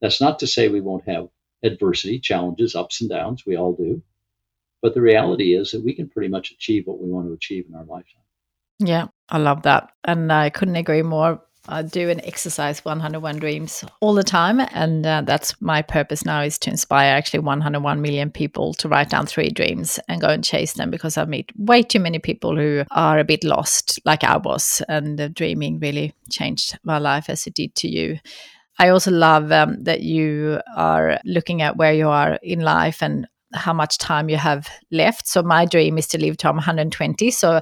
That's 0.00 0.20
not 0.20 0.38
to 0.40 0.46
say 0.46 0.68
we 0.68 0.80
won't 0.80 1.08
have 1.08 1.28
adversity, 1.64 2.20
challenges, 2.20 2.76
ups 2.76 3.00
and 3.00 3.10
downs. 3.10 3.44
We 3.44 3.56
all 3.56 3.74
do. 3.74 4.02
But 4.80 4.94
the 4.94 5.00
reality 5.00 5.54
is 5.54 5.70
that 5.72 5.82
we 5.82 5.94
can 5.94 6.08
pretty 6.08 6.28
much 6.28 6.52
achieve 6.52 6.86
what 6.86 7.00
we 7.00 7.08
want 7.08 7.26
to 7.26 7.32
achieve 7.32 7.64
in 7.68 7.74
our 7.74 7.84
lifetime. 7.84 8.22
Yeah, 8.78 9.06
I 9.28 9.38
love 9.38 9.62
that. 9.62 9.90
And 10.04 10.32
I 10.32 10.50
couldn't 10.50 10.76
agree 10.76 11.02
more. 11.02 11.40
I 11.68 11.82
do 11.82 12.10
an 12.10 12.24
exercise 12.24 12.84
101 12.84 13.38
dreams 13.38 13.84
all 14.00 14.14
the 14.14 14.22
time 14.22 14.60
and 14.60 15.06
uh, 15.06 15.22
that's 15.24 15.60
my 15.62 15.80
purpose 15.82 16.24
now 16.24 16.42
is 16.42 16.58
to 16.60 16.70
inspire 16.70 17.14
actually 17.14 17.40
101 17.40 18.02
million 18.02 18.30
people 18.30 18.74
to 18.74 18.88
write 18.88 19.10
down 19.10 19.26
three 19.26 19.48
dreams 19.48 19.98
and 20.08 20.20
go 20.20 20.28
and 20.28 20.44
chase 20.44 20.74
them 20.74 20.90
because 20.90 21.16
I 21.16 21.24
meet 21.24 21.50
way 21.56 21.82
too 21.82 22.00
many 22.00 22.18
people 22.18 22.54
who 22.56 22.84
are 22.90 23.18
a 23.18 23.24
bit 23.24 23.44
lost 23.44 23.98
like 24.04 24.24
I 24.24 24.36
was 24.36 24.82
and 24.88 25.20
uh, 25.20 25.28
dreaming 25.28 25.78
really 25.78 26.12
changed 26.30 26.78
my 26.84 26.98
life 26.98 27.30
as 27.30 27.46
it 27.46 27.54
did 27.54 27.74
to 27.76 27.88
you 27.88 28.18
I 28.78 28.88
also 28.88 29.10
love 29.10 29.52
um, 29.52 29.82
that 29.84 30.02
you 30.02 30.60
are 30.76 31.20
looking 31.24 31.62
at 31.62 31.76
where 31.76 31.92
you 31.92 32.08
are 32.08 32.38
in 32.42 32.60
life 32.60 33.02
and 33.02 33.26
how 33.52 33.72
much 33.72 33.98
time 33.98 34.28
you 34.28 34.36
have 34.36 34.68
left. 34.90 35.28
So 35.28 35.42
my 35.42 35.64
dream 35.64 35.96
is 35.96 36.08
to 36.08 36.18
live 36.18 36.36
to 36.38 36.48
120. 36.48 37.30
So 37.30 37.60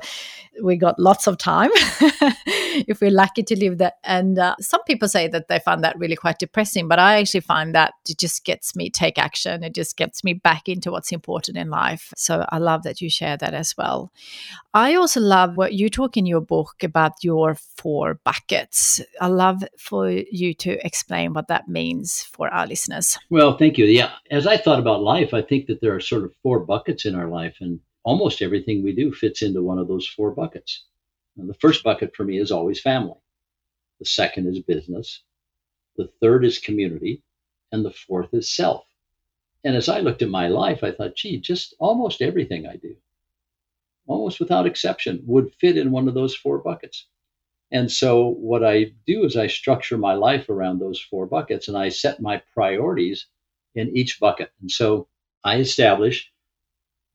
we 0.62 0.76
got 0.76 0.98
lots 0.98 1.26
of 1.26 1.36
time 1.38 1.70
if 2.88 3.00
we're 3.00 3.10
lucky 3.10 3.42
to 3.42 3.58
live 3.58 3.78
that. 3.78 3.94
And 4.04 4.38
uh, 4.38 4.56
some 4.60 4.82
people 4.84 5.08
say 5.08 5.28
that 5.28 5.48
they 5.48 5.58
find 5.58 5.82
that 5.84 5.98
really 5.98 6.16
quite 6.16 6.38
depressing, 6.38 6.88
but 6.88 6.98
I 6.98 7.20
actually 7.20 7.40
find 7.40 7.74
that 7.74 7.94
it 8.08 8.18
just 8.18 8.44
gets 8.44 8.74
me 8.76 8.90
take 8.90 9.18
action. 9.18 9.62
It 9.62 9.74
just 9.74 9.96
gets 9.96 10.24
me 10.24 10.34
back 10.34 10.68
into 10.68 10.90
what's 10.90 11.12
important 11.12 11.56
in 11.56 11.70
life. 11.70 12.12
So 12.16 12.44
I 12.48 12.58
love 12.58 12.82
that 12.84 13.00
you 13.00 13.10
share 13.10 13.36
that 13.36 13.54
as 13.54 13.76
well. 13.76 14.12
I 14.74 14.94
also 14.94 15.20
love 15.20 15.56
what 15.56 15.74
you 15.74 15.90
talk 15.90 16.16
in 16.16 16.26
your 16.26 16.40
book 16.40 16.82
about 16.82 17.12
your 17.22 17.56
four 17.76 18.20
buckets. 18.24 19.00
I 19.20 19.26
love 19.26 19.62
for 19.78 20.10
you 20.10 20.54
to 20.54 20.84
explain 20.86 21.34
what 21.34 21.48
that 21.48 21.68
means 21.68 22.22
for 22.22 22.48
our 22.48 22.66
listeners. 22.66 23.18
Well, 23.30 23.56
thank 23.56 23.78
you. 23.78 23.84
Yeah, 23.84 24.12
as 24.30 24.46
I 24.46 24.56
thought 24.56 24.78
about 24.78 25.02
life, 25.02 25.34
I 25.34 25.42
think 25.42 25.66
that 25.66 25.80
there 25.80 25.94
are 25.94 26.00
sort 26.00 26.24
of 26.24 26.32
four 26.42 26.60
buckets 26.60 27.04
in 27.04 27.14
our 27.14 27.28
life, 27.28 27.56
and 27.60 27.80
almost 28.04 28.42
everything 28.42 28.82
we 28.82 28.94
do 28.94 29.12
fits 29.12 29.42
into 29.42 29.62
one 29.62 29.78
of 29.78 29.88
those 29.88 30.06
four 30.06 30.30
buckets. 30.30 30.84
Now, 31.36 31.46
the 31.46 31.54
first 31.54 31.82
bucket 31.82 32.14
for 32.14 32.24
me 32.24 32.38
is 32.38 32.52
always 32.52 32.80
family. 32.80 33.18
The 33.98 34.04
second 34.04 34.46
is 34.46 34.60
business. 34.60 35.22
The 35.96 36.08
third 36.20 36.44
is 36.44 36.58
community. 36.58 37.22
And 37.70 37.84
the 37.84 37.90
fourth 37.90 38.34
is 38.34 38.50
self. 38.50 38.84
And 39.64 39.76
as 39.76 39.88
I 39.88 40.00
looked 40.00 40.22
at 40.22 40.28
my 40.28 40.48
life, 40.48 40.82
I 40.82 40.92
thought, 40.92 41.14
gee, 41.14 41.38
just 41.38 41.74
almost 41.78 42.20
everything 42.20 42.66
I 42.66 42.76
do, 42.76 42.96
almost 44.06 44.40
without 44.40 44.66
exception, 44.66 45.22
would 45.26 45.54
fit 45.54 45.78
in 45.78 45.90
one 45.90 46.08
of 46.08 46.14
those 46.14 46.34
four 46.34 46.58
buckets. 46.58 47.06
And 47.70 47.90
so 47.90 48.28
what 48.28 48.62
I 48.62 48.92
do 49.06 49.24
is 49.24 49.36
I 49.36 49.46
structure 49.46 49.96
my 49.96 50.14
life 50.14 50.50
around 50.50 50.78
those 50.78 51.00
four 51.00 51.26
buckets 51.26 51.68
and 51.68 51.76
I 51.76 51.88
set 51.88 52.20
my 52.20 52.42
priorities 52.52 53.26
in 53.74 53.96
each 53.96 54.20
bucket. 54.20 54.52
And 54.60 54.70
so 54.70 55.08
I 55.42 55.58
establish 55.58 56.30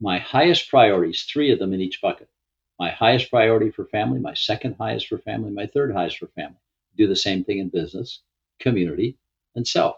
my 0.02 0.18
highest 0.18 0.70
priorities, 0.70 1.24
three 1.24 1.52
of 1.52 1.60
them 1.60 1.74
in 1.74 1.82
each 1.82 2.02
bucket. 2.02 2.30
My 2.80 2.92
highest 2.92 3.30
priority 3.30 3.72
for 3.72 3.86
family, 3.86 4.20
my 4.20 4.34
second 4.34 4.76
highest 4.76 5.08
for 5.08 5.18
family, 5.18 5.52
my 5.52 5.66
third 5.66 5.94
highest 5.94 6.18
for 6.20 6.28
family. 6.28 6.60
Do 6.96 7.08
the 7.08 7.16
same 7.16 7.44
thing 7.44 7.60
in 7.60 7.70
business, 7.70 8.22
community, 8.60 9.18
and 9.56 9.68
self. 9.68 9.98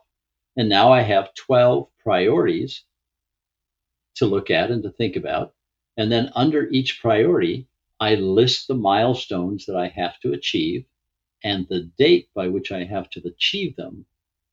And 0.55 0.69
now 0.69 0.91
I 0.91 1.01
have 1.01 1.34
12 1.34 1.89
priorities 1.99 2.84
to 4.15 4.25
look 4.25 4.49
at 4.49 4.71
and 4.71 4.84
to 4.84 4.91
think 4.91 5.15
about. 5.15 5.53
And 5.97 6.11
then 6.11 6.32
under 6.36 6.69
each 6.69 7.01
priority, 7.01 7.67
I 7.99 8.15
list 8.15 8.67
the 8.67 8.75
milestones 8.75 9.65
that 9.65 9.75
I 9.75 9.89
have 9.89 10.19
to 10.21 10.34
achieve 10.34 10.86
and 11.43 11.67
the 11.67 11.91
date 11.97 12.30
by 12.34 12.47
which 12.47 12.71
I 12.71 12.86
have 12.86 13.09
to 13.11 13.21
achieve 13.27 13.75
them 13.75 14.05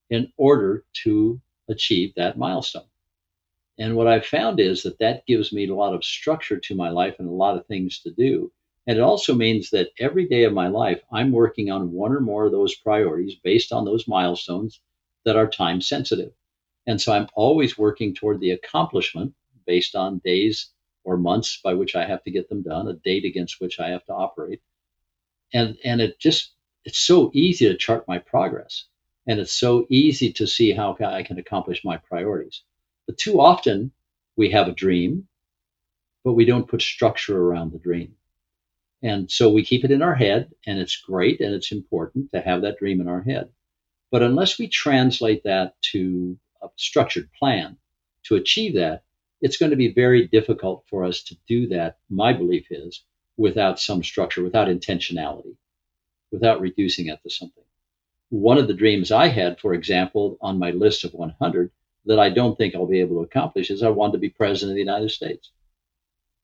in 0.09 0.31
order 0.37 0.85
to 1.03 1.41
achieve 1.69 2.13
that 2.15 2.37
milestone. 2.37 2.87
And 3.79 3.95
what 3.95 4.07
I've 4.07 4.25
found 4.25 4.59
is 4.59 4.83
that 4.83 4.99
that 4.99 5.25
gives 5.27 5.53
me 5.53 5.67
a 5.67 5.75
lot 5.75 5.93
of 5.93 6.03
structure 6.03 6.59
to 6.59 6.75
my 6.75 6.89
life 6.89 7.15
and 7.19 7.27
a 7.27 7.31
lot 7.31 7.57
of 7.57 7.65
things 7.67 7.99
to 8.01 8.11
do. 8.11 8.51
And 8.87 8.97
it 8.97 9.01
also 9.01 9.35
means 9.35 9.69
that 9.71 9.91
every 9.99 10.27
day 10.27 10.45
of 10.45 10.53
my 10.53 10.67
life, 10.67 11.01
I'm 11.11 11.31
working 11.31 11.69
on 11.69 11.91
one 11.91 12.13
or 12.13 12.21
more 12.21 12.45
of 12.45 12.51
those 12.51 12.73
priorities 12.75 13.35
based 13.35 13.71
on 13.71 13.85
those 13.85 14.07
milestones 14.07 14.79
that 15.25 15.35
are 15.35 15.47
time 15.47 15.81
sensitive. 15.81 16.31
And 16.87 17.01
so 17.01 17.11
I'm 17.11 17.27
always 17.33 17.77
working 17.77 18.15
toward 18.15 18.39
the 18.39 18.51
accomplishment 18.51 19.33
based 19.65 19.93
on 19.93 20.19
days 20.19 20.71
or 21.03 21.17
months 21.17 21.59
by 21.61 21.73
which 21.73 21.95
I 21.95 22.05
have 22.05 22.23
to 22.23 22.31
get 22.31 22.49
them 22.49 22.63
done, 22.63 22.87
a 22.87 22.93
date 22.93 23.25
against 23.25 23.59
which 23.59 23.79
I 23.79 23.89
have 23.89 24.05
to 24.05 24.13
operate. 24.13 24.61
And 25.53 25.77
and 25.83 26.01
it 26.01 26.17
just 26.19 26.53
it's 26.85 26.99
so 26.99 27.29
easy 27.33 27.67
to 27.67 27.77
chart 27.77 28.07
my 28.07 28.19
progress. 28.19 28.85
And 29.27 29.39
it's 29.39 29.53
so 29.53 29.85
easy 29.89 30.31
to 30.33 30.47
see 30.47 30.71
how 30.71 30.95
I 31.01 31.23
can 31.23 31.37
accomplish 31.37 31.83
my 31.83 31.97
priorities. 31.97 32.63
But 33.07 33.17
too 33.17 33.39
often 33.39 33.91
we 34.35 34.51
have 34.51 34.67
a 34.67 34.73
dream, 34.73 35.27
but 36.23 36.33
we 36.33 36.45
don't 36.45 36.67
put 36.67 36.81
structure 36.81 37.41
around 37.41 37.71
the 37.71 37.79
dream. 37.79 38.15
And 39.01 39.31
so 39.31 39.49
we 39.49 39.63
keep 39.63 39.85
it 39.85 39.91
in 39.91 40.01
our 40.01 40.15
head, 40.15 40.51
and 40.65 40.77
it's 40.77 40.97
great 40.97 41.39
and 41.39 41.53
it's 41.53 41.71
important 41.71 42.31
to 42.33 42.41
have 42.41 42.61
that 42.63 42.79
dream 42.79 42.99
in 42.99 43.07
our 43.07 43.21
head. 43.21 43.49
But 44.11 44.23
unless 44.23 44.59
we 44.59 44.67
translate 44.67 45.43
that 45.43 45.81
to 45.93 46.37
a 46.61 46.67
structured 46.75 47.31
plan 47.33 47.77
to 48.23 48.35
achieve 48.35 48.75
that, 48.75 49.03
it's 49.39 49.57
going 49.57 49.69
to 49.69 49.75
be 49.75 49.93
very 49.93 50.27
difficult 50.27 50.83
for 50.89 51.05
us 51.05 51.23
to 51.23 51.37
do 51.47 51.67
that, 51.67 51.97
my 52.09 52.33
belief 52.33 52.67
is, 52.71 53.03
without 53.37 53.79
some 53.79 54.03
structure, 54.03 54.43
without 54.43 54.67
intentionality, 54.67 55.55
without 56.31 56.59
reducing 56.59 57.07
it 57.07 57.21
to 57.23 57.29
something. 57.29 57.63
One 58.29 58.57
of 58.57 58.67
the 58.67 58.73
dreams 58.73 59.11
I 59.11 59.27
had, 59.27 59.59
for 59.59 59.73
example, 59.73 60.37
on 60.41 60.59
my 60.59 60.71
list 60.71 61.03
of 61.03 61.13
100 61.13 61.71
that 62.07 62.19
I 62.19 62.29
don't 62.29 62.57
think 62.57 62.73
I'll 62.73 62.87
be 62.87 63.01
able 63.01 63.17
to 63.17 63.23
accomplish 63.23 63.69
is 63.69 63.83
I 63.83 63.89
want 63.89 64.13
to 64.13 64.19
be 64.19 64.29
president 64.29 64.71
of 64.71 64.75
the 64.75 64.91
United 64.91 65.11
States. 65.11 65.51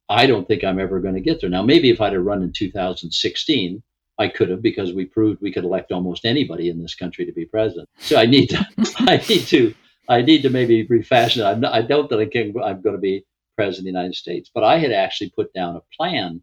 I 0.09 0.25
don't 0.27 0.47
think 0.47 0.63
I'm 0.63 0.79
ever 0.79 0.99
going 0.99 1.15
to 1.15 1.21
get 1.21 1.41
there. 1.41 1.49
Now, 1.49 1.63
maybe 1.63 1.89
if 1.89 2.01
I'd 2.01 2.13
have 2.13 2.23
run 2.23 2.43
in 2.43 2.51
2016, 2.51 3.81
I 4.19 4.27
could 4.27 4.49
have 4.49 4.61
because 4.61 4.93
we 4.93 5.05
proved 5.05 5.41
we 5.41 5.51
could 5.51 5.63
elect 5.63 5.91
almost 5.91 6.25
anybody 6.25 6.69
in 6.69 6.81
this 6.81 6.93
country 6.93 7.25
to 7.25 7.31
be 7.31 7.45
president. 7.45 7.89
So 7.97 8.17
I 8.17 8.25
need 8.25 8.47
to, 8.47 8.65
I 8.99 9.17
need 9.27 9.47
to, 9.47 9.73
I 10.07 10.21
need 10.21 10.43
to 10.43 10.49
maybe 10.49 10.85
refashion 10.85 11.41
it. 11.43 11.45
I'm 11.45 11.61
not, 11.61 11.73
I 11.73 11.81
don't 11.81 12.09
think 12.09 12.35
I'm 12.35 12.81
going 12.81 12.95
to 12.95 12.97
be 12.97 13.25
president 13.55 13.79
of 13.79 13.83
the 13.85 13.99
United 13.99 14.15
States, 14.15 14.51
but 14.53 14.63
I 14.63 14.77
had 14.77 14.91
actually 14.91 15.31
put 15.31 15.53
down 15.53 15.77
a 15.77 15.81
plan 15.95 16.41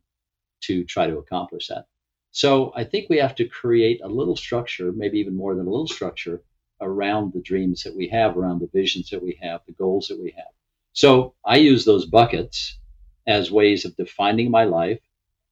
to 0.62 0.85
try 0.85 1.07
to 1.07 1.18
accomplish 1.18 1.68
that. 1.68 1.87
So 2.33 2.73
I 2.77 2.85
think 2.85 3.09
we 3.09 3.18
have 3.18 3.35
to 3.37 3.45
create 3.45 4.01
a 4.03 4.09
little 4.09 4.37
structure, 4.37 4.93
maybe 4.93 5.18
even 5.18 5.37
more 5.37 5.55
than 5.55 5.66
a 5.66 5.71
little 5.71 5.89
structure, 5.89 6.43
around 6.81 7.33
the 7.33 7.41
dreams 7.41 7.83
that 7.83 7.97
we 7.97 8.09
have, 8.09 8.37
around 8.37 8.61
the 8.61 8.70
visions 8.72 9.11
that 9.11 9.22
we 9.22 9.39
have, 9.43 9.61
the 9.66 9.72
goals 9.72 10.09
that 10.09 10.20
we 10.20 10.33
have. 10.37 10.53
So 10.93 11.35
I 11.45 11.57
use 11.57 11.85
those 11.85 12.07
buckets 12.07 12.78
as 13.26 13.51
ways 13.51 13.85
of 13.85 13.97
defining 13.97 14.51
my 14.51 14.64
life 14.64 15.01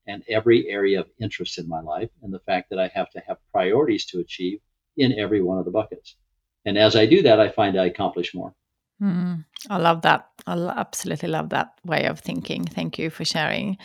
and 0.06 0.22
every 0.28 0.68
area 0.68 1.00
of 1.00 1.08
interest 1.20 1.58
in 1.58 1.68
my 1.68 1.80
life, 1.80 2.08
and 2.22 2.32
the 2.32 2.40
fact 2.40 2.70
that 2.70 2.78
I 2.78 2.88
have 2.94 3.10
to 3.10 3.20
have 3.28 3.36
priorities 3.52 4.06
to 4.06 4.20
achieve 4.20 4.60
in 4.96 5.18
every 5.18 5.42
one 5.42 5.58
of 5.58 5.66
the 5.66 5.70
buckets. 5.70 6.16
And 6.64 6.78
as 6.78 6.96
I 6.96 7.06
do 7.06 7.22
that, 7.22 7.40
I 7.40 7.50
find 7.50 7.78
I 7.78 7.86
accomplish 7.86 8.34
more. 8.34 8.54
Mm, 9.02 9.44
I 9.70 9.76
love 9.76 10.02
that. 10.02 10.28
I 10.46 10.54
absolutely 10.54 11.28
love 11.28 11.50
that 11.50 11.78
way 11.84 12.06
of 12.06 12.20
thinking. 12.20 12.64
Thank 12.64 12.98
you 12.98 13.10
for 13.10 13.24
sharing. 13.24 13.76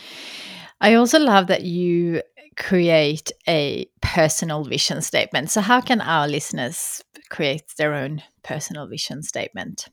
I 0.84 0.96
also 0.96 1.18
love 1.18 1.48
that 1.48 1.64
you 1.64 2.22
create 2.58 3.32
a 3.48 3.90
personal 4.02 4.66
vision 4.66 5.02
statement. 5.02 5.50
So, 5.50 5.62
how 5.62 5.80
can 5.80 6.02
our 6.02 6.28
listeners 6.28 7.02
create 7.30 7.64
their 7.78 7.94
own 7.94 8.22
personal 8.44 8.86
vision 8.88 9.24
statement? 9.24 9.88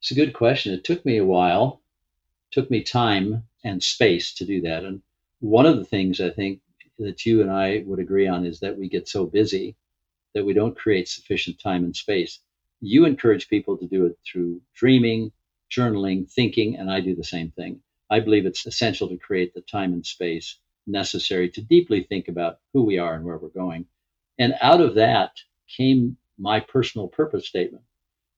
It's 0.00 0.10
a 0.10 0.16
good 0.16 0.32
question. 0.32 0.74
It 0.74 0.82
took 0.82 1.06
me 1.06 1.18
a 1.18 1.24
while, 1.24 1.82
took 2.50 2.68
me 2.68 2.82
time 2.82 3.44
and 3.62 3.80
space 3.80 4.34
to 4.34 4.44
do 4.44 4.60
that. 4.62 4.82
And 4.82 5.02
one 5.38 5.66
of 5.66 5.76
the 5.76 5.84
things 5.84 6.20
I 6.20 6.30
think 6.30 6.60
that 6.98 7.24
you 7.24 7.40
and 7.40 7.50
I 7.50 7.84
would 7.86 8.00
agree 8.00 8.26
on 8.26 8.44
is 8.44 8.58
that 8.58 8.76
we 8.76 8.88
get 8.88 9.06
so 9.06 9.26
busy 9.26 9.76
that 10.34 10.44
we 10.44 10.52
don't 10.52 10.76
create 10.76 11.06
sufficient 11.06 11.60
time 11.60 11.84
and 11.84 11.94
space. 11.94 12.40
You 12.80 13.04
encourage 13.04 13.48
people 13.48 13.78
to 13.78 13.86
do 13.86 14.04
it 14.06 14.18
through 14.26 14.62
dreaming, 14.74 15.30
journaling, 15.70 16.28
thinking, 16.28 16.76
and 16.76 16.90
I 16.90 16.98
do 16.98 17.14
the 17.14 17.22
same 17.22 17.52
thing. 17.52 17.82
I 18.14 18.20
believe 18.20 18.46
it's 18.46 18.64
essential 18.64 19.08
to 19.08 19.18
create 19.18 19.54
the 19.54 19.60
time 19.62 19.92
and 19.92 20.06
space 20.06 20.60
necessary 20.86 21.50
to 21.50 21.60
deeply 21.62 22.04
think 22.04 22.28
about 22.28 22.60
who 22.72 22.84
we 22.84 22.96
are 22.98 23.14
and 23.14 23.24
where 23.24 23.38
we're 23.38 23.48
going. 23.48 23.86
And 24.38 24.54
out 24.60 24.80
of 24.80 24.94
that 24.94 25.32
came 25.76 26.16
my 26.38 26.60
personal 26.60 27.08
purpose 27.08 27.48
statement. 27.48 27.82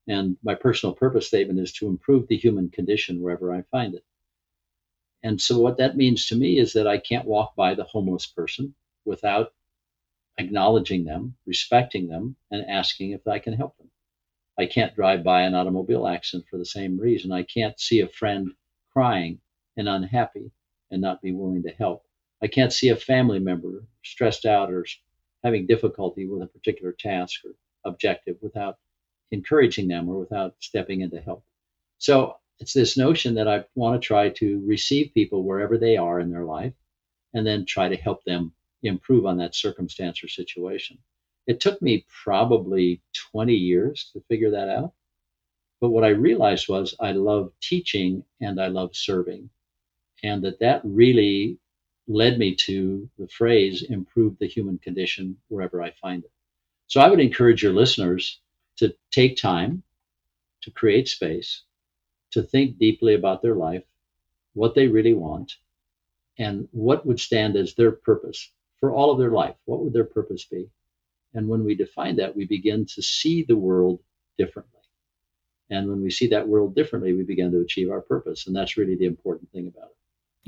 And 0.08 0.38
my 0.42 0.54
personal 0.54 0.94
purpose 0.94 1.26
statement 1.26 1.60
is 1.60 1.74
to 1.74 1.88
improve 1.88 2.26
the 2.26 2.38
human 2.38 2.70
condition 2.70 3.20
wherever 3.20 3.52
I 3.52 3.64
find 3.70 3.94
it. 3.94 4.04
And 5.22 5.38
so, 5.38 5.58
what 5.58 5.76
that 5.76 5.98
means 5.98 6.28
to 6.28 6.36
me 6.36 6.58
is 6.58 6.72
that 6.72 6.86
I 6.86 6.96
can't 6.96 7.28
walk 7.28 7.54
by 7.54 7.74
the 7.74 7.84
homeless 7.84 8.26
person 8.26 8.74
without 9.04 9.52
acknowledging 10.38 11.04
them, 11.04 11.36
respecting 11.46 12.08
them, 12.08 12.36
and 12.50 12.64
asking 12.70 13.10
if 13.10 13.28
I 13.28 13.40
can 13.40 13.52
help 13.52 13.76
them. 13.76 13.90
I 14.58 14.66
can't 14.66 14.96
drive 14.96 15.22
by 15.22 15.42
an 15.42 15.54
automobile 15.54 16.08
accident 16.08 16.48
for 16.48 16.56
the 16.58 16.64
same 16.64 16.98
reason. 16.98 17.30
I 17.30 17.42
can't 17.42 17.78
see 17.78 18.00
a 18.00 18.08
friend 18.08 18.52
crying 18.94 19.40
and 19.76 19.88
unhappy 19.88 20.50
and 20.90 21.00
not 21.00 21.22
be 21.22 21.32
willing 21.32 21.62
to 21.64 21.70
help. 21.70 22.04
I 22.42 22.46
can't 22.46 22.72
see 22.72 22.90
a 22.90 22.96
family 22.96 23.38
member 23.38 23.84
stressed 24.04 24.46
out 24.46 24.70
or 24.70 24.86
having 25.42 25.66
difficulty 25.66 26.26
with 26.26 26.42
a 26.42 26.46
particular 26.46 26.92
task 26.92 27.40
or 27.44 27.52
objective 27.84 28.36
without 28.40 28.78
encouraging 29.30 29.88
them 29.88 30.08
or 30.08 30.18
without 30.18 30.54
stepping 30.60 31.00
in 31.00 31.10
to 31.10 31.20
help. 31.20 31.44
So 31.98 32.36
it's 32.58 32.72
this 32.72 32.96
notion 32.96 33.34
that 33.34 33.48
I 33.48 33.64
want 33.74 34.00
to 34.00 34.06
try 34.06 34.30
to 34.30 34.62
receive 34.66 35.14
people 35.14 35.44
wherever 35.44 35.78
they 35.78 35.96
are 35.96 36.20
in 36.20 36.30
their 36.30 36.44
life 36.44 36.72
and 37.34 37.46
then 37.46 37.64
try 37.64 37.88
to 37.88 37.96
help 37.96 38.24
them 38.24 38.52
improve 38.82 39.26
on 39.26 39.38
that 39.38 39.54
circumstance 39.54 40.22
or 40.22 40.28
situation. 40.28 40.98
It 41.46 41.60
took 41.60 41.80
me 41.80 42.06
probably 42.24 43.02
20 43.32 43.54
years 43.54 44.10
to 44.12 44.20
figure 44.28 44.50
that 44.52 44.68
out. 44.68 44.92
But 45.80 45.90
what 45.90 46.04
I 46.04 46.08
realized 46.08 46.68
was 46.68 46.94
I 46.98 47.12
love 47.12 47.52
teaching 47.60 48.24
and 48.40 48.60
I 48.60 48.68
love 48.68 48.96
serving. 48.96 49.50
And 50.22 50.42
that 50.44 50.60
that 50.60 50.80
really 50.84 51.58
led 52.08 52.38
me 52.38 52.54
to 52.54 53.08
the 53.18 53.28
phrase 53.28 53.82
improve 53.82 54.38
the 54.38 54.48
human 54.48 54.78
condition 54.78 55.36
wherever 55.48 55.82
I 55.82 55.90
find 55.90 56.24
it. 56.24 56.30
So 56.86 57.00
I 57.00 57.08
would 57.08 57.20
encourage 57.20 57.62
your 57.62 57.72
listeners 57.72 58.40
to 58.76 58.94
take 59.10 59.36
time 59.36 59.82
to 60.62 60.70
create 60.70 61.08
space, 61.08 61.62
to 62.32 62.42
think 62.42 62.78
deeply 62.78 63.14
about 63.14 63.42
their 63.42 63.54
life, 63.54 63.84
what 64.54 64.74
they 64.74 64.88
really 64.88 65.14
want, 65.14 65.52
and 66.38 66.68
what 66.72 67.06
would 67.06 67.20
stand 67.20 67.56
as 67.56 67.74
their 67.74 67.92
purpose 67.92 68.50
for 68.80 68.92
all 68.92 69.10
of 69.10 69.18
their 69.18 69.30
life. 69.30 69.56
What 69.64 69.82
would 69.82 69.92
their 69.92 70.04
purpose 70.04 70.44
be? 70.44 70.68
And 71.34 71.48
when 71.48 71.64
we 71.64 71.74
define 71.74 72.16
that, 72.16 72.36
we 72.36 72.46
begin 72.46 72.86
to 72.86 73.02
see 73.02 73.42
the 73.42 73.56
world 73.56 74.00
differently. 74.38 74.80
And 75.70 75.88
when 75.88 76.02
we 76.02 76.10
see 76.10 76.28
that 76.28 76.48
world 76.48 76.74
differently, 76.74 77.12
we 77.12 77.22
begin 77.24 77.50
to 77.52 77.60
achieve 77.60 77.90
our 77.90 78.00
purpose. 78.00 78.46
And 78.46 78.54
that's 78.54 78.76
really 78.76 78.96
the 78.96 79.06
important 79.06 79.50
thing 79.52 79.66
about 79.66 79.90
it. 79.90 79.96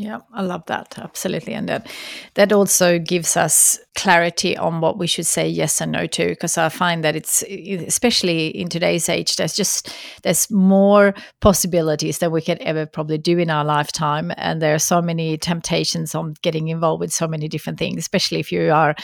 Yeah, 0.00 0.20
I 0.32 0.42
love 0.42 0.62
that 0.66 0.96
absolutely, 0.96 1.54
and 1.54 1.68
that 1.68 1.90
that 2.34 2.52
also 2.52 3.00
gives 3.00 3.36
us 3.36 3.80
clarity 3.96 4.56
on 4.56 4.80
what 4.80 4.96
we 4.96 5.08
should 5.08 5.26
say 5.26 5.48
yes 5.48 5.80
and 5.80 5.90
no 5.90 6.06
to. 6.06 6.28
Because 6.28 6.56
I 6.56 6.68
find 6.68 7.02
that 7.02 7.16
it's 7.16 7.42
especially 7.42 8.46
in 8.46 8.68
today's 8.68 9.08
age, 9.08 9.34
there's 9.34 9.54
just 9.54 9.92
there's 10.22 10.48
more 10.52 11.14
possibilities 11.40 12.18
than 12.18 12.30
we 12.30 12.42
could 12.42 12.58
ever 12.58 12.86
probably 12.86 13.18
do 13.18 13.38
in 13.38 13.50
our 13.50 13.64
lifetime, 13.64 14.32
and 14.36 14.62
there 14.62 14.72
are 14.72 14.78
so 14.78 15.02
many 15.02 15.36
temptations 15.36 16.14
on 16.14 16.34
getting 16.42 16.68
involved 16.68 17.00
with 17.00 17.12
so 17.12 17.26
many 17.26 17.48
different 17.48 17.80
things. 17.80 17.98
Especially 17.98 18.38
if 18.38 18.52
you 18.52 18.70
are 18.70 18.94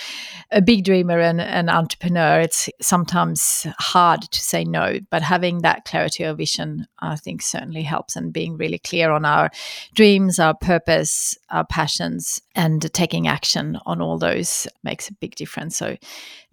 a 0.53 0.63
big 0.63 0.85
dreamer 0.85 1.19
and 1.19 1.41
an 1.41 1.69
entrepreneur, 1.69 2.39
it's 2.39 2.71
sometimes 2.81 3.67
hard 3.81 4.23
to 4.31 4.41
say 4.41 4.63
no. 4.63 5.01
But 5.11 5.23
having 5.23 5.63
that 5.63 5.87
clarity 5.87 6.23
of 6.23 6.39
vision, 6.39 6.87
I 7.01 7.17
think, 7.17 7.43
certainly 7.43 7.83
helps, 7.83 8.15
and 8.15 8.33
being 8.33 8.57
really 8.57 8.79
clear 8.79 9.11
on 9.11 9.25
our 9.25 9.51
dreams, 9.93 10.39
our 10.39 10.55
purpose 10.55 10.84
purpose, 10.85 11.37
our 11.51 11.65
passions, 11.65 12.41
and 12.55 12.93
taking 12.93 13.27
action 13.27 13.79
on 13.87 14.01
all 14.01 14.19
those 14.19 14.67
makes 14.83 15.09
a 15.09 15.15
big 15.15 15.35
difference. 15.35 15.77
So, 15.77 15.97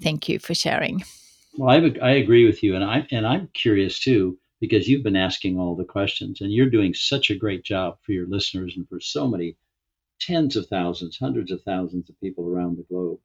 thank 0.02 0.30
you 0.30 0.40
for 0.40 0.54
sharing. 0.54 1.04
Well, 1.58 1.70
I, 1.70 2.06
I 2.06 2.12
agree 2.12 2.46
with 2.46 2.64
you, 2.64 2.76
and 2.76 2.84
I 2.84 3.08
and 3.12 3.28
I'm 3.28 3.50
curious 3.54 4.00
too 4.00 4.38
because 4.60 4.88
you've 4.88 5.04
been 5.04 5.16
asking 5.16 5.60
all 5.60 5.76
the 5.76 5.84
questions, 5.84 6.40
and 6.42 6.54
you're 6.54 6.70
doing 6.70 6.94
such 6.94 7.30
a 7.30 7.36
great 7.36 7.64
job 7.64 7.98
for 8.04 8.12
your 8.12 8.28
listeners 8.28 8.74
and 8.78 8.88
for 8.88 9.00
so 9.00 9.28
many 9.28 9.58
tens 10.20 10.56
of 10.56 10.68
thousands, 10.68 11.18
hundreds 11.18 11.52
of 11.52 11.62
thousands 11.64 12.10
of 12.10 12.20
people 12.22 12.48
around 12.48 12.78
the 12.78 12.84
globe 12.84 13.20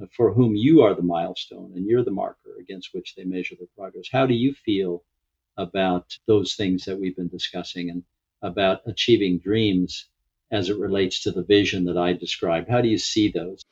uh, 0.00 0.06
for 0.16 0.32
whom 0.32 0.54
you 0.54 0.82
are 0.82 0.94
the 0.94 1.02
milestone 1.02 1.72
and 1.74 1.86
you're 1.86 2.04
the 2.04 2.10
marker 2.10 2.56
against 2.60 2.94
which 2.94 3.14
they 3.14 3.24
measure 3.24 3.56
their 3.58 3.66
progress. 3.76 4.06
How 4.10 4.26
do 4.26 4.34
you 4.34 4.54
feel 4.54 5.02
about 5.56 6.16
those 6.26 6.54
things 6.54 6.84
that 6.84 6.98
we've 7.00 7.16
been 7.16 7.28
discussing 7.28 7.90
and 7.90 8.04
about 8.42 8.82
achieving 8.86 9.38
dreams 9.38 10.06
as 10.50 10.68
it 10.68 10.78
relates 10.78 11.22
to 11.22 11.30
the 11.30 11.42
vision 11.42 11.84
that 11.84 11.96
I 11.96 12.12
described? 12.12 12.68
How 12.68 12.80
do 12.80 12.88
you 12.88 12.98
see 12.98 13.30
those? 13.30 13.64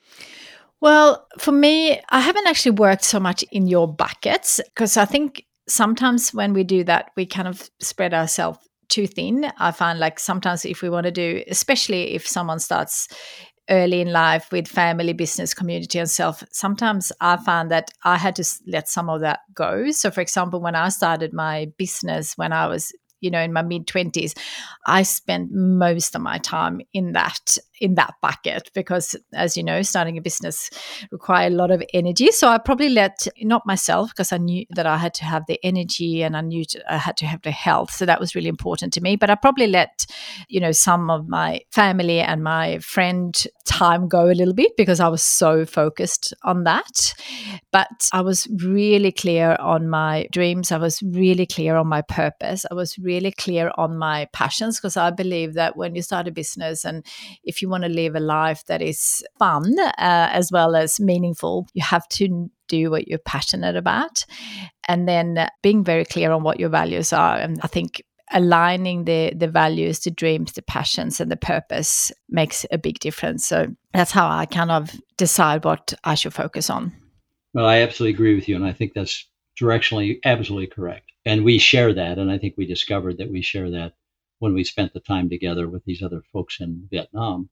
Well, 0.81 1.27
for 1.39 1.53
me, 1.53 2.01
I 2.11 2.21
haven't 2.21 2.47
actually 2.47 2.73
worked 2.73 3.05
so 3.05 3.19
much 3.19 3.43
in 3.51 3.67
your 3.67 3.89
buckets 3.89 4.61
because 4.75 4.97
I 4.97 5.05
think 5.05 5.47
sometimes 5.69 6.35
when 6.35 6.53
we 6.53 6.65
do 6.65 6.85
that, 6.85 7.11
we 7.17 7.27
kind 7.27 7.49
of 7.49 7.71
spread 7.81 8.13
ourselves 8.13 8.59
too 8.89 9.07
thin. 9.07 9.51
I 9.59 9.71
find 9.71 9.99
like 9.99 10.19
sometimes 10.19 10.65
if 10.65 10.83
we 10.83 10.91
want 10.91 11.05
to 11.05 11.11
do, 11.11 11.43
especially 11.49 12.15
if 12.15 12.27
someone 12.27 12.59
starts 12.59 13.09
early 13.71 14.03
in 14.03 14.13
life 14.13 14.53
with 14.53 14.69
family, 14.69 15.15
business, 15.15 15.55
community, 15.55 15.99
and 15.99 16.11
self, 16.11 16.45
sometimes 16.53 17.11
I 17.21 17.39
found 17.39 17.71
that 17.71 17.91
I 18.05 18.19
had 18.19 18.37
to 18.37 18.45
let 18.67 18.89
some 18.89 19.09
of 19.09 19.23
that 19.23 19.41
go. 19.55 19.91
So, 19.91 20.11
for 20.11 20.21
example, 20.21 20.61
when 20.61 20.75
I 20.75 20.91
started 20.91 21.33
my 21.33 21.73
business 21.79 22.37
when 22.37 22.53
I 22.53 22.67
was 22.67 22.93
you 23.25 23.31
know 23.31 23.41
in 23.41 23.53
my 23.53 23.63
mid 23.63 23.87
20s 23.87 24.35
i 24.87 25.03
spent 25.03 25.51
most 25.51 26.15
of 26.15 26.21
my 26.21 26.39
time 26.39 26.81
in 26.93 27.13
that 27.13 27.59
in 27.81 27.97
that 27.97 28.15
bucket 28.23 28.71
because 28.75 29.17
as 29.35 29.57
you 29.57 29.63
know 29.63 29.83
starting 29.83 30.17
a 30.17 30.21
business 30.21 30.71
require 31.11 31.49
a 31.49 31.51
lot 31.51 31.71
of 31.71 31.83
energy. 31.93 32.31
So 32.31 32.49
i 32.49 32.59
probably 32.59 32.89
let 32.89 33.27
not 33.43 33.67
myself 33.67 34.11
because 34.11 34.33
i 34.33 34.39
knew 34.39 34.65
that 34.71 34.87
i 34.87 34.97
had 34.97 35.15
to 35.15 35.25
have 35.25 35.45
the 35.49 35.59
energy 35.65 36.23
and 36.23 36.37
i 36.37 36.41
knew 36.41 36.65
i 36.89 36.97
had 36.97 37.17
to 37.19 37.27
have 37.27 37.43
the 37.43 37.51
health. 37.51 37.91
So 37.91 38.07
that 38.07 38.21
was 38.21 38.35
really 38.35 38.49
important 38.49 38.93
to 38.95 39.01
me. 39.01 39.17
But 39.17 39.31
i 39.31 39.35
probably 39.35 39.67
let 39.67 40.07
you 40.49 40.61
know 40.61 40.73
some 40.73 41.11
of 41.11 41.29
my 41.29 41.61
family 41.71 42.21
and 42.21 42.43
my 42.43 42.79
friend 42.79 43.47
time 43.65 44.09
go 44.09 44.27
a 44.31 44.39
little 44.41 44.55
bit 44.55 44.73
because 44.77 45.01
i 45.01 45.09
was 45.09 45.23
so 45.23 45.65
focused 45.65 46.33
on 46.43 46.65
that. 46.65 47.15
But 47.73 48.09
i 48.13 48.21
was 48.21 48.47
really 48.63 49.13
clear 49.13 49.57
on 49.61 49.89
my 49.89 50.27
dreams. 50.31 50.73
I 50.73 50.79
was 50.79 51.03
really 51.03 51.47
clear 51.47 51.77
on 51.77 51.89
my 51.89 52.03
purpose. 52.03 52.65
I 52.71 52.75
was 52.75 52.99
really 52.99 53.14
clear 53.33 53.71
on 53.77 53.97
my 53.97 54.27
passions 54.33 54.79
because 54.79 54.97
i 54.97 55.11
believe 55.11 55.55
that 55.55 55.77
when 55.77 55.95
you 55.95 56.03
start 56.03 56.29
a 56.29 56.33
business 56.33 56.85
and 56.85 57.05
if 57.45 57.63
you 57.63 57.69
want 57.69 57.83
to 57.85 57.89
live 57.89 58.15
a 58.15 58.21
life 58.21 58.65
that 58.67 58.83
is 58.83 59.23
fun 59.39 59.79
uh, 59.79 59.93
as 60.33 60.51
well 60.53 60.77
as 60.77 61.01
meaningful, 61.01 61.67
you 61.75 61.83
have 61.83 62.07
to 62.09 62.51
do 62.69 62.91
what 62.91 63.09
you're 63.09 63.19
passionate 63.19 63.77
about. 63.77 64.25
And 64.89 65.09
then 65.09 65.49
being 65.63 65.85
very 65.85 66.05
clear 66.05 66.33
on 66.33 66.43
what 66.43 66.61
your 66.61 66.71
values 66.71 67.13
are. 67.13 67.37
And 67.37 67.61
I 67.63 67.67
think 67.67 68.03
aligning 68.33 69.05
the 69.05 69.35
the 69.37 69.47
values 69.47 70.01
the 70.01 70.11
dreams 70.11 70.53
the 70.53 70.63
passions 70.63 71.21
and 71.21 71.31
the 71.31 71.37
purpose 71.37 72.11
makes 72.31 72.65
a 72.73 72.79
big 72.79 72.99
difference 72.99 73.45
so 73.45 73.67
that's 73.93 74.13
how 74.13 74.27
i 74.27 74.47
kind 74.47 74.71
of 74.71 74.99
decide 75.19 75.63
what 75.63 75.93
i 76.05 76.15
should 76.15 76.33
focus 76.33 76.71
on 76.71 76.91
well 77.53 77.67
i 77.67 77.83
absolutely 77.83 78.15
agree 78.15 78.35
with 78.35 78.49
you 78.49 78.57
and 78.57 78.65
i 78.65 78.73
think 78.73 78.95
that's 78.95 79.29
directionally 79.61 80.19
absolutely 80.25 80.67
correct 80.67 81.13
and 81.27 81.45
we 81.45 81.59
share 81.59 81.93
that 81.95 82.19
and 82.19 82.31
i 82.31 82.39
think 82.39 82.55
we 82.57 82.67
discovered 82.67 83.19
that 83.19 83.31
we 83.31 83.43
share 83.43 83.71
that 83.71 83.95
when 84.41 84.55
we 84.55 84.65
spent 84.65 84.93
the 84.93 85.01
time 85.01 85.29
together 85.29 85.69
with 85.69 85.85
these 85.85 86.03
other 86.03 86.23
folks 86.33 86.61
in 86.61 86.89
vietnam 86.91 87.49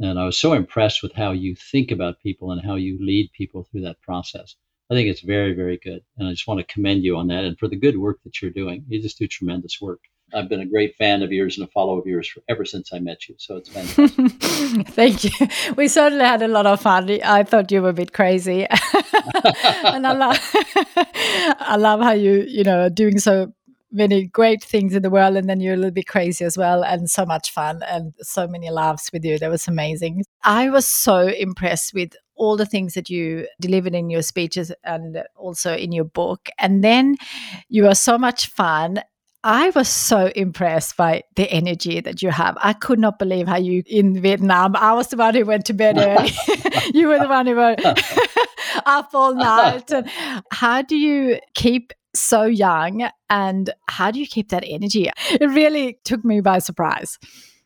and 0.00 0.18
I 0.18 0.24
was 0.24 0.38
so 0.38 0.52
impressed 0.52 1.02
with 1.02 1.12
how 1.12 1.32
you 1.32 1.56
think 1.56 1.90
about 1.90 2.20
people 2.20 2.52
and 2.52 2.64
how 2.64 2.76
you 2.76 2.98
lead 3.00 3.32
people 3.32 3.64
through 3.64 3.80
that 3.82 4.00
process. 4.00 4.54
I 4.90 4.94
think 4.94 5.08
it's 5.08 5.22
very, 5.22 5.54
very 5.54 5.76
good. 5.76 6.02
And 6.16 6.28
I 6.28 6.30
just 6.32 6.46
want 6.46 6.60
to 6.60 6.72
commend 6.72 7.02
you 7.04 7.16
on 7.16 7.26
that 7.28 7.44
and 7.44 7.58
for 7.58 7.68
the 7.68 7.76
good 7.76 7.98
work 7.98 8.20
that 8.24 8.40
you're 8.40 8.50
doing. 8.52 8.84
You 8.88 9.02
just 9.02 9.18
do 9.18 9.26
tremendous 9.26 9.80
work. 9.80 10.00
I've 10.34 10.48
been 10.48 10.60
a 10.60 10.66
great 10.66 10.96
fan 10.96 11.22
of 11.22 11.32
yours 11.32 11.58
and 11.58 11.66
a 11.66 11.70
follower 11.70 11.98
of 11.98 12.06
yours 12.06 12.28
for, 12.28 12.42
ever 12.48 12.64
since 12.64 12.92
I 12.92 12.98
met 12.98 13.28
you. 13.28 13.34
So 13.38 13.56
it's 13.56 13.68
fantastic. 13.68 14.88
Thank 14.88 15.24
you. 15.24 15.48
We 15.76 15.88
certainly 15.88 16.24
had 16.24 16.42
a 16.42 16.48
lot 16.48 16.66
of 16.66 16.80
fun. 16.80 17.10
I 17.22 17.42
thought 17.44 17.70
you 17.72 17.82
were 17.82 17.90
a 17.90 17.94
bit 17.94 18.12
crazy, 18.12 18.66
and 19.84 20.06
I 20.06 20.12
love, 20.12 20.38
I 21.60 21.76
love 21.78 22.00
how 22.00 22.12
you, 22.12 22.44
you 22.46 22.64
know, 22.64 22.84
are 22.84 22.90
doing 22.90 23.18
so 23.18 23.52
many 23.90 24.26
great 24.26 24.62
things 24.62 24.94
in 24.94 25.02
the 25.02 25.08
world 25.10 25.34
and 25.36 25.48
then 25.48 25.60
you're 25.60 25.72
a 25.72 25.76
little 25.76 25.90
bit 25.90 26.06
crazy 26.06 26.44
as 26.44 26.58
well 26.58 26.84
and 26.84 27.08
so 27.08 27.24
much 27.24 27.50
fun 27.50 27.82
and 27.88 28.12
so 28.20 28.46
many 28.46 28.68
laughs 28.70 29.10
with 29.14 29.24
you 29.24 29.38
that 29.38 29.48
was 29.48 29.66
amazing 29.66 30.22
i 30.44 30.68
was 30.68 30.86
so 30.86 31.28
impressed 31.28 31.94
with 31.94 32.14
all 32.34 32.54
the 32.54 32.66
things 32.66 32.92
that 32.92 33.08
you 33.08 33.46
delivered 33.60 33.94
in 33.94 34.10
your 34.10 34.20
speeches 34.20 34.70
and 34.84 35.24
also 35.36 35.74
in 35.74 35.90
your 35.90 36.04
book 36.04 36.50
and 36.58 36.84
then 36.84 37.16
you 37.70 37.86
are 37.86 37.94
so 37.94 38.18
much 38.18 38.48
fun 38.48 39.02
I 39.44 39.70
was 39.70 39.88
so 39.88 40.26
impressed 40.34 40.96
by 40.96 41.22
the 41.36 41.50
energy 41.50 42.00
that 42.00 42.22
you 42.22 42.30
have. 42.30 42.58
I 42.60 42.72
could 42.72 42.98
not 42.98 43.18
believe 43.18 43.46
how 43.46 43.56
you 43.56 43.84
in 43.86 44.20
Vietnam. 44.20 44.74
I 44.74 44.94
was 44.94 45.08
the 45.08 45.16
one 45.16 45.34
who 45.34 45.44
went 45.44 45.64
to 45.66 45.72
bed 45.72 45.96
early. 45.98 46.30
you 46.94 47.06
were 47.08 47.18
the 47.18 47.28
one 47.28 47.46
who 47.46 47.54
were 47.54 47.76
up 48.86 49.10
all 49.14 49.34
night. 49.34 49.90
And 49.90 50.10
how 50.50 50.82
do 50.82 50.96
you 50.96 51.38
keep 51.54 51.92
so 52.14 52.42
young 52.42 53.08
and 53.30 53.70
how 53.88 54.10
do 54.10 54.18
you 54.18 54.26
keep 54.26 54.48
that 54.48 54.64
energy? 54.66 55.08
It 55.30 55.46
really 55.46 55.98
took 56.04 56.24
me 56.24 56.40
by 56.40 56.58
surprise. 56.58 57.18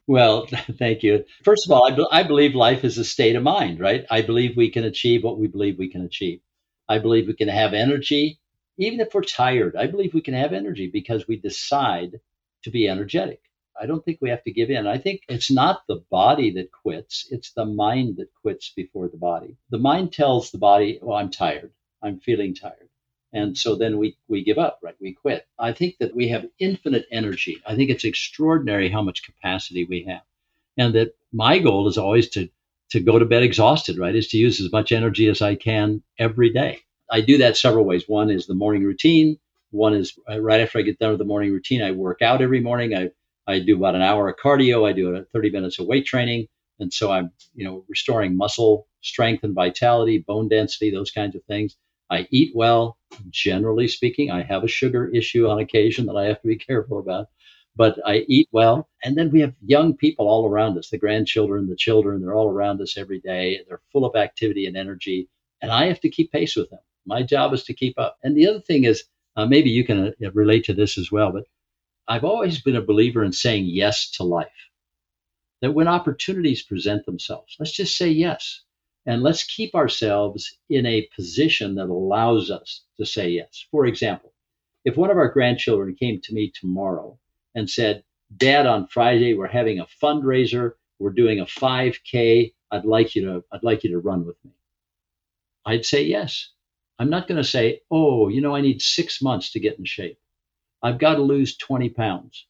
Well, 0.07 0.47
thank 0.79 1.03
you. 1.03 1.25
First 1.43 1.67
of 1.67 1.73
all, 1.73 1.91
I, 1.91 1.95
be- 1.95 2.07
I 2.11 2.23
believe 2.23 2.55
life 2.55 2.85
is 2.85 2.99
a 2.99 3.05
state 3.05 3.37
of 3.37 3.43
mind, 3.43 3.81
right? 3.81 4.05
I 4.11 4.21
believe 4.21 4.57
we 4.57 4.71
can 4.71 4.85
achieve 4.85 5.25
what 5.25 5.39
we 5.39 5.47
believe 5.47 5.79
we 5.79 5.89
can 5.89 6.03
achieve. 6.03 6.41
I 6.89 6.99
believe 6.99 7.29
we 7.29 7.35
can 7.35 7.49
have 7.49 7.73
energy, 7.73 8.41
even 8.79 9.01
if 9.01 9.15
we're 9.15 9.23
tired. 9.23 9.77
I 9.77 9.87
believe 9.87 10.15
we 10.15 10.21
can 10.21 10.35
have 10.35 10.53
energy 10.53 10.89
because 10.93 11.29
we 11.29 11.37
decide 11.37 12.21
to 12.65 12.71
be 12.71 12.89
energetic. 12.89 13.41
I 13.81 13.87
don't 13.87 14.05
think 14.05 14.19
we 14.21 14.31
have 14.31 14.45
to 14.45 14.53
give 14.53 14.71
in. 14.71 14.87
I 14.87 14.99
think 14.99 15.23
it's 15.29 15.51
not 15.51 15.87
the 15.89 16.05
body 16.11 16.51
that 16.53 16.73
quits, 16.73 17.27
it's 17.31 17.53
the 17.53 17.65
mind 17.65 18.17
that 18.17 18.35
quits 18.43 18.71
before 18.71 19.09
the 19.09 19.17
body. 19.17 19.57
The 19.71 19.79
mind 19.79 20.13
tells 20.13 20.51
the 20.51 20.59
body, 20.59 20.99
well, 21.03 21.17
I'm 21.17 21.31
tired. 21.31 21.73
I'm 22.03 22.21
feeling 22.21 22.55
tired. 22.55 22.89
And 23.33 23.57
so 23.57 23.77
then 23.77 23.97
we, 23.99 24.17
we 24.29 24.45
give 24.45 24.59
up, 24.59 24.79
right? 24.83 24.97
We 25.01 25.15
quit. 25.15 25.47
I 25.59 25.73
think 25.73 25.97
that 25.99 26.15
we 26.15 26.29
have 26.29 26.51
infinite 26.59 27.07
energy. 27.11 27.63
I 27.67 27.75
think 27.77 27.91
it's 27.91 28.05
extraordinary 28.05 28.91
how 28.91 29.03
much 29.03 29.23
capacity 29.25 29.85
we 29.85 30.05
have. 30.05 30.23
And 30.77 30.95
that 30.95 31.15
my 31.33 31.59
goal 31.59 31.89
is 31.89 31.97
always 31.97 32.29
to, 32.31 32.51
to 32.91 33.01
go 33.01 33.19
to 33.19 33.25
bed 33.25 33.43
exhausted, 33.43 33.97
right? 33.99 34.15
Is 34.15 34.29
to 34.29 34.39
use 34.39 34.61
as 34.61 34.71
much 34.71 34.93
energy 34.93 35.29
as 35.29 35.41
I 35.41 35.55
can 35.55 36.03
every 36.19 36.53
day. 36.53 36.83
I 37.13 37.21
do 37.21 37.39
that 37.39 37.59
several 37.59 37.85
ways. 37.85 38.09
One 38.09 38.31
is 38.31 38.47
the 38.47 38.55
morning 38.55 38.85
routine. 38.85 39.39
One 39.71 39.95
is 39.95 40.19
uh, 40.31 40.41
right 40.41 40.61
after 40.61 40.79
I 40.79 40.83
get 40.83 40.99
done 40.99 41.11
with 41.11 41.19
the 41.19 41.27
morning 41.27 41.53
routine, 41.53 41.83
I 41.83 41.93
work 41.93 42.23
out 42.23 42.43
every 42.43 42.61
morning. 42.61 42.97
I, 42.97 43.11
I 43.47 43.61
do 43.61 43.77
about 43.77 43.95
an 43.95 44.03
hour 44.03 44.29
of 44.29 44.37
cardio. 44.43 44.89
I 44.89 44.93
do 44.95 45.25
30 45.33 45.51
minutes 45.51 45.79
of 45.79 45.87
weight 45.87 46.07
training. 46.07 46.49
And 46.81 46.93
so 46.93 47.13
I'm, 47.13 47.31
you 47.55 47.67
know, 47.67 47.85
restoring 47.89 48.37
muscle 48.37 48.89
strength 49.03 49.45
and 49.45 49.55
vitality, 49.55 50.19
bone 50.19 50.49
density, 50.49 50.91
those 50.91 51.11
kinds 51.11 51.37
of 51.37 51.45
things. 51.45 51.77
I 52.11 52.27
eat 52.31 52.53
well, 52.55 52.99
generally 53.31 53.89
speaking. 53.89 54.31
I 54.31 54.43
have 54.43 54.65
a 54.65 54.69
sugar 54.69 55.09
issue 55.09 55.49
on 55.49 55.59
occasion 55.59 56.07
that 56.07 56.17
I 56.17 56.27
have 56.27 56.41
to 56.43 56.49
be 56.49 56.57
careful 56.71 56.99
about, 56.99 57.29
but 57.77 57.99
I 58.07 58.25
eat 58.29 58.49
well. 58.53 58.89
And 59.05 59.17
then 59.17 59.31
we 59.31 59.41
have 59.41 59.55
young 59.65 59.97
people 59.97 60.29
all 60.29 60.47
around 60.49 60.79
us 60.79 60.91
the 60.91 60.99
grandchildren, 60.99 61.69
the 61.69 61.77
children, 61.77 62.23
they're 62.23 62.35
all 62.35 62.49
around 62.51 62.81
us 62.81 62.97
every 62.97 63.21
day. 63.21 63.61
They're 63.69 63.83
full 63.93 64.07
of 64.07 64.17
activity 64.17 64.67
and 64.67 64.77
energy. 64.77 65.29
And 65.61 65.71
I 65.71 65.87
have 65.87 66.01
to 66.01 66.11
keep 66.11 66.33
pace 66.33 66.57
with 66.57 66.71
them. 66.71 66.81
My 67.07 67.23
job 67.23 67.53
is 67.53 67.65
to 67.65 67.75
keep 67.75 67.99
up. 67.99 68.19
And 68.23 68.37
the 68.37 68.49
other 68.49 68.61
thing 68.61 68.85
is, 68.85 69.05
uh, 69.37 69.47
maybe 69.47 69.71
you 69.71 69.85
can 69.85 70.09
uh, 70.09 70.31
relate 70.33 70.65
to 70.65 70.75
this 70.75 70.99
as 70.99 71.11
well, 71.11 71.33
but 71.33 71.45
I've 72.09 72.25
always 72.25 72.61
been 72.61 72.77
a 72.77 72.83
believer 72.83 73.25
in 73.25 73.33
saying 73.33 73.67
yes 73.67 74.11
to 74.13 74.25
life. 74.25 74.49
That 75.63 75.73
when 75.75 75.89
opportunities 75.89 76.63
present 76.63 77.07
themselves, 77.07 77.57
let's 77.59 77.73
just 77.73 77.97
say 77.97 78.09
yes. 78.09 78.63
And 79.07 79.23
let's 79.23 79.43
keep 79.43 79.75
ourselves 79.75 80.57
in 80.69 80.87
a 80.87 81.09
position 81.17 81.77
that 81.77 81.89
allows 81.89 82.51
us 82.51 82.85
to 82.99 83.07
say 83.07 83.31
yes. 83.31 83.67
For 83.71 83.87
example, 83.87 84.33
if 84.85 84.97
one 84.97 85.11
of 85.11 85.17
our 85.17 85.29
grandchildren 85.29 85.95
came 85.95 86.21
to 86.23 86.35
me 86.35 86.53
tomorrow 86.55 87.19
and 87.55 87.69
said, 87.69 88.05
Dad, 88.37 88.67
on 88.67 88.87
Friday, 88.89 89.35
we're 89.35 89.47
having 89.49 89.79
a 89.81 89.87
fundraiser. 90.03 90.73
We're 90.99 91.11
doing 91.11 91.41
a 91.41 91.47
5K. 91.47 92.55
I'd 92.71 92.85
like 92.85 93.15
you 93.15 93.25
to 93.27 93.45
I'd 93.53 93.65
like 93.65 93.85
you 93.85 93.91
to 93.91 93.99
run 93.99 94.25
with 94.25 94.37
me. 94.45 94.53
I'd 95.67 95.85
say 95.85 96.05
yes. 96.05 96.51
I'm 96.99 97.11
not 97.11 97.29
going 97.29 97.43
to 97.43 97.49
say, 97.49 97.81
oh, 97.91 98.29
you 98.29 98.41
know, 98.41 98.55
I 98.55 98.61
need 98.61 98.83
six 98.83 99.23
months 99.23 99.53
to 99.53 99.61
get 99.61 99.79
in 99.79 99.85
shape. 99.85 100.19
I've 100.83 100.99
got 100.99 101.17
to 101.17 101.23
lose 101.23 101.57
20 101.57 101.91
pounds 101.91 102.47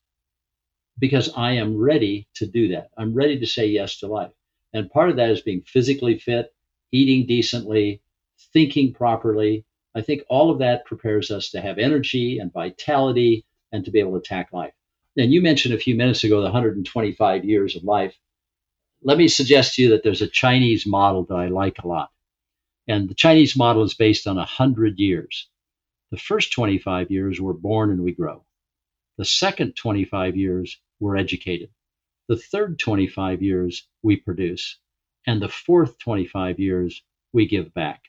because 0.98 1.30
I 1.36 1.52
am 1.52 1.76
ready 1.76 2.28
to 2.36 2.46
do 2.46 2.68
that. 2.68 2.90
I'm 2.96 3.14
ready 3.14 3.40
to 3.40 3.46
say 3.46 3.66
yes 3.66 3.98
to 4.00 4.06
life. 4.06 4.32
And 4.72 4.90
part 4.90 5.10
of 5.10 5.16
that 5.16 5.30
is 5.30 5.42
being 5.42 5.62
physically 5.62 6.18
fit, 6.18 6.54
eating 6.92 7.26
decently, 7.26 8.02
thinking 8.52 8.94
properly. 8.94 9.64
I 9.94 10.02
think 10.02 10.22
all 10.28 10.50
of 10.50 10.60
that 10.60 10.86
prepares 10.86 11.30
us 11.30 11.50
to 11.50 11.60
have 11.60 11.78
energy 11.78 12.38
and 12.38 12.52
vitality 12.52 13.44
and 13.72 13.84
to 13.84 13.90
be 13.90 14.00
able 14.00 14.12
to 14.12 14.18
attack 14.18 14.52
life. 14.52 14.74
And 15.18 15.32
you 15.32 15.42
mentioned 15.42 15.74
a 15.74 15.78
few 15.78 15.96
minutes 15.96 16.24
ago 16.24 16.38
the 16.38 16.44
125 16.44 17.44
years 17.44 17.76
of 17.76 17.84
life. 17.84 18.16
Let 19.02 19.18
me 19.18 19.28
suggest 19.28 19.74
to 19.74 19.82
you 19.82 19.90
that 19.90 20.04
there's 20.04 20.22
a 20.22 20.28
Chinese 20.28 20.86
model 20.86 21.24
that 21.26 21.34
I 21.36 21.48
like 21.48 21.78
a 21.82 21.88
lot. 21.88 22.11
And 22.88 23.08
the 23.08 23.14
Chinese 23.14 23.56
model 23.56 23.82
is 23.84 23.94
based 23.94 24.26
on 24.26 24.36
100 24.36 24.98
years. 24.98 25.48
The 26.10 26.18
first 26.18 26.52
25 26.52 27.10
years, 27.10 27.40
we're 27.40 27.52
born 27.54 27.90
and 27.90 28.02
we 28.02 28.12
grow. 28.12 28.44
The 29.18 29.24
second 29.24 29.76
25 29.76 30.36
years, 30.36 30.80
we're 31.00 31.16
educated. 31.16 31.70
The 32.28 32.36
third 32.36 32.78
25 32.78 33.42
years, 33.42 33.86
we 34.02 34.16
produce. 34.16 34.78
And 35.26 35.42
the 35.42 35.48
fourth 35.48 35.98
25 35.98 36.60
years, 36.60 37.02
we 37.32 37.46
give 37.46 37.74
back. 37.74 38.02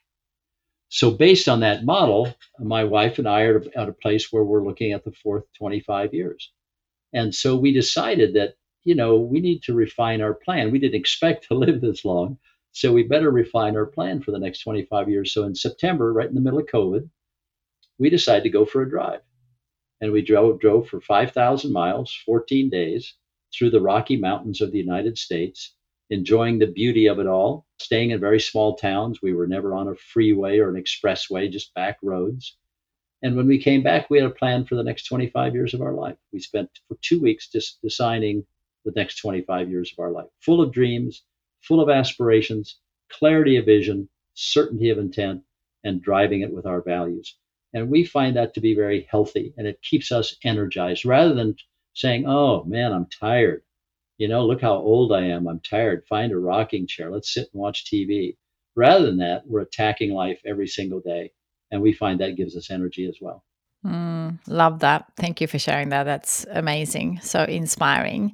So, 0.89 1.11
based 1.11 1.49
on 1.49 1.61
that 1.61 1.85
model, 1.85 2.35
my 2.59 2.83
wife 2.83 3.19
and 3.19 3.27
I 3.27 3.43
are 3.43 3.63
at 3.75 3.89
a 3.89 3.93
place 3.93 4.31
where 4.31 4.43
we're 4.43 4.65
looking 4.65 4.93
at 4.93 5.03
the 5.03 5.11
fourth 5.11 5.45
25 5.57 6.13
years. 6.13 6.51
And 7.13 7.33
so 7.33 7.55
we 7.55 7.71
decided 7.73 8.35
that, 8.35 8.55
you 8.83 8.95
know, 8.95 9.17
we 9.17 9.39
need 9.39 9.63
to 9.63 9.73
refine 9.73 10.21
our 10.21 10.33
plan. 10.33 10.71
We 10.71 10.79
didn't 10.79 10.99
expect 10.99 11.47
to 11.47 11.55
live 11.55 11.81
this 11.81 12.05
long. 12.05 12.37
So 12.73 12.91
we 12.91 13.03
better 13.03 13.31
refine 13.31 13.75
our 13.75 13.85
plan 13.85 14.21
for 14.21 14.31
the 14.31 14.39
next 14.39 14.59
25 14.59 15.09
years. 15.09 15.33
So 15.33 15.43
in 15.43 15.55
September, 15.55 16.11
right 16.11 16.27
in 16.27 16.35
the 16.35 16.41
middle 16.41 16.59
of 16.59 16.65
COVID, 16.65 17.09
we 17.99 18.09
decided 18.09 18.43
to 18.43 18.49
go 18.49 18.65
for 18.65 18.81
a 18.81 18.89
drive. 18.89 19.21
And 20.01 20.11
we 20.11 20.21
drove, 20.21 20.59
drove 20.59 20.89
for 20.89 20.99
5,000 20.99 21.71
miles, 21.71 22.13
14 22.25 22.69
days 22.69 23.13
through 23.53 23.69
the 23.69 23.81
Rocky 23.81 24.17
Mountains 24.17 24.59
of 24.59 24.71
the 24.71 24.79
United 24.79 25.17
States 25.17 25.75
enjoying 26.09 26.59
the 26.59 26.67
beauty 26.67 27.07
of 27.07 27.19
it 27.19 27.27
all, 27.27 27.65
staying 27.79 28.11
in 28.11 28.19
very 28.19 28.39
small 28.39 28.75
towns. 28.75 29.21
We 29.21 29.33
were 29.33 29.47
never 29.47 29.73
on 29.73 29.87
a 29.87 29.95
freeway 29.95 30.59
or 30.59 30.69
an 30.69 30.81
expressway, 30.81 31.51
just 31.51 31.73
back 31.73 31.97
roads. 32.03 32.57
And 33.21 33.35
when 33.35 33.47
we 33.47 33.57
came 33.57 33.83
back, 33.83 34.09
we 34.09 34.19
had 34.19 34.29
a 34.29 34.33
plan 34.33 34.65
for 34.65 34.75
the 34.75 34.83
next 34.83 35.03
25 35.03 35.53
years 35.53 35.73
of 35.73 35.81
our 35.81 35.93
life. 35.93 36.17
We 36.31 36.39
spent 36.39 36.69
for 36.87 36.97
two 37.01 37.21
weeks 37.21 37.49
just 37.49 37.81
designing 37.81 38.45
the 38.85 38.91
next 38.95 39.15
25 39.19 39.69
years 39.69 39.93
of 39.93 40.03
our 40.03 40.11
life, 40.11 40.27
full 40.41 40.61
of 40.61 40.73
dreams, 40.73 41.23
full 41.63 41.81
of 41.81 41.89
aspirations, 41.89 42.77
clarity 43.11 43.57
of 43.57 43.65
vision, 43.65 44.09
certainty 44.33 44.89
of 44.89 44.97
intent, 44.97 45.41
and 45.83 46.01
driving 46.01 46.41
it 46.41 46.53
with 46.53 46.65
our 46.65 46.81
values. 46.81 47.37
And 47.73 47.89
we 47.89 48.05
find 48.05 48.35
that 48.35 48.53
to 48.53 48.61
be 48.61 48.75
very 48.75 49.07
healthy 49.09 49.53
and 49.57 49.65
it 49.65 49.81
keeps 49.81 50.11
us 50.11 50.35
energized 50.43 51.05
rather 51.05 51.33
than 51.33 51.55
saying, 51.93 52.25
oh 52.27 52.63
man, 52.65 52.93
I'm 52.93 53.07
tired 53.07 53.63
you 54.17 54.27
know, 54.27 54.45
look 54.45 54.61
how 54.61 54.75
old 54.75 55.11
I 55.11 55.25
am. 55.25 55.47
I'm 55.47 55.59
tired. 55.59 56.05
Find 56.07 56.31
a 56.31 56.37
rocking 56.37 56.87
chair. 56.87 57.11
Let's 57.11 57.33
sit 57.33 57.49
and 57.51 57.61
watch 57.61 57.85
TV. 57.85 58.37
Rather 58.75 59.05
than 59.05 59.17
that, 59.17 59.43
we're 59.45 59.61
attacking 59.61 60.13
life 60.13 60.39
every 60.45 60.67
single 60.67 60.99
day. 60.99 61.31
And 61.71 61.81
we 61.81 61.93
find 61.93 62.19
that 62.19 62.37
gives 62.37 62.55
us 62.55 62.69
energy 62.69 63.07
as 63.07 63.17
well. 63.19 63.43
Mm, 63.85 64.39
love 64.47 64.79
that. 64.79 65.05
Thank 65.17 65.41
you 65.41 65.47
for 65.47 65.59
sharing 65.59 65.89
that. 65.89 66.03
That's 66.03 66.45
amazing. 66.51 67.19
So 67.21 67.43
inspiring. 67.43 68.33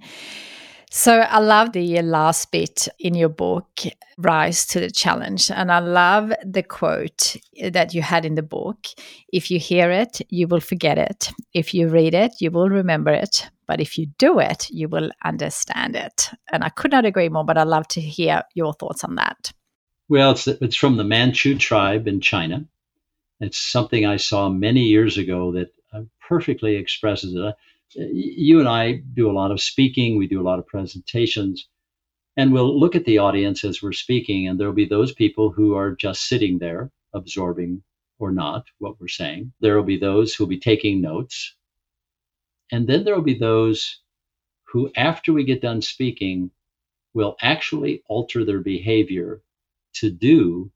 So 0.92 1.20
I 1.20 1.38
love 1.38 1.74
the 1.74 2.02
last 2.02 2.52
bit 2.52 2.88
in 2.98 3.14
your 3.14 3.30
book, 3.30 3.82
Rise 4.18 4.66
to 4.68 4.80
the 4.80 4.90
Challenge. 4.90 5.52
And 5.52 5.72
I 5.72 5.80
love 5.80 6.34
the 6.44 6.64
quote 6.64 7.36
that 7.62 7.94
you 7.94 8.02
had 8.02 8.26
in 8.26 8.34
the 8.34 8.42
book 8.44 8.88
If 9.32 9.52
you 9.52 9.60
hear 9.60 9.92
it, 9.92 10.20
you 10.30 10.48
will 10.48 10.60
forget 10.60 10.98
it. 10.98 11.32
If 11.54 11.76
you 11.76 11.90
read 11.90 12.16
it, 12.16 12.42
you 12.42 12.50
will 12.50 12.70
remember 12.70 13.12
it. 13.12 13.48
But 13.68 13.80
if 13.80 14.00
you 14.00 14.08
do 14.18 14.40
it, 14.40 14.68
you 14.72 14.90
will 14.90 15.12
understand 15.24 15.96
it. 15.96 16.32
And 16.52 16.64
I 16.64 16.70
could 16.70 16.90
not 16.90 17.06
agree 17.06 17.30
more, 17.30 17.46
but 17.46 17.58
I'd 17.58 17.68
love 17.68 17.88
to 17.90 18.02
hear 18.02 18.42
your 18.56 18.74
thoughts 18.74 19.04
on 19.04 19.14
that. 19.16 19.52
Well, 20.08 20.32
it's, 20.32 20.48
it's 20.48 20.76
from 20.76 20.98
the 20.98 21.04
Manchu 21.04 21.56
tribe 21.56 22.08
in 22.08 22.20
China. 22.20 22.66
It's 23.40 23.60
something 23.60 24.08
I 24.08 24.18
saw 24.18 24.50
many 24.50 24.82
years 24.82 25.20
ago 25.20 25.52
that 25.52 25.72
uh, 25.94 26.02
perfectly 26.28 26.78
expresses 26.78 27.36
it 27.36 27.56
you 27.96 28.60
and 28.60 28.68
I 28.68 29.02
do 29.14 29.30
a 29.30 29.34
lot 29.34 29.52
of 29.52 29.62
speaking, 29.62 30.18
we 30.18 30.28
do 30.28 30.42
a 30.42 30.44
lot 30.44 30.60
of 30.60 30.68
presentations, 30.68 31.68
and 32.38 32.54
we'll 32.54 32.80
look 32.80 32.96
at 32.96 33.06
the 33.06 33.18
audience 33.18 33.64
as 33.64 33.82
we're 33.82 33.94
speaking, 33.94 34.48
and 34.48 34.60
there'll 34.60 34.74
be 34.74 34.86
those 34.86 35.14
people 35.14 35.52
who 35.52 35.76
are 35.76 35.96
just 35.96 36.28
sitting 36.28 36.60
there 36.60 36.92
absorbing 37.14 37.84
or 38.20 38.32
not 38.32 38.66
what 38.78 39.00
we're 39.00 39.08
saying. 39.08 39.52
There 39.62 39.76
will 39.76 39.84
be 39.84 39.98
those 39.98 40.34
who'll 40.34 40.48
be 40.48 40.60
taking 40.60 41.02
notes. 41.02 41.56
And 42.72 42.88
then 42.88 43.04
there 43.04 43.16
will 43.16 43.24
be 43.24 43.38
those 43.38 44.02
who, 44.66 44.92
after 44.96 45.34
we 45.34 45.44
get 45.44 45.62
done 45.62 45.82
speaking, 45.82 46.52
will 47.14 47.36
actually 47.42 48.04
alter 48.08 48.46
their 48.46 48.60
behavior 48.60 49.42
to 49.96 50.12
do 50.12 50.72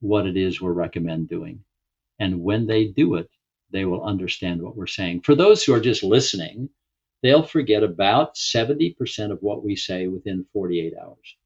what 0.00 0.26
it 0.26 0.36
is 0.36 0.60
we're 0.60 0.72
recommend 0.72 1.28
doing. 1.28 1.60
And 2.18 2.42
when 2.42 2.66
they 2.66 2.86
do 2.86 3.14
it, 3.14 3.30
they 3.70 3.84
will 3.84 4.04
understand 4.04 4.62
what 4.62 4.76
we're 4.76 4.86
saying. 4.86 5.22
For 5.22 5.34
those 5.34 5.62
who 5.64 5.74
are 5.74 5.80
just 5.80 6.02
listening, 6.02 6.70
they'll 7.22 7.42
forget 7.42 7.82
about 7.82 8.36
70% 8.36 9.30
of 9.30 9.42
what 9.42 9.64
we 9.64 9.76
say 9.76 10.06
within 10.06 10.46
48 10.52 10.94
hours. 11.00 11.36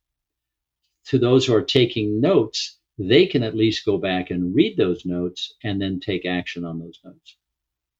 To 1.06 1.18
those 1.18 1.46
who 1.46 1.54
are 1.54 1.62
taking 1.62 2.20
notes, 2.20 2.78
they 2.98 3.26
can 3.26 3.42
at 3.42 3.56
least 3.56 3.84
go 3.84 3.98
back 3.98 4.30
and 4.30 4.54
read 4.54 4.76
those 4.76 5.04
notes 5.04 5.54
and 5.64 5.80
then 5.80 5.98
take 5.98 6.26
action 6.26 6.64
on 6.64 6.78
those 6.78 7.00
notes. 7.04 7.36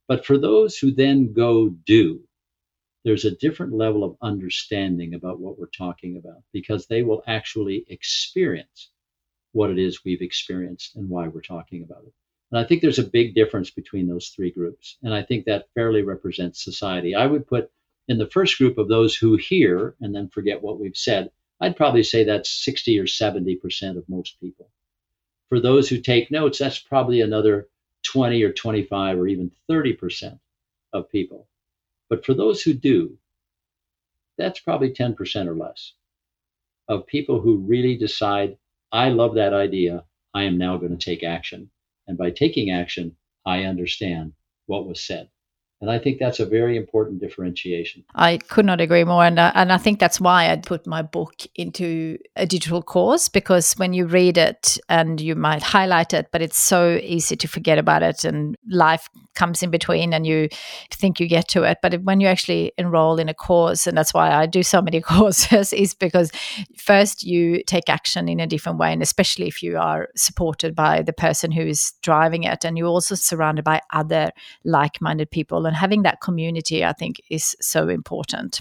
But 0.07 0.25
for 0.25 0.39
those 0.39 0.77
who 0.77 0.93
then 0.93 1.33
go 1.33 1.71
do, 1.71 2.23
there's 3.05 3.25
a 3.25 3.37
different 3.37 3.73
level 3.73 4.05
of 4.05 4.17
understanding 4.23 5.15
about 5.15 5.41
what 5.41 5.59
we're 5.59 5.67
talking 5.67 6.17
about 6.17 6.43
because 6.53 6.87
they 6.87 7.03
will 7.03 7.23
actually 7.27 7.85
experience 7.89 8.91
what 9.53 9.71
it 9.71 9.79
is 9.79 10.05
we've 10.05 10.23
experienced 10.23 10.97
and 10.97 11.09
why 11.09 11.29
we're 11.29 11.41
talking 11.41 11.83
about 11.83 12.05
it. 12.07 12.13
And 12.53 12.61
I 12.61 12.65
think 12.65 12.83
there's 12.83 12.99
a 12.99 13.05
big 13.05 13.35
difference 13.35 13.71
between 13.71 14.07
those 14.07 14.29
three 14.29 14.51
groups. 14.51 14.99
And 15.03 15.15
I 15.15 15.23
think 15.23 15.47
that 15.47 15.69
fairly 15.75 16.03
represents 16.03 16.63
society. 16.63 17.15
I 17.15 17.27
would 17.27 17.47
put 17.47 17.71
in 18.09 18.19
the 18.19 18.29
first 18.29 18.59
group 18.59 18.77
of 18.77 18.89
those 18.89 19.17
who 19.17 19.37
hear 19.37 19.97
and 20.01 20.15
then 20.15 20.29
forget 20.29 20.63
what 20.63 20.79
we've 20.79 20.97
said, 20.97 21.31
I'd 21.61 21.77
probably 21.77 22.03
say 22.03 22.25
that's 22.25 22.51
60 22.51 22.99
or 22.99 23.07
70% 23.07 23.97
of 23.97 24.09
most 24.09 24.39
people. 24.39 24.69
For 25.49 25.61
those 25.61 25.89
who 25.89 25.99
take 26.01 26.31
notes, 26.31 26.59
that's 26.59 26.79
probably 26.79 27.23
another 27.23 27.69
20 28.05 28.43
or 28.43 28.53
25 28.53 29.19
or 29.19 29.29
even 29.29 29.51
30% 29.71 30.39
of 30.93 31.11
people. 31.11 31.49
But 32.11 32.27
for 32.27 32.35
those 32.35 32.61
who 32.61 32.75
do, 32.75 33.17
that's 34.37 34.61
probably 34.61 34.91
10% 34.93 35.47
or 35.47 35.55
less 35.55 35.95
of 36.89 37.07
people 37.07 37.41
who 37.41 37.57
really 37.57 37.97
decide, 37.97 38.59
I 38.91 39.09
love 39.09 39.37
that 39.37 39.55
idea. 39.55 40.05
I 40.35 40.43
am 40.45 40.59
now 40.59 40.77
going 40.77 40.97
to 40.97 41.03
take 41.03 41.23
action. 41.23 41.71
And 42.07 42.19
by 42.19 42.31
taking 42.31 42.71
action, 42.71 43.17
I 43.47 43.65
understand 43.65 44.35
what 44.67 44.87
was 44.87 45.05
said. 45.05 45.29
And 45.83 45.91
I 45.91 45.99
think 45.99 46.21
that's 46.21 46.39
a 46.39 46.47
very 46.47 46.77
important 46.77 47.21
differentiation. 47.21 48.05
I 48.15 48.37
could 48.39 48.65
not 48.65 48.81
agree 48.81 49.03
more. 49.03 49.25
And, 49.25 49.37
uh, 49.37 49.51
and 49.57 49.73
I 49.73 49.79
think 49.79 49.99
that's 49.99 50.21
why 50.21 50.49
I 50.49 50.57
put 50.57 50.87
my 50.87 51.03
book 51.03 51.35
into 51.57 52.19
a 52.37 52.47
digital 52.47 52.83
course 52.83 53.29
because 53.29 53.73
when 53.75 53.93
you 53.93 54.07
read 54.07 54.39
it 54.39 54.79
and 54.89 55.21
you 55.21 55.35
might 55.35 55.61
highlight 55.61 56.15
it, 56.15 56.29
but 56.31 56.41
it's 56.41 56.57
so 56.57 57.01
easy 57.03 57.35
to 57.35 57.49
forget 57.49 57.79
about 57.79 58.05
it 58.05 58.25
and 58.25 58.57
life 58.71 59.09
comes 59.35 59.61
in 59.61 59.71
between 59.73 60.13
and 60.13 60.25
you 60.25 60.49
think 60.93 61.19
you 61.19 61.27
get 61.27 61.49
to 61.49 61.65
it. 61.65 61.79
But 61.83 62.01
when 62.03 62.21
you 62.21 62.29
actually 62.29 62.73
enroll 62.79 63.19
in 63.19 63.29
a 63.29 63.35
course, 63.35 63.87
and 63.89 63.99
that's 63.99 64.15
why 64.15 64.31
I 64.31 64.47
do 64.47 64.63
so 64.63 64.81
many 64.81 65.01
courses, 65.13 65.73
is 65.73 65.95
because 65.95 66.31
first 66.77 67.25
you 67.25 67.65
take 67.65 67.89
action 67.89 68.29
in 68.29 68.39
a 68.39 68.47
different 68.47 68.79
way. 68.79 68.93
And 68.93 69.03
especially 69.03 69.49
if 69.49 69.65
you 69.65 69.79
are 69.79 70.11
supported 70.15 70.77
by 70.77 71.03
the 71.03 71.13
person 71.13 71.51
who 71.51 71.63
is 71.63 71.95
driving 72.03 72.45
it 72.45 72.65
and 72.65 72.79
you're 72.79 72.87
also 72.87 73.17
surrounded 73.17 73.65
by 73.65 73.81
other 73.93 74.31
like 74.65 75.01
minded 75.01 75.29
people 75.29 75.67
and 75.73 75.77
having 75.77 76.03
that 76.03 76.21
community 76.21 76.85
i 76.85 76.93
think 76.93 77.21
is 77.31 77.57
so 77.61 77.89
important 77.89 78.61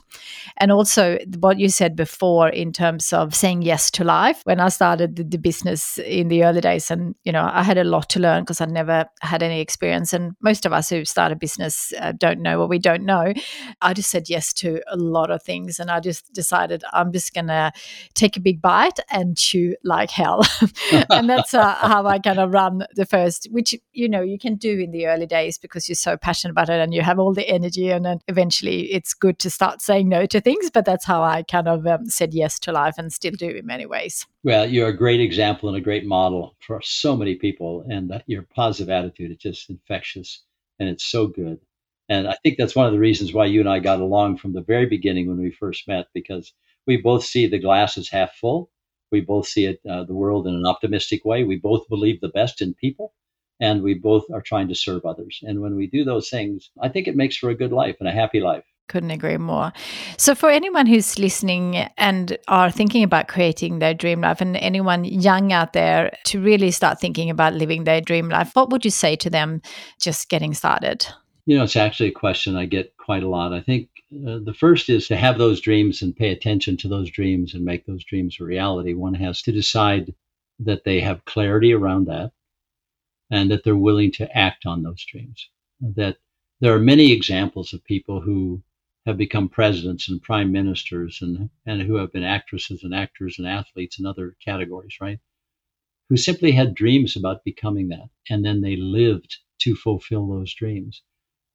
and 0.58 0.72
also 0.72 1.18
what 1.40 1.60
you 1.60 1.70
said 1.70 1.96
before 1.96 2.50
in 2.50 2.72
terms 2.72 3.14
of 3.14 3.36
saying 3.36 3.62
yes 3.62 3.92
to 3.92 4.04
life 4.04 4.42
when 4.46 4.60
i 4.60 4.70
started 4.70 5.16
the, 5.16 5.24
the 5.24 5.38
business 5.38 5.98
in 6.00 6.28
the 6.28 6.44
early 6.44 6.62
days 6.62 6.90
and 6.90 7.16
you 7.24 7.32
know 7.32 7.50
i 7.54 7.64
had 7.64 7.78
a 7.78 7.84
lot 7.84 8.10
to 8.10 8.20
learn 8.20 8.44
because 8.44 8.62
i 8.62 8.66
never 8.66 9.06
had 9.22 9.44
any 9.44 9.60
experience 9.62 10.14
and 10.14 10.36
most 10.42 10.66
of 10.66 10.74
us 10.74 10.90
who 10.90 11.06
start 11.06 11.32
a 11.32 11.36
business 11.36 11.94
uh, 12.00 12.12
don't 12.12 12.42
know 12.42 12.60
what 12.60 12.70
we 12.70 12.80
don't 12.80 13.04
know. 13.04 13.34
I 13.82 13.94
just 13.94 14.10
said 14.10 14.30
yes 14.30 14.54
to 14.54 14.82
a 14.88 14.98
lot 14.98 15.32
of 15.32 15.44
things, 15.44 15.80
and 15.80 15.90
I 15.92 16.00
just 16.00 16.32
decided 16.34 16.84
I'm 16.94 17.12
just 17.12 17.34
gonna 17.34 17.72
take 18.14 18.38
a 18.38 18.40
big 18.40 18.62
bite 18.62 19.00
and 19.10 19.38
chew 19.38 19.76
like 19.84 20.12
hell, 20.12 20.46
and 21.10 21.30
that's 21.30 21.54
uh, 21.54 21.76
how 21.76 22.06
I 22.06 22.20
kind 22.20 22.40
of 22.40 22.54
run 22.54 22.86
the 22.96 23.06
first, 23.06 23.48
which 23.52 23.76
you 23.94 24.10
know 24.10 24.22
you 24.22 24.40
can 24.40 24.56
do 24.56 24.80
in 24.80 24.92
the 24.92 25.08
early 25.08 25.26
days 25.26 25.58
because 25.58 25.88
you're 25.90 25.96
so 25.96 26.18
passionate 26.18 26.52
about 26.52 26.70
it 26.70 26.80
and 26.80 26.94
you 26.94 27.01
have 27.04 27.20
all 27.20 27.34
the 27.34 27.48
energy, 27.48 27.90
and 27.90 28.06
then 28.06 28.20
eventually 28.28 28.92
it's 28.92 29.14
good 29.14 29.40
to 29.40 29.50
start 29.50 29.82
saying 29.82 30.10
no 30.10 30.26
to 30.26 30.42
things. 30.42 30.70
But 30.70 30.86
that's 30.86 31.06
how 31.06 31.24
I 31.24 31.44
kind 31.44 31.68
of 31.68 31.86
um, 31.88 32.10
said 32.10 32.34
yes 32.34 32.60
to 32.60 32.72
life 32.72 32.96
and 32.98 33.12
still 33.12 33.34
do 33.34 33.50
in 33.50 33.66
many 33.66 33.86
ways. 33.86 34.26
Well, 34.44 34.70
you're 34.70 34.90
a 34.90 34.98
great 34.98 35.22
example 35.22 35.70
and 35.70 35.78
a 35.78 35.82
great 35.82 36.06
model 36.06 36.56
for 36.60 36.82
so 36.82 37.16
many 37.16 37.36
people, 37.36 37.86
and 37.90 38.12
your 38.28 38.48
positive 38.56 38.90
attitude 38.90 39.32
is 39.32 39.38
just 39.38 39.70
infectious, 39.70 40.44
and 40.80 40.90
it's 40.90 41.06
so 41.06 41.28
good. 41.28 41.60
And 42.10 42.28
I 42.28 42.36
think 42.44 42.58
that's 42.58 42.76
one 42.76 42.88
of 42.88 42.92
the 42.92 43.00
reasons 43.00 43.34
why 43.34 43.46
you 43.46 43.62
and 43.62 43.70
I 43.70 43.80
got 43.80 44.02
along 44.02 44.38
from 44.38 44.54
the 44.54 44.62
very 44.62 44.86
beginning 44.86 45.28
when 45.28 45.38
we 45.38 45.52
first 45.52 45.88
met, 45.88 46.08
because 46.14 46.52
we 46.86 46.98
both 46.98 47.24
see 47.24 47.48
the 47.48 47.60
glass 47.60 47.98
as 47.98 48.10
half 48.10 48.34
full. 48.36 48.70
We 49.12 49.22
both 49.22 49.48
see 49.48 49.66
it, 49.66 49.80
uh, 49.90 50.04
the 50.04 50.14
world 50.14 50.48
in 50.48 50.56
an 50.56 50.66
optimistic 50.66 51.24
way. 51.24 51.44
We 51.44 51.58
both 51.58 51.88
believe 51.88 52.20
the 52.20 52.30
best 52.30 52.62
in 52.62 52.74
people, 52.74 53.14
and 53.62 53.84
we 53.84 53.94
both 53.94 54.26
are 54.34 54.42
trying 54.42 54.68
to 54.68 54.76
serve 54.76 55.06
others. 55.06 55.40
And 55.44 55.62
when 55.62 55.76
we 55.76 55.88
do 55.88 56.04
those 56.04 56.30
things, 56.30 56.72
I 56.82 56.90
think 56.90 57.08
it 57.08 57.16
makes 57.16 57.38
for 57.38 57.50
a 57.50 57.56
good 57.56 57.72
life 57.72 57.96
and 58.00 58.10
a 58.10 58.12
happy 58.12 58.42
life. 58.42 58.66
Couldn't 58.90 59.12
agree 59.12 59.38
more. 59.38 59.72
So, 60.18 60.36
for 60.36 60.50
anyone 60.50 60.86
who's 60.86 61.18
listening 61.18 61.78
and 61.98 62.38
are 62.50 62.70
thinking 62.70 63.04
about 63.04 63.30
creating 63.30 63.80
their 63.80 63.94
dream 63.94 64.20
life, 64.20 64.42
and 64.42 64.58
anyone 64.58 65.06
young 65.06 65.54
out 65.54 65.72
there 65.72 66.12
to 66.26 66.42
really 66.42 66.72
start 66.72 67.00
thinking 67.00 67.30
about 67.30 67.54
living 67.54 67.86
their 67.86 68.02
dream 68.02 68.28
life, 68.28 68.50
what 68.54 68.70
would 68.70 68.84
you 68.84 68.92
say 68.92 69.16
to 69.18 69.30
them 69.30 69.62
just 70.02 70.28
getting 70.28 70.54
started? 70.54 71.08
You 71.46 71.58
know, 71.58 71.64
it's 71.64 71.78
actually 71.78 72.10
a 72.10 72.14
question 72.14 72.58
I 72.58 72.66
get 72.66 72.98
quite 72.98 73.24
a 73.24 73.30
lot. 73.30 73.54
I 73.54 73.62
think 73.62 73.88
uh, 74.14 74.40
the 74.44 74.54
first 74.54 74.90
is 74.90 75.08
to 75.08 75.16
have 75.16 75.38
those 75.38 75.62
dreams 75.62 76.02
and 76.02 76.16
pay 76.16 76.30
attention 76.32 76.76
to 76.78 76.90
those 76.90 77.10
dreams 77.10 77.54
and 77.54 77.64
make 77.64 77.86
those 77.86 78.04
dreams 78.04 78.38
a 78.42 78.44
reality. 78.44 78.94
One 78.94 79.14
has 79.14 79.42
to 79.44 79.54
decide 79.54 80.14
that 80.60 80.84
they 80.84 81.00
have 81.00 81.24
clarity 81.24 81.74
around 81.74 82.08
that 82.08 82.32
and 83.32 83.50
that 83.50 83.64
they're 83.64 83.76
willing 83.78 84.12
to 84.12 84.38
act 84.38 84.66
on 84.66 84.84
those 84.84 85.04
dreams. 85.06 85.50
That 85.80 86.18
there 86.60 86.76
are 86.76 86.80
many 86.80 87.12
examples 87.12 87.74
of 87.74 87.84
people 87.86 88.22
who 88.22 88.62
have 89.06 89.18
become 89.18 89.50
presidents 89.50 90.10
and 90.10 90.22
prime 90.22 90.52
ministers 90.52 91.20
and, 91.22 91.50
and 91.66 91.82
who 91.82 91.96
have 91.96 92.12
been 92.12 92.24
actresses 92.24 92.84
and 92.84 92.94
actors 92.94 93.40
and 93.40 93.48
athletes 93.48 93.98
and 93.98 94.06
other 94.06 94.36
categories, 94.46 94.98
right? 95.02 95.20
Who 96.10 96.18
simply 96.18 96.52
had 96.52 96.76
dreams 96.76 97.16
about 97.16 97.44
becoming 97.44 97.88
that 97.90 98.10
and 98.30 98.46
then 98.46 98.62
they 98.62 98.76
lived 98.76 99.38
to 99.62 99.76
fulfill 99.76 100.28
those 100.28 100.54
dreams. 100.54 101.02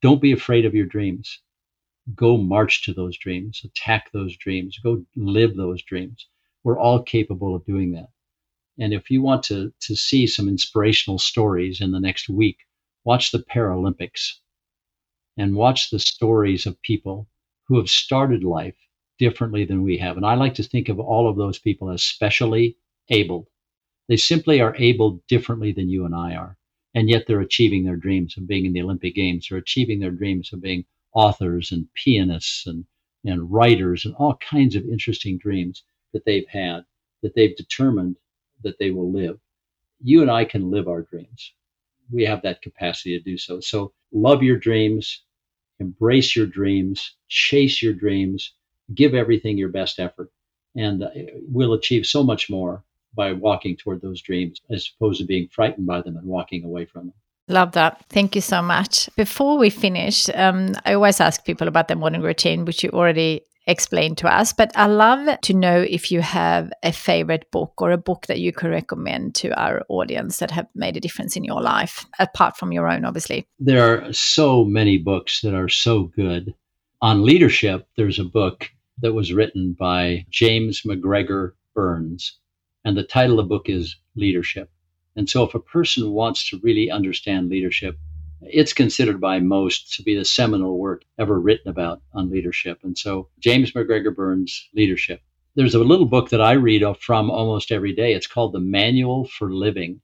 Don't 0.03 0.23
be 0.23 0.33
afraid 0.33 0.65
of 0.65 0.75
your 0.75 0.87
dreams. 0.87 1.41
Go 2.15 2.37
march 2.37 2.85
to 2.85 2.95
those 2.95 3.19
dreams, 3.19 3.63
attack 3.65 4.13
those 4.13 4.37
dreams, 4.37 4.79
go 4.79 5.05
live 5.17 5.57
those 5.57 5.83
dreams. 5.83 6.27
We're 6.65 6.79
all 6.79 7.03
capable 7.03 7.55
of 7.55 7.67
doing 7.67 7.93
that. 7.93 8.09
And 8.79 8.93
if 8.93 9.11
you 9.11 9.23
want 9.23 9.43
to, 9.45 9.73
to 9.81 9.97
see 9.97 10.27
some 10.27 10.49
inspirational 10.49 11.19
stories 11.19 11.81
in 11.81 11.93
the 11.93 12.01
next 12.01 12.29
week, 12.29 12.59
watch 13.05 13.31
the 13.31 13.39
Paralympics 13.39 14.35
and 15.37 15.55
watch 15.55 15.91
the 15.91 15.99
stories 15.99 16.67
of 16.67 16.81
people 16.83 17.29
who 17.69 17.79
have 17.79 17.89
started 17.89 18.45
life 18.45 18.77
differently 19.19 19.65
than 19.65 19.83
we 19.83 19.99
have. 19.99 20.17
And 20.17 20.27
I 20.27 20.35
like 20.35 20.55
to 20.55 20.63
think 20.63 20.89
of 20.89 21.01
all 21.01 21.29
of 21.29 21.37
those 21.37 21.59
people 21.59 21.91
as 21.91 22.03
specially 22.03 22.77
able. 23.09 23.49
They 24.09 24.17
simply 24.17 24.61
are 24.61 24.77
able 24.77 25.23
differently 25.29 25.73
than 25.73 25.89
you 25.89 26.05
and 26.05 26.15
I 26.15 26.35
are. 26.35 26.59
And 26.95 27.09
yet 27.09 27.27
they're 27.27 27.41
achieving 27.41 27.85
their 27.85 27.97
dreams 27.97 28.37
of 28.37 28.47
being 28.47 28.67
in 28.67 28.73
the 28.73 28.83
Olympic 28.83 29.15
Games. 29.15 29.49
They're 29.49 29.59
achieving 29.59 30.01
their 30.01 30.11
dreams 30.11 30.53
of 30.53 30.63
being 30.63 30.85
authors 31.13 31.73
and 31.73 31.89
pianists 31.95 32.67
and, 32.67 32.85
and 33.25 33.51
writers 33.51 34.05
and 34.05 34.15
all 34.17 34.37
kinds 34.37 34.77
of 34.77 34.85
interesting 34.85 35.39
dreams 35.39 35.83
that 36.13 36.25
they've 36.25 36.49
had, 36.49 36.85
that 37.23 37.35
they've 37.35 37.57
determined 37.57 38.17
that 38.67 38.79
they 38.79 38.91
will 38.91 39.11
live. 39.11 39.39
You 40.03 40.21
and 40.23 40.31
I 40.31 40.45
can 40.45 40.71
live 40.71 40.89
our 40.89 41.03
dreams. 41.03 41.53
We 42.13 42.25
have 42.25 42.43
that 42.43 42.63
capacity 42.63 43.17
to 43.17 43.25
do 43.25 43.39
so. 43.39 43.61
So 43.61 43.93
love 44.13 44.43
your 44.43 44.59
dreams, 44.59 45.23
embrace 45.81 46.37
your 46.37 46.47
dreams, 46.47 47.17
chase 47.29 47.83
your 47.83 47.95
dreams, 47.95 48.53
give 48.95 49.15
everything 49.15 49.57
your 49.57 49.71
best 49.71 49.99
effort, 49.99 50.31
and 50.75 51.03
uh, 51.03 51.11
we'll 51.49 51.73
achieve 51.73 52.07
so 52.07 52.23
much 52.23 52.51
more 52.51 52.85
by 53.15 53.33
walking 53.33 53.77
toward 53.77 54.03
those 54.03 54.21
dreams 54.21 54.61
as 54.71 54.91
opposed 54.95 55.21
to 55.21 55.27
being 55.27 55.49
frightened 55.49 55.87
by 55.87 56.03
them 56.03 56.17
and 56.17 56.27
walking 56.27 56.65
away 56.65 56.85
from 56.85 57.07
them. 57.07 57.15
Love 57.49 57.73
that. 57.73 58.05
Thank 58.11 58.35
you 58.35 58.41
so 58.41 58.61
much. 58.61 59.09
Before 59.17 59.57
we 59.57 59.71
finish, 59.71 60.29
um, 60.35 60.75
I 60.85 60.95
always 60.95 61.21
ask 61.21 61.45
people 61.45 61.69
about 61.69 61.87
their 61.89 61.97
morning 61.97 62.21
routine, 62.21 62.65
which 62.65 62.83
you 62.83 62.91
already 62.91 63.43
explain 63.67 64.15
to 64.17 64.29
us. 64.29 64.53
But 64.53 64.73
I 64.77 64.87
love 64.87 65.41
to 65.41 65.55
know 65.55 65.81
if 65.81 66.11
you 66.11 66.21
have 66.21 66.73
a 66.83 66.93
favorite 66.93 67.51
book 67.51 67.75
or 67.83 67.91
a 67.91 67.99
book 67.99 68.27
that 68.27 68.41
you 68.41 68.53
could 68.53 68.71
recommend 68.71 69.35
to 69.37 69.51
our 69.61 69.83
audience 69.89 70.39
that 70.39 70.51
have 70.51 70.69
made 70.75 70.97
a 70.97 71.01
difference 71.01 71.37
in 71.37 71.45
your 71.45 71.61
life, 71.61 72.07
apart 72.19 72.57
from 72.57 72.73
your 72.73 72.89
own, 72.89 73.05
obviously. 73.05 73.47
There 73.59 74.07
are 74.07 74.13
so 74.13 74.65
many 74.65 74.99
books 74.99 75.41
that 75.41 75.55
are 75.55 75.69
so 75.69 76.05
good. 76.05 76.55
On 77.03 77.25
leadership, 77.25 77.89
there's 77.97 78.19
a 78.19 78.25
book 78.25 78.71
that 79.03 79.13
was 79.13 79.33
written 79.33 79.77
by 79.79 80.25
James 80.31 80.83
MacGregor 80.85 81.55
Burns, 81.75 82.39
and 82.85 82.97
the 82.97 83.03
title 83.03 83.39
of 83.39 83.47
the 83.47 83.55
book 83.55 83.69
is 83.69 83.97
Leadership. 84.15 84.71
And 85.17 85.29
so, 85.29 85.45
if 85.45 85.55
a 85.55 85.61
person 85.61 86.13
wants 86.13 86.49
to 86.51 86.61
really 86.63 86.91
understand 86.91 87.51
leadership, 87.51 87.99
it's 88.43 88.73
considered 88.73 89.21
by 89.21 89.41
most 89.41 89.95
to 89.95 90.03
be 90.03 90.15
the 90.15 90.25
seminal 90.25 90.79
work 90.79 91.05
ever 91.19 91.41
written 91.41 91.71
about 91.71 92.03
on 92.13 92.31
leadership. 92.31 92.79
And 92.83 92.97
so, 92.97 93.29
James 93.39 93.75
MacGregor 93.75 94.11
Burns' 94.11 94.69
Leadership. 94.75 95.23
There's 95.55 95.75
a 95.75 95.83
little 95.83 96.07
book 96.07 96.29
that 96.31 96.41
I 96.41 96.53
read 96.53 96.83
from 97.01 97.31
almost 97.31 97.73
every 97.73 97.95
day. 97.95 98.13
It's 98.13 98.27
called 98.27 98.53
The 98.53 98.61
Manual 98.61 99.27
for 99.27 99.53
Living. 99.53 100.01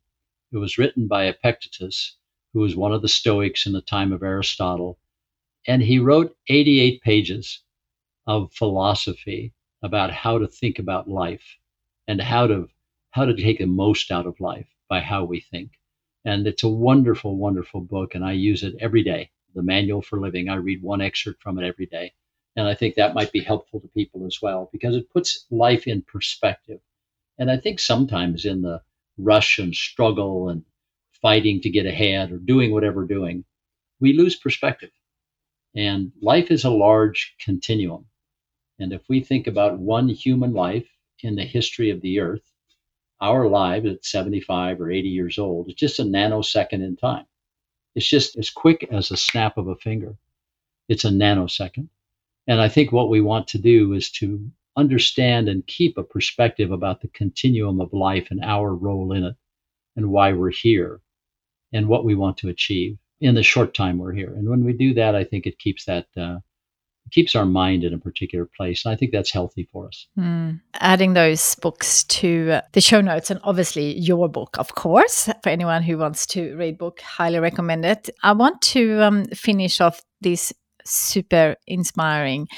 It 0.50 0.56
was 0.58 0.78
written 0.78 1.08
by 1.08 1.26
Epictetus, 1.26 2.16
who 2.52 2.60
was 2.60 2.74
one 2.74 2.92
of 2.92 3.02
the 3.02 3.08
Stoics 3.08 3.66
in 3.66 3.72
the 3.72 3.82
time 3.82 4.12
of 4.12 4.22
Aristotle. 4.22 4.98
And 5.66 5.82
he 5.82 5.98
wrote 5.98 6.36
88 6.48 7.02
pages 7.02 7.62
of 8.26 8.52
philosophy 8.52 9.52
about 9.82 10.10
how 10.10 10.38
to 10.38 10.46
think 10.46 10.78
about 10.78 11.08
life 11.08 11.58
and 12.08 12.20
how 12.20 12.46
to 12.46 12.68
how 13.10 13.26
to 13.26 13.34
take 13.34 13.58
the 13.58 13.66
most 13.66 14.10
out 14.10 14.26
of 14.26 14.40
life 14.40 14.68
by 14.88 15.00
how 15.00 15.24
we 15.24 15.40
think. 15.40 15.72
And 16.24 16.46
it's 16.46 16.62
a 16.62 16.68
wonderful, 16.68 17.36
wonderful 17.36 17.80
book, 17.80 18.14
and 18.14 18.24
I 18.24 18.32
use 18.32 18.62
it 18.62 18.76
every 18.80 19.02
day. 19.02 19.30
The 19.54 19.62
Manual 19.62 20.02
for 20.02 20.20
Living. 20.20 20.48
I 20.48 20.54
read 20.54 20.82
one 20.82 21.00
excerpt 21.00 21.42
from 21.42 21.58
it 21.58 21.66
every 21.66 21.86
day. 21.86 22.14
And 22.56 22.68
I 22.68 22.74
think 22.74 22.94
that 22.94 23.14
might 23.14 23.32
be 23.32 23.40
helpful 23.40 23.80
to 23.80 23.88
people 23.88 24.26
as 24.26 24.40
well 24.40 24.68
because 24.72 24.94
it 24.96 25.10
puts 25.10 25.46
life 25.50 25.86
in 25.86 26.02
perspective. 26.02 26.80
And 27.38 27.50
I 27.50 27.56
think 27.56 27.80
sometimes 27.80 28.44
in 28.44 28.62
the 28.62 28.82
rush 29.18 29.58
and 29.58 29.74
struggle 29.74 30.48
and 30.48 30.64
fighting 31.20 31.60
to 31.62 31.70
get 31.70 31.86
ahead 31.86 32.32
or 32.32 32.38
doing 32.38 32.72
whatever 32.72 33.06
doing, 33.06 33.44
we 34.00 34.12
lose 34.12 34.36
perspective. 34.36 34.90
And 35.74 36.12
life 36.20 36.50
is 36.50 36.64
a 36.64 36.70
large 36.70 37.34
continuum. 37.40 38.06
And 38.78 38.92
if 38.92 39.02
we 39.08 39.20
think 39.20 39.46
about 39.46 39.78
one 39.78 40.08
human 40.08 40.52
life 40.52 40.88
in 41.20 41.36
the 41.36 41.44
history 41.44 41.90
of 41.90 42.00
the 42.00 42.20
earth, 42.20 42.51
our 43.22 43.48
lives 43.48 43.86
at 43.86 44.04
75 44.04 44.80
or 44.80 44.90
80 44.90 45.08
years 45.08 45.38
old 45.38 45.68
is 45.68 45.74
just 45.74 46.00
a 46.00 46.04
nanosecond 46.04 46.84
in 46.84 46.96
time. 46.96 47.24
It's 47.94 48.08
just 48.08 48.36
as 48.36 48.50
quick 48.50 48.88
as 48.90 49.10
a 49.10 49.16
snap 49.16 49.56
of 49.56 49.68
a 49.68 49.76
finger. 49.76 50.16
It's 50.88 51.04
a 51.04 51.10
nanosecond. 51.10 51.88
And 52.48 52.60
I 52.60 52.68
think 52.68 52.90
what 52.90 53.08
we 53.08 53.20
want 53.20 53.48
to 53.48 53.58
do 53.58 53.92
is 53.92 54.10
to 54.12 54.50
understand 54.76 55.48
and 55.48 55.66
keep 55.66 55.96
a 55.96 56.02
perspective 56.02 56.72
about 56.72 57.00
the 57.00 57.08
continuum 57.08 57.80
of 57.80 57.92
life 57.92 58.28
and 58.30 58.42
our 58.42 58.74
role 58.74 59.12
in 59.12 59.24
it 59.24 59.36
and 59.96 60.10
why 60.10 60.32
we're 60.32 60.50
here 60.50 61.00
and 61.72 61.88
what 61.88 62.04
we 62.04 62.14
want 62.14 62.38
to 62.38 62.48
achieve 62.48 62.98
in 63.20 63.34
the 63.34 63.42
short 63.42 63.74
time 63.74 63.98
we're 63.98 64.12
here. 64.12 64.34
And 64.34 64.48
when 64.48 64.64
we 64.64 64.72
do 64.72 64.94
that, 64.94 65.14
I 65.14 65.22
think 65.24 65.46
it 65.46 65.58
keeps 65.58 65.84
that 65.84 66.06
uh, 66.16 66.38
keeps 67.10 67.34
our 67.34 67.44
mind 67.44 67.84
in 67.84 67.92
a 67.92 67.98
particular 67.98 68.48
place. 68.56 68.84
And 68.84 68.92
I 68.92 68.96
think 68.96 69.12
that's 69.12 69.32
healthy 69.32 69.68
for 69.72 69.88
us. 69.88 70.06
Mm. 70.18 70.60
Adding 70.74 71.14
those 71.14 71.54
books 71.56 72.04
to 72.04 72.60
the 72.72 72.80
show 72.80 73.00
notes, 73.00 73.30
and 73.30 73.40
obviously 73.44 73.98
your 73.98 74.28
book, 74.28 74.56
of 74.58 74.74
course, 74.74 75.28
for 75.42 75.48
anyone 75.50 75.82
who 75.82 75.98
wants 75.98 76.26
to 76.28 76.54
read 76.56 76.78
book, 76.78 77.00
highly 77.00 77.38
recommend 77.38 77.84
it. 77.84 78.08
I 78.22 78.32
want 78.32 78.62
to 78.62 79.02
um, 79.02 79.24
finish 79.26 79.80
off 79.80 80.02
this 80.20 80.52
super 80.84 81.56
inspiring 81.66 82.48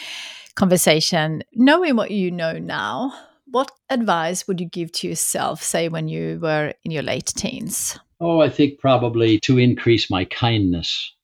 conversation, 0.55 1.43
knowing 1.55 1.97
what 1.97 2.11
you 2.11 2.31
know 2.31 2.59
now. 2.59 3.13
What 3.47 3.71
advice 3.89 4.49
would 4.49 4.61
you 4.61 4.69
give 4.69 4.91
to 4.93 5.09
yourself, 5.09 5.63
say, 5.63 5.89
when 5.89 6.09
you 6.09 6.41
were 6.43 6.73
in 6.85 6.91
your 6.91 7.03
late 7.03 7.27
teens? 7.27 7.99
Oh, 8.21 8.41
I 8.41 8.49
think 8.49 8.81
probably 8.81 9.39
to 9.41 9.59
increase 9.59 10.11
my 10.11 10.25
kindness, 10.25 11.15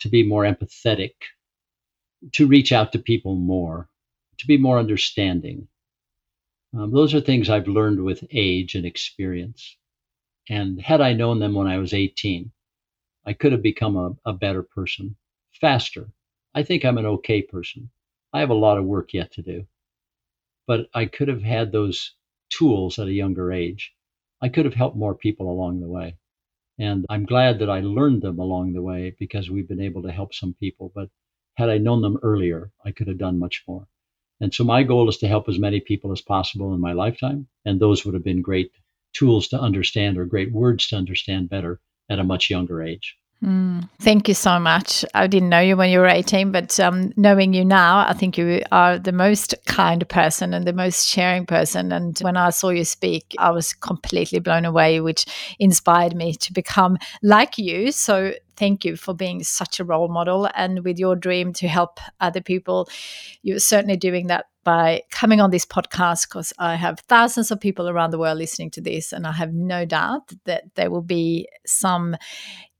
to 0.00 0.08
be 0.08 0.22
more 0.22 0.44
empathetic, 0.44 1.12
to 2.32 2.46
reach 2.46 2.72
out 2.72 2.92
to 2.92 2.98
people 2.98 3.34
more, 3.34 3.88
to 4.38 4.46
be 4.46 4.56
more 4.56 4.78
understanding. 4.78 5.68
Um, 6.74 6.90
those 6.90 7.14
are 7.14 7.20
things 7.20 7.48
I've 7.48 7.68
learned 7.68 8.02
with 8.02 8.24
age 8.30 8.74
and 8.74 8.86
experience. 8.86 9.76
And 10.48 10.80
had 10.80 11.00
I 11.00 11.12
known 11.12 11.38
them 11.38 11.54
when 11.54 11.66
I 11.66 11.78
was 11.78 11.94
18, 11.94 12.52
I 13.26 13.32
could 13.32 13.52
have 13.52 13.62
become 13.62 13.96
a, 13.96 14.16
a 14.24 14.32
better 14.32 14.62
person 14.62 15.16
faster. 15.60 16.12
I 16.54 16.62
think 16.62 16.84
I'm 16.84 16.98
an 16.98 17.06
okay 17.06 17.42
person. 17.42 17.90
I 18.32 18.40
have 18.40 18.50
a 18.50 18.54
lot 18.54 18.78
of 18.78 18.84
work 18.84 19.12
yet 19.12 19.32
to 19.32 19.42
do, 19.42 19.66
but 20.66 20.88
I 20.94 21.06
could 21.06 21.28
have 21.28 21.42
had 21.42 21.72
those 21.72 22.14
tools 22.50 22.98
at 22.98 23.08
a 23.08 23.12
younger 23.12 23.52
age. 23.52 23.92
I 24.40 24.48
could 24.48 24.64
have 24.64 24.74
helped 24.74 24.96
more 24.96 25.14
people 25.14 25.50
along 25.50 25.80
the 25.80 25.88
way. 25.88 26.16
And 26.78 27.04
I'm 27.10 27.26
glad 27.26 27.58
that 27.58 27.70
I 27.70 27.80
learned 27.80 28.22
them 28.22 28.38
along 28.38 28.72
the 28.72 28.82
way 28.82 29.14
because 29.18 29.50
we've 29.50 29.68
been 29.68 29.82
able 29.82 30.02
to 30.02 30.12
help 30.12 30.32
some 30.32 30.54
people. 30.54 30.90
But 30.94 31.10
had 31.54 31.68
I 31.68 31.78
known 31.78 32.02
them 32.02 32.18
earlier, 32.22 32.72
I 32.84 32.92
could 32.92 33.08
have 33.08 33.18
done 33.18 33.38
much 33.38 33.64
more. 33.66 33.86
And 34.40 34.54
so 34.54 34.64
my 34.64 34.82
goal 34.82 35.08
is 35.08 35.18
to 35.18 35.28
help 35.28 35.48
as 35.48 35.58
many 35.58 35.80
people 35.80 36.12
as 36.12 36.22
possible 36.22 36.72
in 36.74 36.80
my 36.80 36.92
lifetime. 36.92 37.48
And 37.64 37.78
those 37.78 38.04
would 38.04 38.14
have 38.14 38.24
been 38.24 38.42
great 38.42 38.72
tools 39.12 39.48
to 39.48 39.60
understand 39.60 40.16
or 40.16 40.24
great 40.24 40.52
words 40.52 40.88
to 40.88 40.96
understand 40.96 41.50
better 41.50 41.80
at 42.08 42.18
a 42.18 42.24
much 42.24 42.48
younger 42.48 42.82
age. 42.82 43.16
Mm, 43.42 43.88
thank 44.00 44.28
you 44.28 44.34
so 44.34 44.58
much. 44.58 45.02
I 45.14 45.26
didn't 45.26 45.48
know 45.48 45.60
you 45.60 45.74
when 45.74 45.88
you 45.88 46.00
were 46.00 46.06
18, 46.06 46.52
but 46.52 46.78
um, 46.78 47.10
knowing 47.16 47.54
you 47.54 47.64
now, 47.64 48.06
I 48.06 48.12
think 48.12 48.36
you 48.36 48.62
are 48.70 48.98
the 48.98 49.12
most 49.12 49.54
kind 49.64 50.06
person 50.10 50.52
and 50.52 50.66
the 50.66 50.74
most 50.74 51.08
sharing 51.08 51.46
person. 51.46 51.90
And 51.90 52.18
when 52.18 52.36
I 52.36 52.50
saw 52.50 52.68
you 52.68 52.84
speak, 52.84 53.34
I 53.38 53.50
was 53.50 53.72
completely 53.72 54.40
blown 54.40 54.66
away, 54.66 55.00
which 55.00 55.24
inspired 55.58 56.14
me 56.14 56.34
to 56.34 56.52
become 56.52 56.98
like 57.22 57.56
you. 57.56 57.92
So 57.92 58.34
thank 58.56 58.84
you 58.84 58.94
for 58.94 59.14
being 59.14 59.42
such 59.42 59.80
a 59.80 59.84
role 59.84 60.08
model 60.08 60.46
and 60.54 60.84
with 60.84 60.98
your 60.98 61.16
dream 61.16 61.54
to 61.54 61.66
help 61.66 61.98
other 62.20 62.42
people. 62.42 62.90
You're 63.42 63.58
certainly 63.58 63.96
doing 63.96 64.26
that 64.26 64.44
by 64.64 65.00
coming 65.10 65.40
on 65.40 65.50
this 65.50 65.64
podcast 65.64 66.28
because 66.28 66.52
I 66.58 66.74
have 66.74 67.00
thousands 67.00 67.50
of 67.50 67.58
people 67.58 67.88
around 67.88 68.10
the 68.10 68.18
world 68.18 68.36
listening 68.36 68.70
to 68.72 68.82
this, 68.82 69.10
and 69.10 69.26
I 69.26 69.32
have 69.32 69.54
no 69.54 69.86
doubt 69.86 70.32
that 70.44 70.64
there 70.74 70.90
will 70.90 71.00
be 71.00 71.48
some 71.64 72.14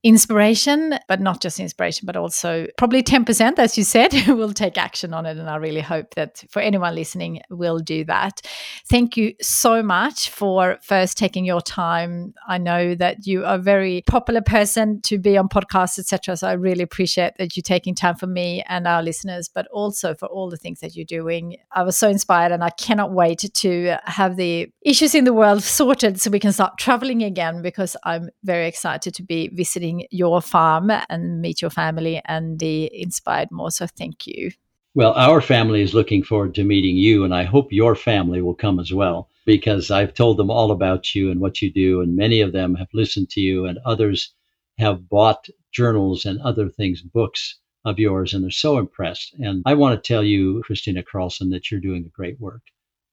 inspiration, 0.02 0.98
but 1.08 1.20
not 1.20 1.42
just 1.42 1.60
inspiration, 1.60 2.06
but 2.06 2.16
also 2.16 2.66
probably 2.78 3.02
10%, 3.02 3.58
as 3.58 3.76
you 3.76 3.84
said, 3.84 4.12
will 4.28 4.52
take 4.52 4.78
action 4.78 5.12
on 5.12 5.26
it. 5.26 5.36
And 5.36 5.48
I 5.48 5.56
really 5.56 5.82
hope 5.82 6.14
that 6.14 6.42
for 6.48 6.60
anyone 6.60 6.94
listening, 6.94 7.40
will 7.50 7.78
do 7.78 8.04
that. 8.04 8.40
Thank 8.88 9.16
you 9.16 9.34
so 9.42 9.82
much 9.82 10.30
for 10.30 10.78
first 10.82 11.18
taking 11.18 11.44
your 11.44 11.60
time. 11.60 12.32
I 12.48 12.56
know 12.56 12.94
that 12.94 13.26
you 13.26 13.44
are 13.44 13.56
a 13.56 13.58
very 13.58 14.02
popular 14.06 14.40
person 14.40 15.02
to 15.02 15.18
be 15.18 15.36
on 15.36 15.48
podcasts, 15.48 15.98
etc. 15.98 16.36
So 16.36 16.48
I 16.48 16.52
really 16.52 16.82
appreciate 16.82 17.34
that 17.38 17.56
you 17.56 17.62
taking 17.62 17.94
time 17.94 18.14
for 18.14 18.26
me 18.26 18.64
and 18.68 18.86
our 18.86 19.02
listeners, 19.02 19.50
but 19.52 19.66
also 19.68 20.14
for 20.14 20.26
all 20.26 20.48
the 20.48 20.56
things 20.56 20.80
that 20.80 20.96
you're 20.96 21.04
doing. 21.04 21.56
I 21.72 21.82
was 21.82 21.98
so 21.98 22.08
inspired 22.08 22.52
and 22.52 22.64
I 22.64 22.70
cannot 22.70 23.12
wait 23.12 23.44
to 23.52 23.96
have 24.04 24.36
the 24.36 24.70
issues 24.82 25.14
in 25.14 25.24
the 25.24 25.34
world 25.34 25.62
sorted 25.80 26.20
so 26.20 26.30
we 26.30 26.40
can 26.40 26.52
start 26.52 26.78
traveling 26.78 27.22
again 27.22 27.60
because 27.60 27.96
I'm 28.04 28.30
very 28.44 28.66
excited 28.66 29.14
to 29.14 29.22
be 29.22 29.48
visiting 29.48 29.89
your 30.10 30.40
farm 30.40 30.90
and 31.08 31.40
meet 31.40 31.60
your 31.60 31.70
family 31.70 32.20
and 32.26 32.58
be 32.58 32.90
inspired 32.92 33.50
more. 33.50 33.70
So 33.70 33.86
thank 33.86 34.26
you. 34.26 34.50
Well, 34.94 35.12
our 35.12 35.40
family 35.40 35.82
is 35.82 35.94
looking 35.94 36.24
forward 36.24 36.54
to 36.56 36.64
meeting 36.64 36.96
you, 36.96 37.24
and 37.24 37.32
I 37.32 37.44
hope 37.44 37.72
your 37.72 37.94
family 37.94 38.42
will 38.42 38.56
come 38.56 38.80
as 38.80 38.92
well 38.92 39.28
because 39.46 39.90
I've 39.90 40.14
told 40.14 40.36
them 40.36 40.50
all 40.50 40.72
about 40.72 41.14
you 41.14 41.30
and 41.30 41.40
what 41.40 41.62
you 41.62 41.72
do, 41.72 42.00
and 42.00 42.16
many 42.16 42.40
of 42.40 42.52
them 42.52 42.74
have 42.74 42.88
listened 42.92 43.30
to 43.30 43.40
you, 43.40 43.66
and 43.66 43.78
others 43.84 44.34
have 44.78 45.08
bought 45.08 45.46
journals 45.72 46.24
and 46.24 46.40
other 46.40 46.68
things, 46.68 47.02
books 47.02 47.58
of 47.84 47.98
yours, 47.98 48.34
and 48.34 48.42
they're 48.42 48.50
so 48.50 48.78
impressed. 48.78 49.34
And 49.38 49.62
I 49.64 49.74
want 49.74 50.02
to 50.02 50.06
tell 50.06 50.24
you, 50.24 50.62
Kristina 50.68 51.04
Karlsson, 51.04 51.50
that 51.50 51.70
you're 51.70 51.80
doing 51.80 52.04
a 52.04 52.16
great 52.16 52.40
work. 52.40 52.62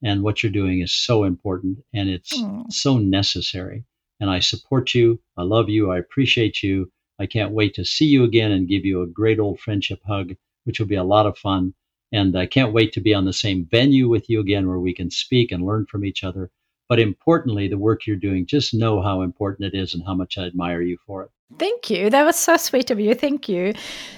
And 0.04 0.24
what 0.24 0.44
you're 0.44 0.52
doing 0.52 0.82
is 0.82 0.94
so 0.94 1.24
important 1.24 1.80
and 1.94 2.10
it's 2.10 2.38
mm. 2.38 2.72
so 2.72 2.98
necessary 2.98 3.86
and 4.20 4.30
I 4.30 4.40
support 4.40 4.94
you. 4.94 5.20
I 5.38 5.44
love 5.44 5.70
you. 5.70 5.92
I 5.92 5.98
appreciate 5.98 6.64
you. 6.64 6.92
I 7.20 7.26
can't 7.26 7.54
wait 7.54 7.74
to 7.76 7.86
see 7.86 8.06
you 8.06 8.24
again 8.24 8.52
and 8.52 8.68
give 8.68 8.86
you 8.86 9.02
a 9.02 9.08
great 9.08 9.40
old 9.40 9.60
friendship 9.60 10.02
hug, 10.06 10.36
which 10.66 10.80
will 10.80 10.88
be 10.88 10.96
a 10.96 11.04
lot 11.04 11.26
of 11.26 11.38
fun. 11.38 11.74
And 12.12 12.38
I 12.38 12.46
can't 12.46 12.74
wait 12.74 12.94
to 12.94 13.02
be 13.02 13.14
on 13.14 13.26
the 13.26 13.34
same 13.34 13.68
venue 13.70 14.08
with 14.08 14.30
you 14.30 14.40
again 14.40 14.68
where 14.68 14.80
we 14.80 14.94
can 14.94 15.10
speak 15.12 15.52
and 15.52 15.66
learn 15.66 15.86
from 15.88 16.06
each 16.06 16.24
other. 16.24 16.52
But 16.88 17.00
importantly, 17.00 17.68
the 17.68 17.78
work 17.78 18.08
you're 18.08 18.16
doing, 18.16 18.46
just 18.46 18.74
know 18.74 19.02
how 19.02 19.22
important 19.22 19.74
it 19.74 19.78
is 19.78 19.94
and 19.94 20.04
how 20.06 20.14
much 20.14 20.38
I 20.38 20.46
admire 20.46 20.82
you 20.82 20.98
for 21.06 21.24
it. 21.24 21.32
Thank 21.58 21.90
you. 21.90 22.10
That 22.10 22.26
was 22.26 22.36
so 22.36 22.58
sweet 22.58 22.92
of 22.92 23.00
you. 23.00 23.16
Thank 23.16 23.48
you. 23.48 23.74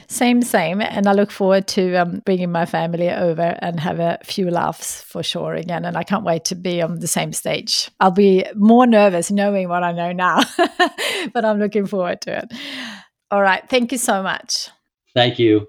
Same, 0.08 0.42
same. 0.42 0.82
And 0.82 1.08
I 1.08 1.14
look 1.14 1.30
forward 1.30 1.68
to 1.68 1.96
um, 1.96 2.22
bringing 2.26 2.52
my 2.52 2.66
family 2.66 3.10
over 3.10 3.56
and 3.62 3.80
have 3.80 4.00
a 4.00 4.18
few 4.24 4.50
laughs 4.50 5.02
for 5.02 5.22
sure 5.22 5.54
again. 5.54 5.86
And 5.86 5.96
I 5.96 6.04
can't 6.04 6.26
wait 6.26 6.46
to 6.46 6.56
be 6.56 6.82
on 6.82 7.00
the 7.00 7.08
same 7.08 7.32
stage. 7.32 7.92
I'll 8.00 8.10
be 8.10 8.46
more 8.56 8.88
nervous 8.88 9.30
knowing 9.30 9.70
what 9.70 9.84
I 9.84 9.92
know 9.92 10.12
now, 10.12 10.42
but 11.34 11.46
I'm 11.46 11.60
looking 11.60 11.86
forward 11.86 12.22
to 12.22 12.40
it. 12.40 12.54
All 13.30 13.42
right. 13.42 13.64
Thank 13.70 13.92
you 13.92 14.00
so 14.00 14.24
much. 14.24 14.70
Thank 15.14 15.38
you. 15.38 15.68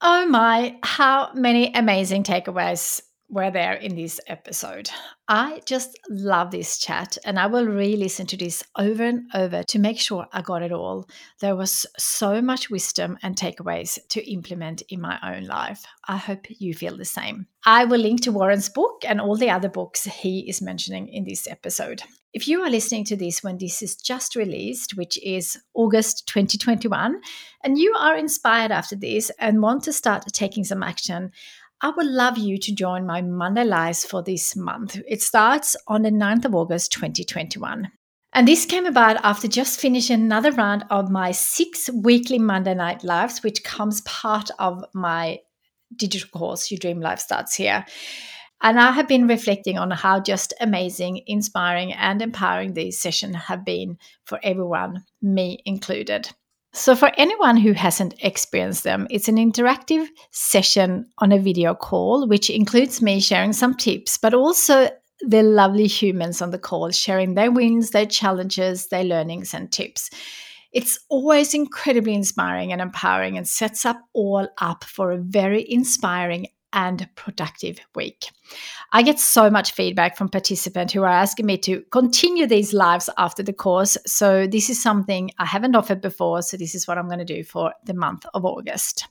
Oh 0.00 0.26
my, 0.26 0.76
how 0.84 1.32
many 1.34 1.72
amazing 1.74 2.22
takeaways 2.22 3.02
were 3.30 3.50
there 3.50 3.74
in 3.74 3.94
this 3.94 4.20
episode. 4.26 4.88
I 5.28 5.60
just 5.66 5.98
love 6.08 6.50
this 6.50 6.78
chat 6.78 7.18
and 7.24 7.38
I 7.38 7.46
will 7.46 7.66
re 7.66 7.96
listen 7.96 8.26
to 8.26 8.36
this 8.36 8.64
over 8.78 9.04
and 9.04 9.30
over 9.34 9.62
to 9.64 9.78
make 9.78 10.00
sure 10.00 10.26
I 10.32 10.40
got 10.40 10.62
it 10.62 10.72
all. 10.72 11.08
There 11.40 11.54
was 11.54 11.86
so 11.98 12.40
much 12.40 12.70
wisdom 12.70 13.18
and 13.22 13.36
takeaways 13.36 13.98
to 14.08 14.30
implement 14.30 14.82
in 14.88 15.00
my 15.00 15.18
own 15.22 15.44
life. 15.44 15.84
I 16.06 16.16
hope 16.16 16.46
you 16.48 16.72
feel 16.72 16.96
the 16.96 17.04
same. 17.04 17.46
I 17.66 17.84
will 17.84 18.00
link 18.00 18.22
to 18.22 18.32
Warren's 18.32 18.70
book 18.70 19.04
and 19.06 19.20
all 19.20 19.36
the 19.36 19.50
other 19.50 19.68
books 19.68 20.04
he 20.04 20.48
is 20.48 20.62
mentioning 20.62 21.08
in 21.08 21.24
this 21.24 21.46
episode. 21.46 22.02
If 22.32 22.46
you 22.46 22.62
are 22.62 22.70
listening 22.70 23.04
to 23.06 23.16
this 23.16 23.42
when 23.42 23.58
this 23.58 23.82
is 23.82 23.96
just 23.96 24.36
released, 24.36 24.96
which 24.96 25.18
is 25.22 25.58
August 25.74 26.26
2021, 26.28 27.20
and 27.64 27.78
you 27.78 27.94
are 27.98 28.16
inspired 28.16 28.70
after 28.70 28.96
this 28.96 29.30
and 29.38 29.62
want 29.62 29.82
to 29.84 29.92
start 29.92 30.24
taking 30.32 30.64
some 30.64 30.82
action, 30.82 31.32
I 31.80 31.90
would 31.90 32.06
love 32.06 32.38
you 32.38 32.58
to 32.58 32.74
join 32.74 33.06
my 33.06 33.22
Monday 33.22 33.62
Lives 33.62 34.04
for 34.04 34.20
this 34.20 34.56
month. 34.56 35.00
It 35.06 35.22
starts 35.22 35.76
on 35.86 36.02
the 36.02 36.10
9th 36.10 36.46
of 36.46 36.54
August 36.56 36.90
2021. 36.90 37.88
And 38.32 38.48
this 38.48 38.66
came 38.66 38.84
about 38.84 39.18
after 39.22 39.46
just 39.46 39.78
finishing 39.78 40.20
another 40.20 40.50
round 40.50 40.84
of 40.90 41.08
my 41.08 41.30
six 41.30 41.88
weekly 41.90 42.40
Monday 42.40 42.74
Night 42.74 43.04
Lives, 43.04 43.44
which 43.44 43.62
comes 43.62 44.00
part 44.00 44.50
of 44.58 44.84
my 44.92 45.38
digital 45.94 46.28
course, 46.30 46.68
Your 46.68 46.78
Dream 46.78 47.00
Life 47.00 47.20
Starts 47.20 47.54
Here. 47.54 47.86
And 48.60 48.80
I 48.80 48.90
have 48.90 49.06
been 49.06 49.28
reflecting 49.28 49.78
on 49.78 49.92
how 49.92 50.18
just 50.18 50.52
amazing, 50.60 51.22
inspiring, 51.28 51.92
and 51.92 52.20
empowering 52.20 52.74
these 52.74 52.98
sessions 52.98 53.36
have 53.36 53.64
been 53.64 53.98
for 54.24 54.40
everyone, 54.42 55.04
me 55.22 55.62
included. 55.64 56.28
So, 56.78 56.94
for 56.94 57.10
anyone 57.16 57.56
who 57.56 57.72
hasn't 57.72 58.14
experienced 58.22 58.84
them, 58.84 59.08
it's 59.10 59.26
an 59.26 59.34
interactive 59.34 60.06
session 60.30 61.10
on 61.18 61.32
a 61.32 61.38
video 61.38 61.74
call, 61.74 62.28
which 62.28 62.48
includes 62.48 63.02
me 63.02 63.18
sharing 63.18 63.52
some 63.52 63.74
tips, 63.74 64.16
but 64.16 64.32
also 64.32 64.88
the 65.20 65.42
lovely 65.42 65.88
humans 65.88 66.40
on 66.40 66.52
the 66.52 66.58
call 66.58 66.92
sharing 66.92 67.34
their 67.34 67.50
wins, 67.50 67.90
their 67.90 68.06
challenges, 68.06 68.86
their 68.90 69.02
learnings, 69.02 69.54
and 69.54 69.72
tips. 69.72 70.08
It's 70.72 71.00
always 71.08 71.52
incredibly 71.52 72.14
inspiring 72.14 72.72
and 72.72 72.80
empowering 72.80 73.36
and 73.36 73.48
sets 73.48 73.84
up 73.84 74.00
all 74.12 74.46
up 74.58 74.84
for 74.84 75.10
a 75.10 75.18
very 75.18 75.68
inspiring 75.68 76.46
and 76.72 77.08
productive 77.14 77.78
week. 77.94 78.30
I 78.92 79.02
get 79.02 79.18
so 79.18 79.50
much 79.50 79.72
feedback 79.72 80.16
from 80.16 80.28
participants 80.28 80.92
who 80.92 81.02
are 81.02 81.08
asking 81.08 81.46
me 81.46 81.58
to 81.58 81.82
continue 81.90 82.46
these 82.46 82.72
lives 82.72 83.10
after 83.18 83.42
the 83.42 83.52
course. 83.52 83.96
So, 84.06 84.46
this 84.46 84.70
is 84.70 84.82
something 84.82 85.30
I 85.38 85.46
haven't 85.46 85.76
offered 85.76 86.00
before. 86.00 86.42
So, 86.42 86.56
this 86.56 86.74
is 86.74 86.86
what 86.86 86.98
I'm 86.98 87.06
going 87.06 87.18
to 87.18 87.24
do 87.24 87.44
for 87.44 87.72
the 87.84 87.94
month 87.94 88.26
of 88.34 88.44
August. 88.44 89.06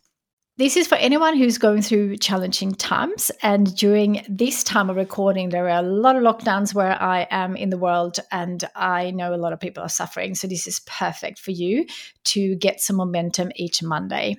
This 0.57 0.75
is 0.75 0.87
for 0.87 0.95
anyone 0.95 1.37
who's 1.37 1.59
going 1.59 1.83
through 1.83 2.17
challenging 2.17 2.73
times. 2.73 3.29
And 3.43 3.75
during 3.75 4.25
this 4.27 4.63
time 4.63 4.89
of 4.89 4.95
recording, 4.95 5.49
there 5.49 5.69
are 5.69 5.79
a 5.79 5.87
lot 5.87 6.15
of 6.15 6.23
lockdowns 6.23 6.73
where 6.73 6.99
I 6.99 7.27
am 7.29 7.55
in 7.55 7.69
the 7.69 7.77
world, 7.77 8.17
and 8.31 8.63
I 8.75 9.11
know 9.11 9.35
a 9.35 9.37
lot 9.37 9.53
of 9.53 9.59
people 9.59 9.83
are 9.83 9.89
suffering. 9.89 10.33
So, 10.33 10.47
this 10.47 10.65
is 10.65 10.81
perfect 10.87 11.37
for 11.39 11.51
you 11.51 11.85
to 12.25 12.55
get 12.55 12.81
some 12.81 12.95
momentum 12.95 13.51
each 13.55 13.83
Monday. 13.83 14.37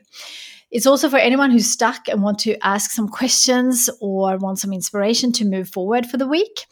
It's 0.70 0.86
also 0.86 1.08
for 1.08 1.16
anyone 1.16 1.50
who's 1.50 1.70
stuck 1.70 2.08
and 2.08 2.22
want 2.22 2.40
to 2.40 2.56
ask 2.64 2.90
some 2.90 3.08
questions 3.08 3.88
or 4.00 4.36
want 4.36 4.58
some 4.58 4.72
inspiration 4.72 5.32
to 5.32 5.46
move 5.46 5.68
forward 5.68 6.06
for 6.06 6.18
the 6.18 6.26
week. 6.26 6.66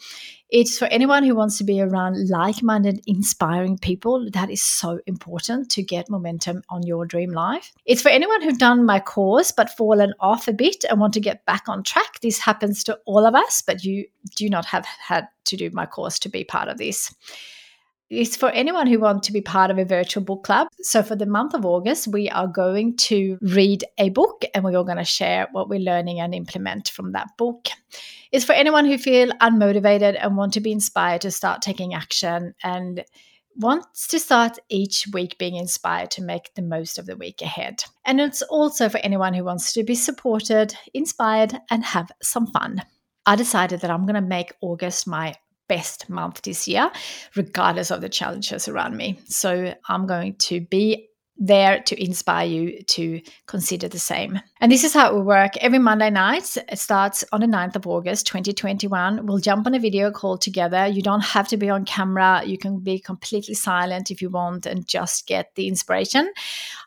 It's 0.49 0.79
for 0.79 0.85
anyone 0.87 1.25
who 1.25 1.35
wants 1.35 1.59
to 1.59 1.65
be 1.65 1.81
around 1.81 2.29
like 2.29 2.63
minded, 2.63 3.01
inspiring 3.07 3.79
people. 3.79 4.31
That 4.31 4.49
is 4.49 4.63
so 4.63 5.01
important 5.07 5.71
to 5.73 5.83
get 5.83 6.09
momentum 6.09 6.63
on 6.69 6.87
your 6.87 7.05
dream 7.05 7.31
life. 7.31 7.73
It's 7.85 8.03
for 8.03 8.11
anyone 8.11 8.43
who've 8.43 8.59
done 8.59 8.87
my 8.87 9.01
course 9.01 9.51
but 9.51 9.77
fallen 9.77 10.15
off 10.21 10.47
a 10.47 10.53
bit 10.53 10.85
and 10.89 11.01
want 11.01 11.15
to 11.15 11.21
get 11.21 11.45
back 11.47 11.69
on 11.69 11.83
track. 11.83 12.21
This 12.21 12.39
happens 12.39 12.85
to 12.85 12.99
all 13.07 13.27
of 13.27 13.35
us, 13.35 13.63
but 13.67 13.83
you 13.83 14.07
do 14.37 14.49
not 14.49 14.67
have 14.67 14.85
had 14.85 15.27
to 15.47 15.57
do 15.57 15.71
my 15.73 15.87
course 15.87 16.19
to 16.21 16.29
be 16.29 16.45
part 16.45 16.69
of 16.69 16.79
this 16.79 17.13
it's 18.09 18.37
for 18.37 18.51
anyone 18.51 18.87
who 18.87 19.01
wants 19.01 19.27
to 19.27 19.33
be 19.33 19.41
part 19.41 19.71
of 19.71 19.79
a 19.79 19.85
virtual 19.85 20.23
book 20.23 20.45
club. 20.45 20.69
So 20.83 21.03
for 21.03 21.17
the 21.17 21.27
month 21.27 21.55
of 21.55 21.67
August, 21.67 22.09
we 22.09 22.29
are 22.31 22.47
going 22.47 22.97
to 22.99 23.39
read 23.41 23.85
a 23.99 24.11
book 24.11 24.45
and 24.55 24.65
we're 24.65 24.77
all 24.77 24.85
going 24.85 24.99
to 24.99 25.05
share 25.05 25.49
what 25.53 25.69
we're 25.69 25.81
learning 25.81 26.21
and 26.21 26.35
implement 26.35 26.89
from 26.91 27.13
that 27.13 27.37
book. 27.37 27.69
It's 28.31 28.45
for 28.45 28.53
anyone 28.53 28.85
who 28.85 28.99
feel 28.99 29.31
unmotivated 29.41 30.17
and 30.21 30.37
want 30.37 30.53
to 30.55 30.61
be 30.61 30.73
inspired 30.73 31.23
to 31.23 31.31
start 31.31 31.63
taking 31.63 31.95
action 31.95 32.55
and 32.63 33.05
wants 33.57 34.07
to 34.09 34.21
start 34.21 34.59
each 34.69 35.07
week 35.13 35.39
being 35.39 35.57
inspired 35.57 36.11
to 36.13 36.23
make 36.23 36.55
the 36.55 36.63
most 36.63 36.99
of 36.99 37.07
the 37.07 37.17
week 37.17 37.41
ahead. 37.43 37.83
And 38.05 38.21
it's 38.21 38.43
also 38.43 38.89
for 38.89 38.99
anyone 38.99 39.35
who 39.35 39.45
wants 39.45 39.73
to 39.73 39.83
be 39.83 39.95
supported, 39.95 40.75
inspired, 40.93 41.59
and 41.71 41.85
have 41.85 42.11
some 42.23 42.47
fun. 42.49 42.83
I 43.25 43.35
decided 43.35 43.81
that 43.81 43.91
I'm 43.91 44.07
going 44.07 44.15
to 44.15 44.21
make 44.21 44.55
August 44.61 45.07
my 45.07 45.35
best 45.69 46.09
month 46.09 46.43
this 46.43 46.69
year, 46.69 46.91
regardless 47.35 47.91
of 47.91 48.01
the 48.01 48.09
challenges 48.09 48.69
around 48.69 48.97
me. 48.97 49.19
So 49.27 49.75
I'm 49.89 50.07
going 50.07 50.37
to 50.37 50.61
be 50.61 51.09
there 51.39 51.81
to 51.83 52.03
inspire 52.03 52.47
you 52.47 52.83
to 52.83 53.21
consider 53.47 53.89
the 53.89 53.99
same. 53.99 54.41
And 54.61 54.73
this 54.73 54.85
is 54.85 54.95
how 54.95 55.11
it 55.11 55.15
will 55.15 55.23
work. 55.23 55.57
Every 55.59 55.79
Monday 55.79 56.09
night, 56.09 56.57
it 56.57 56.79
starts 56.79 57.25
on 57.33 57.41
the 57.41 57.47
9th 57.47 57.77
of 57.77 57.87
August 57.87 58.27
2021. 58.27 59.27
We'll 59.27 59.39
jump 59.39 59.67
on 59.67 59.75
a 59.75 59.79
video 59.79 60.11
call 60.11 60.39
together. 60.39 60.87
You 60.87 61.03
don't 61.03 61.25
have 61.25 61.49
to 61.49 61.57
be 61.57 61.69
on 61.69 61.85
camera. 61.85 62.43
You 62.45 62.57
can 62.57 62.79
be 62.79 62.99
completely 62.99 63.55
silent 63.55 64.11
if 64.11 64.23
you 64.23 64.31
want 64.31 64.65
and 64.65 64.89
just 64.89 65.27
get 65.27 65.55
the 65.57 65.69
inspiration. 65.69 66.33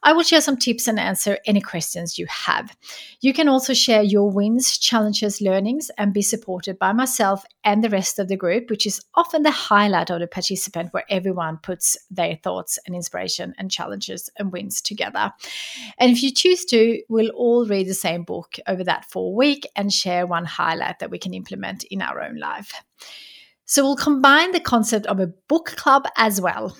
I 0.01 0.13
will 0.13 0.23
share 0.23 0.41
some 0.41 0.57
tips 0.57 0.87
and 0.87 0.99
answer 0.99 1.37
any 1.45 1.61
questions 1.61 2.17
you 2.17 2.25
have. 2.27 2.75
You 3.21 3.33
can 3.33 3.47
also 3.47 3.73
share 3.73 4.01
your 4.01 4.31
wins, 4.31 4.77
challenges, 4.77 5.41
learnings, 5.41 5.91
and 5.97 6.13
be 6.13 6.21
supported 6.21 6.79
by 6.79 6.93
myself 6.93 7.45
and 7.63 7.83
the 7.83 7.89
rest 7.89 8.17
of 8.17 8.29
the 8.29 8.37
group, 8.37 8.69
which 8.69 8.87
is 8.87 9.01
often 9.15 9.43
the 9.43 9.51
highlight 9.51 10.09
of 10.09 10.19
the 10.19 10.27
participant 10.27 10.93
where 10.93 11.03
everyone 11.09 11.57
puts 11.57 11.97
their 12.09 12.35
thoughts 12.37 12.79
and 12.85 12.95
inspiration 12.95 13.53
and 13.57 13.69
challenges 13.69 14.29
and 14.39 14.51
wins 14.51 14.81
together. 14.81 15.31
And 15.97 16.11
if 16.11 16.23
you 16.23 16.31
choose 16.31 16.65
to, 16.65 17.01
we'll 17.09 17.29
all 17.29 17.65
read 17.65 17.87
the 17.87 17.93
same 17.93 18.23
book 18.23 18.55
over 18.67 18.83
that 18.85 19.05
four 19.05 19.35
week 19.35 19.67
and 19.75 19.93
share 19.93 20.25
one 20.25 20.45
highlight 20.45 20.99
that 20.99 21.11
we 21.11 21.19
can 21.19 21.33
implement 21.33 21.83
in 21.85 22.01
our 22.01 22.21
own 22.21 22.37
life. 22.37 22.73
So 23.65 23.83
we'll 23.83 23.97
combine 23.97 24.51
the 24.51 24.59
concept 24.59 25.05
of 25.05 25.19
a 25.19 25.27
book 25.27 25.75
club 25.77 26.07
as 26.17 26.41
well. 26.41 26.75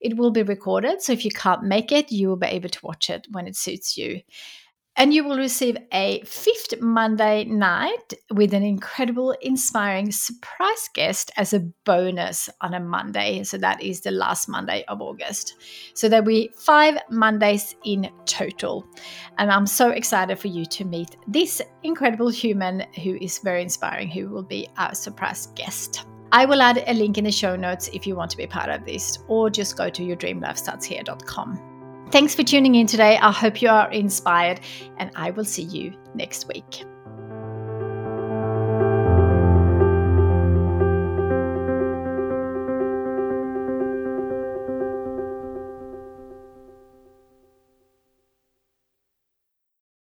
It 0.00 0.16
will 0.16 0.30
be 0.30 0.42
recorded, 0.42 1.02
so 1.02 1.12
if 1.12 1.24
you 1.24 1.30
can't 1.30 1.64
make 1.64 1.92
it, 1.92 2.10
you 2.10 2.28
will 2.28 2.36
be 2.36 2.46
able 2.46 2.70
to 2.70 2.86
watch 2.86 3.10
it 3.10 3.26
when 3.32 3.46
it 3.46 3.56
suits 3.56 3.98
you. 3.98 4.20
And 5.00 5.14
you 5.14 5.24
will 5.24 5.38
receive 5.38 5.78
a 5.92 6.22
fifth 6.26 6.78
Monday 6.78 7.44
night 7.44 8.12
with 8.34 8.52
an 8.52 8.62
incredible, 8.62 9.34
inspiring 9.40 10.12
surprise 10.12 10.90
guest 10.92 11.30
as 11.38 11.54
a 11.54 11.60
bonus 11.86 12.50
on 12.60 12.74
a 12.74 12.80
Monday. 12.80 13.42
So 13.44 13.56
that 13.56 13.82
is 13.82 14.02
the 14.02 14.10
last 14.10 14.46
Monday 14.46 14.84
of 14.88 15.00
August. 15.00 15.56
So 15.94 16.06
there'll 16.06 16.26
be 16.26 16.50
five 16.54 16.98
Mondays 17.08 17.74
in 17.82 18.10
total. 18.26 18.84
And 19.38 19.50
I'm 19.50 19.66
so 19.66 19.88
excited 19.88 20.38
for 20.38 20.48
you 20.48 20.66
to 20.66 20.84
meet 20.84 21.16
this 21.26 21.62
incredible 21.82 22.28
human 22.28 22.80
who 23.02 23.16
is 23.22 23.38
very 23.38 23.62
inspiring, 23.62 24.10
who 24.10 24.28
will 24.28 24.42
be 24.42 24.68
our 24.76 24.94
surprise 24.94 25.46
guest. 25.54 26.04
I 26.30 26.44
will 26.44 26.60
add 26.60 26.84
a 26.86 26.92
link 26.92 27.16
in 27.16 27.24
the 27.24 27.32
show 27.32 27.56
notes 27.56 27.88
if 27.94 28.06
you 28.06 28.16
want 28.16 28.32
to 28.32 28.36
be 28.36 28.46
part 28.46 28.68
of 28.68 28.84
this, 28.84 29.18
or 29.28 29.48
just 29.48 29.78
go 29.78 29.88
to 29.88 30.02
yourdreamlifestartshere.com. 30.02 31.69
Thanks 32.10 32.34
for 32.34 32.42
tuning 32.42 32.74
in 32.74 32.88
today. 32.88 33.18
I 33.18 33.30
hope 33.30 33.62
you 33.62 33.68
are 33.68 33.88
inspired, 33.92 34.60
and 34.98 35.12
I 35.14 35.30
will 35.30 35.44
see 35.44 35.62
you 35.62 35.94
next 36.14 36.48
week. 36.48 36.84